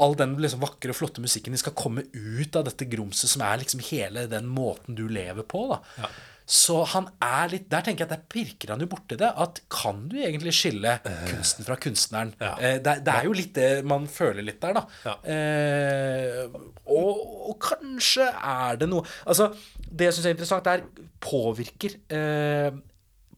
[0.00, 3.60] All den liksom vakre, flotte musikken de skal komme ut av dette grumset som er
[3.60, 5.66] liksom hele den måten du lever på.
[5.72, 6.08] da
[6.50, 9.28] Så han er litt Der tenker jeg at der pirker han jo borti det.
[9.28, 12.32] At kan du egentlig skille kunsten fra kunstneren?
[12.40, 12.54] Ja.
[12.56, 14.86] Eh, det, det er jo litt det man føler litt der, da.
[15.04, 15.16] Ja.
[15.34, 16.56] Eh,
[16.86, 17.20] og,
[17.50, 19.50] og kanskje er det noe Altså,
[19.90, 20.86] det jeg syns er interessant, er
[21.20, 22.72] påvirker eh,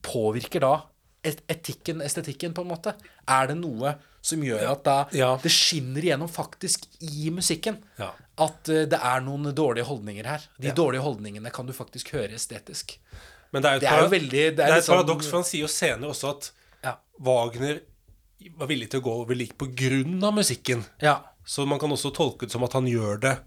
[0.03, 0.75] Påvirker da
[1.23, 2.97] et, etikken, estetikken, på en måte?
[3.31, 5.33] Er det noe som gjør at da Ja.
[5.43, 7.81] det skinner igjennom faktisk i musikken?
[7.99, 8.13] Ja.
[8.39, 10.45] At uh, det er noen dårlige holdninger her.
[10.63, 12.97] De dårlige holdningene kan du faktisk høre estetisk.
[13.53, 14.97] Men det er, jo et Det er jo veldig- det er det er et sånn-
[15.03, 16.51] paradoks, for han sier jo senere også at
[16.85, 16.95] Ja.
[17.21, 17.81] Wagner
[18.59, 20.85] var villig til å gå over lik på grunn av musikken.
[21.01, 21.19] Ja.
[21.45, 23.39] Så man kan også tolke det som at han gjør det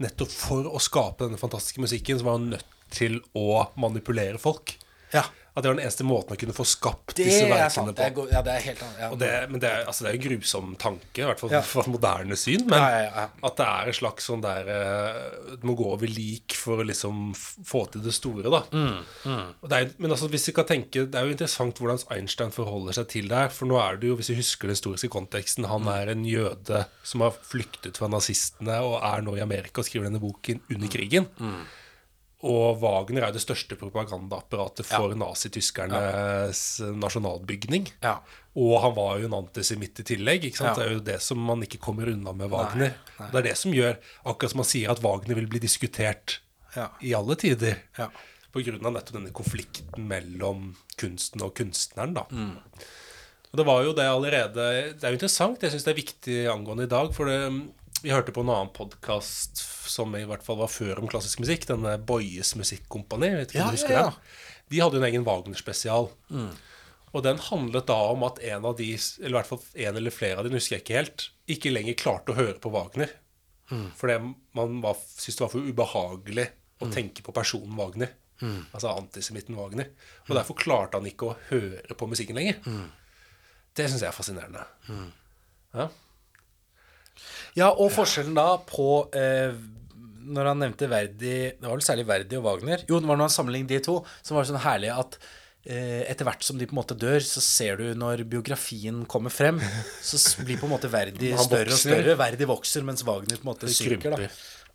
[0.00, 4.76] nettopp for å skape denne fantastiske musikken, som var han nødt til å manipulere folk.
[5.12, 5.22] ja.
[5.54, 7.94] At det var den eneste måten å kunne få skapt Det disse er verkene på.
[7.94, 8.98] Det er, ja, det er helt annet.
[9.04, 9.08] Ja.
[9.20, 11.60] Det, men det er, altså det er en grusom tanke, i hvert fall Ja.
[11.72, 12.64] fra moderne syn.
[12.66, 15.20] Men Ja, at det er en slags sånn der eh,
[15.60, 18.64] Du må gå over lik for å liksom få til det store, da.
[18.74, 22.50] Mm, det er, men altså, hvis vi kan tenke Det er jo interessant hvordan Einstein
[22.54, 23.54] forholder seg til det her.
[23.54, 25.92] For nå er det jo, hvis vi husker den historiske konteksten, han Mm.
[25.94, 30.08] er en jøde som har flyktet fra nazistene og er nå i Amerika og skriver
[30.10, 30.74] denne boken Mm.
[30.74, 31.26] under krigen.
[32.44, 36.60] Og Wagner er jo det største propagandaapparatet for nazityskernes
[37.00, 37.86] nasjonalbygning.
[38.04, 38.18] Ja.
[38.54, 40.44] Og han var jo en antisemitt i tillegg.
[40.50, 40.64] ikke?
[40.68, 40.74] Ja.
[40.76, 42.94] Det er jo det som man ikke kommer unna med Wagner.
[43.18, 46.38] Det er det som gjør, akkurat som man sier, at Wagner vil bli diskutert
[46.76, 46.88] Ja.
[47.00, 47.76] i alle tider.
[47.98, 48.08] Ja.
[48.52, 52.14] På grunn av nettopp denne konflikten mellom kunsten og kunstneren.
[52.14, 52.26] da.
[52.30, 52.58] Mm.
[53.54, 54.64] Og det var jo det allerede
[54.98, 55.62] Det er jo interessant.
[55.62, 57.12] Jeg syns det er viktig angående i dag.
[57.14, 57.38] For det,
[58.04, 61.64] vi hørte på en annen podkast som i hvert fall var før om klassisk musikk.
[61.70, 63.30] Denne Boyes Musikkompani.
[63.56, 64.06] Ja, ja, ja.
[64.68, 66.10] De hadde jo en egen Wagner-spesial.
[67.14, 68.90] Og den handlet da om at en av de,
[69.22, 71.26] eller i hvert fall en eller flere av de, husker jeg ikke helt,
[71.56, 73.14] ikke lenger klarte å høre på Wagner.
[73.96, 74.18] Fordi
[74.58, 76.46] man var, syntes det var for ubehagelig
[76.84, 78.12] å tenke på personen Wagner.
[78.44, 79.88] Altså antisemitten Wagner.
[80.28, 82.60] Og derfor klarte han ikke å høre på musikken lenger.
[83.74, 84.68] Det syns jeg er fascinerende.
[85.72, 85.88] Ja.
[87.58, 89.54] Ja, og forskjellen da på eh,
[90.24, 92.84] Når han nevnte Verdi Det var vel særlig Verdi og Wagner.
[92.88, 95.18] Jo, det var når han sammenlignet de to, som var sånn herlig at
[95.64, 99.32] eh, etter hvert som de på en måte dør, så ser du når biografien kommer
[99.32, 99.60] frem,
[100.04, 102.18] så blir på en måte Verdi større og større.
[102.20, 104.16] Verdi vokser, mens Wagner på en måte synker.
[104.16, 104.28] da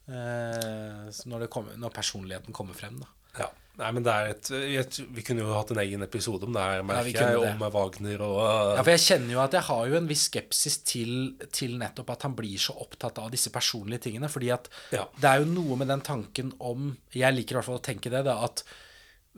[0.09, 3.09] eh, når, det kommer, når personligheten kommer frem, da.
[3.43, 3.49] ja.
[3.79, 6.59] Nei, men det er et jeg, Vi kunne jo hatt en egen episode om det
[6.65, 8.39] her, Ja, merker ja, jeg, om Wagner og
[8.75, 11.13] Ja, for jeg kjenner jo at jeg har jo en viss skepsis til,
[11.55, 14.27] til nettopp at han blir så opptatt av disse personlige tingene.
[14.29, 15.05] Fordi at Ja.
[15.15, 18.11] det er jo noe med den tanken om Jeg liker i hvert fall å tenke
[18.11, 18.63] det, da, at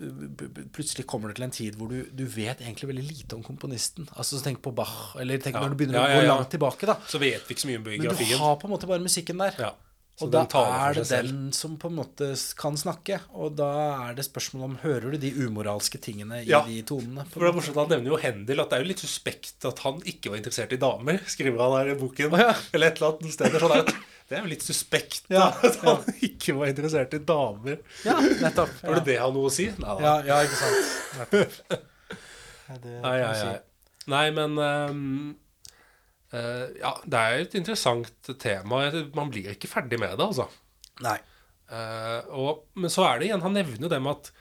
[0.01, 3.43] b- plutselig kommer du til en tid hvor du, du vet egentlig veldig lite om
[3.45, 4.07] komponisten.
[4.15, 5.61] Altså så Tenk på Bach, eller tenk Ja.
[5.61, 6.95] når du begynner Ja, å ja, gå langt tilbake, da.
[7.07, 8.17] Så vet vi ikke så mye om biografien.
[8.31, 9.53] Men du har på en måte bare musikken der.
[10.21, 11.31] Så Og da er det selv.
[11.31, 12.27] den som på en måte
[12.61, 13.17] kan snakke.
[13.33, 13.69] Og da
[14.09, 16.61] er det spørsmål om Hører du de umoralske tingene i Ja.
[16.67, 17.25] de tonene?
[17.31, 19.79] For det er morsomt, Han nevner jo Hendel at det er jo litt suspekt at
[19.87, 21.19] han ikke var interessert i damer.
[21.25, 22.37] Skriver han her i boken.
[22.37, 22.53] ja.
[22.73, 23.59] Eller et eller annet sted.
[23.59, 23.93] Sånn at,
[24.31, 25.49] Det er jo litt suspekt, Ja.
[25.63, 27.79] At han ikke var interessert i damer.
[28.05, 28.69] Ja, nettopp.
[28.85, 29.65] Var det det han noe å si?
[29.67, 29.99] Nei, da.
[29.99, 30.93] Ja, ja, ikke sant.
[31.19, 31.79] Nettopp.
[32.81, 33.59] Det Nei, nei, nei.
[34.07, 35.35] nei men eh,
[36.31, 38.85] Ja, det er et interessant tema.
[39.17, 40.45] Man blir ikke ferdig med det, altså.
[41.03, 41.17] Nei.
[41.71, 44.31] Eh, og, men så er det igjen Han nevner jo det med at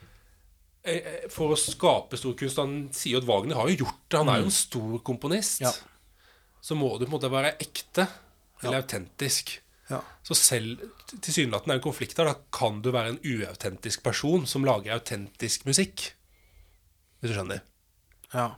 [0.83, 4.19] eh, for å skape stor kunst Han sier jo at Wagner har jo gjort det.
[4.19, 5.63] Han er jo en stor komponist.
[5.63, 5.71] Ja.
[6.61, 8.07] Så må du på en måte være ekte
[8.61, 9.55] eller autentisk.
[9.89, 10.01] Ja.
[10.27, 12.29] Så selv tilsynelatende er en konflikt der.
[12.29, 16.11] Da kan du være en uautentisk person som lager autentisk musikk.
[17.19, 17.63] Hvis du skjønner.
[18.35, 18.51] Ja.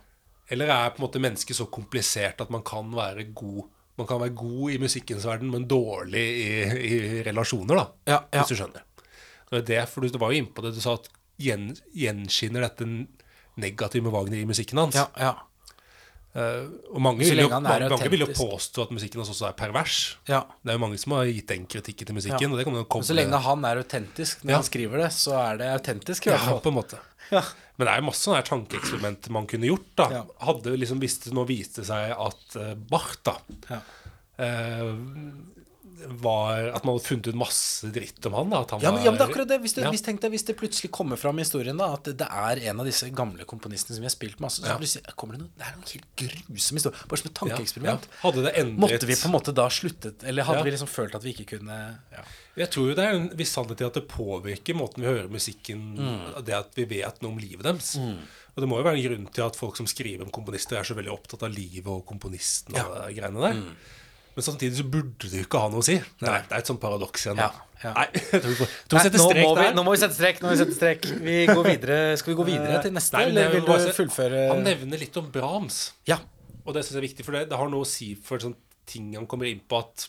[0.52, 3.64] Eller er på en måte mennesket så komplisert at man kan være god
[3.96, 7.84] Man kan være god i musikkens verden, men dårlig i, i relasjoner, da.
[8.10, 8.40] Ja, ja.
[8.40, 8.82] Hvis du skjønner.
[9.52, 10.72] Det er det, for du var jo inne på det.
[10.74, 11.06] Du sa at
[11.38, 12.88] gjen, gjenskinner dette
[13.62, 14.98] negative Wagner i musikken hans.
[14.98, 15.34] Ja, ja.
[16.34, 19.54] Uh, og mange vil, jo, mange, mange vil jo påstå at musikken hans også er
[19.54, 20.16] pervers.
[20.26, 20.40] ja.
[20.66, 22.42] Det er jo mange som har gitt den kritikken til musikken.
[22.42, 22.50] Ja.
[22.50, 24.56] Og det jo Men så lenge han er autentisk når Ja.
[24.58, 26.26] han skriver det, så er det autentisk.
[26.26, 26.60] i ja, hvert fall.
[26.66, 26.98] på en måte.
[27.30, 27.44] Ja.
[27.76, 29.88] Men det er jo masse sånne tankeeksperimenter man kunne gjort.
[29.98, 30.22] da Ja.
[30.46, 33.38] Hadde liksom hvis det nå viste seg at uh, Barth da
[33.70, 33.80] Ja.
[34.38, 34.94] uh,
[36.20, 38.50] var At man hadde funnet ut masse dritt om han.
[38.50, 39.60] da han Ja, men, ja, men det er akkurat det.
[39.62, 39.90] Hvis Ja.
[39.90, 42.80] hvis, tenk deg, hvis det plutselig kommer fram i historien da at det er en
[42.80, 45.66] av disse gamle komponistene som vi har spilt masse, så plutselig kommer det noe Det
[45.66, 47.08] er noen helt grusom historie.
[47.08, 48.08] Bare som et tankeeksperiment.
[48.22, 51.14] Hadde det endret Måtte vi på en måte da sluttet Eller hadde vi liksom følt
[51.14, 52.22] at vi ikke kunne ja.
[52.54, 55.32] Jeg tror jo det er en viss sannhet i at det påvirker måten vi hører
[55.32, 56.44] musikken Mm.
[56.46, 57.94] Det at vi vet noe om livet deres.
[58.54, 60.86] Og det må jo være en grunn til at folk som skriver om komponister, er
[60.86, 63.58] så veldig opptatt av livet og komponisten og greiene der.
[63.58, 63.76] Mm.
[64.34, 65.94] Men samtidig så burde det jo ikke ha noe å si.
[65.94, 67.38] Det er, det er et sånt paradoks igjen.
[67.38, 67.50] Ja,
[67.84, 67.92] ja.
[67.94, 70.40] Nei, jeg tror vi får, tror Nei, nå, må vi, nå må vi sette strek.
[70.42, 73.28] Nå må vi sette strek Vi går videre Skal vi gå videre til neste, Nei,
[73.30, 75.80] eller vil du fullføre Han nevner litt om Brahms.
[76.10, 76.18] Ja.
[76.64, 78.56] Og det syns jeg er viktig, for det, det har noe å si for sånn
[78.88, 80.08] ting han kommer inn på at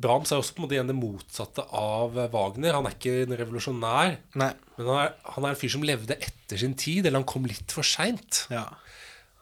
[0.00, 2.72] Brahms er også på en måte igjen det motsatte av Wagner.
[2.74, 4.48] Han er ikke en revolusjonær, Nei.
[4.78, 7.44] men han er, han er en fyr som levde etter sin tid, eller han kom
[7.46, 8.46] litt for seint.
[8.50, 8.64] Ja.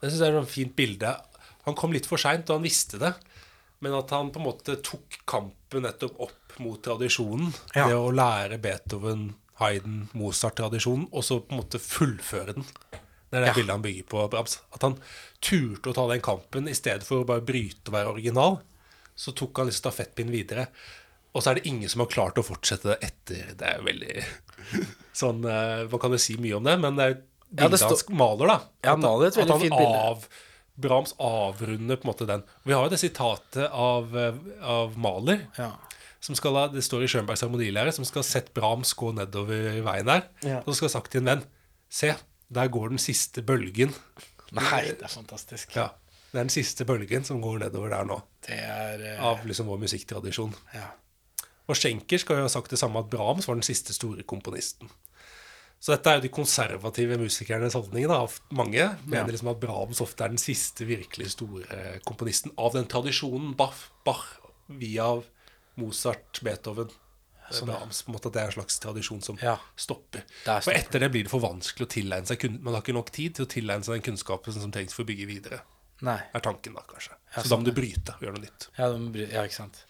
[0.03, 1.15] Det syns jeg er et fint bilde.
[1.65, 3.15] Han kom litt for seint, og han visste det.
[3.81, 7.55] Men at han på en måte tok kampen nettopp opp mot tradisjonen.
[7.73, 7.87] Ja.
[7.89, 9.31] Det å lære Beethoven,
[9.63, 12.67] Hayden, Mozart-tradisjonen, og så på en måte fullføre den.
[13.31, 13.55] Det er det Ja.
[13.55, 14.59] bildet han bygger på Brahms.
[14.75, 14.99] At han
[15.41, 18.61] turte å ta den kampen i stedet for å bare bryte og være original.
[19.17, 20.67] Så tok han liksom stafettpinnen videre.
[21.35, 23.51] Og så er det ingen som har klart å fortsette det etter.
[23.59, 24.15] Det er jo veldig
[25.21, 27.19] sånn hva Man kan jo si mye om det, men det er jo
[27.51, 28.59] Ja, bildet han står- maler, da.
[28.85, 30.01] Ja, han maler et veldig fint bilde.
[30.11, 30.27] Av,
[30.81, 32.43] Brahms avrunder på en måte den.
[32.65, 35.43] Vi har jo det sitatet av, eh, av Maler.
[35.59, 35.73] Ja.
[36.21, 40.07] Som skal det står i Schönbergs harmonilære, som skal ha sett Brahms gå nedover veien
[40.09, 40.23] der.
[40.47, 40.59] Ja.
[40.63, 41.45] Og så skal ha sagt til en venn
[41.91, 42.15] Se,
[42.51, 43.93] der går den siste bølgen.
[44.53, 45.75] Nei, det er fantastisk.
[45.75, 45.89] Ja,
[46.33, 48.21] Det er den siste bølgen som går nedover der nå.
[48.47, 49.25] Det er uh...
[49.33, 50.55] Av liksom vår musikktradisjon.
[50.75, 50.89] ja.
[51.71, 54.89] Og Schenker skal jo ha sagt det samme, at Brahms var den siste store komponisten.
[55.79, 58.09] Så dette er jo de konservative musikernes holdning.
[58.11, 58.27] da.
[58.51, 59.27] Mange mener Ja.
[59.31, 64.27] liksom at Brahms ofte er den siste virkelig store komponisten av den tradisjonen Bach, Bach
[64.69, 65.23] via
[65.77, 66.91] Mozart, Beethoven
[67.51, 68.03] sånn, Brahms.
[68.03, 69.57] på en måte At det er en slags tradisjon som Ja.
[69.77, 70.25] stopper.
[70.45, 72.95] Det er For etter det blir det for vanskelig å tilegne seg Man har ikke
[72.99, 75.61] nok tid til å tilegne seg den kunnskapen som trengs for å bygge videre.
[76.03, 76.21] Nei.
[76.35, 77.15] Er tanken da, kanskje.
[77.35, 78.69] Så da sånn, må du bryte og gjøre noe nytt.
[78.79, 79.85] Ja, de bry- ja ikke sant.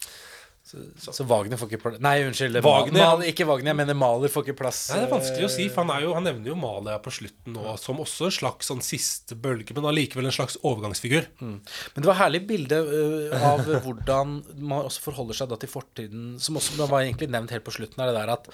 [0.71, 2.61] Så, så Wagner får ikke plass Nei, unnskyld.
[2.63, 4.83] Wagner- Mal, ikke Wagner, jeg mener Maler får ikke plass.
[4.93, 6.99] Nei, Det er vanskelig å si, eh, for han, er jo, han nevner jo Malia
[7.03, 11.27] på slutten nå som også en slags sånn siste bølge, men allikevel en slags overgangsfigur.
[11.41, 11.59] Men
[11.99, 16.61] det var herlig bilde uh, av hvordan man også forholder seg da til fortiden, som
[16.61, 18.53] også var egentlig nevnt helt på slutten, er det der at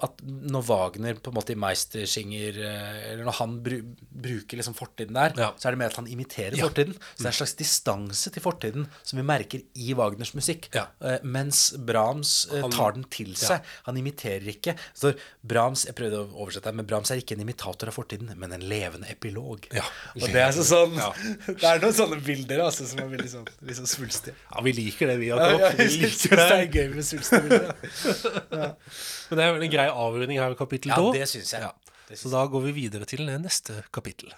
[0.00, 3.80] at når Wagner på en måte i Meisterschinger eh, Eller når han bru,
[4.14, 5.48] bruker liksom fortiden der, Ja.
[5.58, 6.68] så er det mer at han imiterer Ja.
[6.68, 6.94] fortiden.
[6.94, 10.68] Så det er en slags distanse til fortiden som vi merker i Wagners musikk.
[10.72, 10.84] Ja.
[11.02, 13.60] Eh, mens Brahms eh, Han- tar den til seg.
[13.88, 14.76] Han imiterer ikke.
[14.94, 18.30] Så Brahms Jeg prøvde å oversette det, men Brahms er ikke en imitator av fortiden,
[18.38, 19.66] men en levende epilog.
[19.74, 20.94] Og det er så sånn.
[21.58, 24.34] Det er noen sånne bilder altså, som er veldig sånn, sånn svulstige.
[24.54, 25.26] Ja, vi liker det, vi.
[25.32, 26.58] Ja, ja, Vi liker det det.
[26.58, 27.74] er gøy med svulstige bilder.
[29.28, 31.62] Men det er veldig en grei avrunding her i kapittel Ja, det syns jeg.
[31.62, 31.72] Ja.
[32.08, 34.32] Det Så da går vi videre til neste kapittel.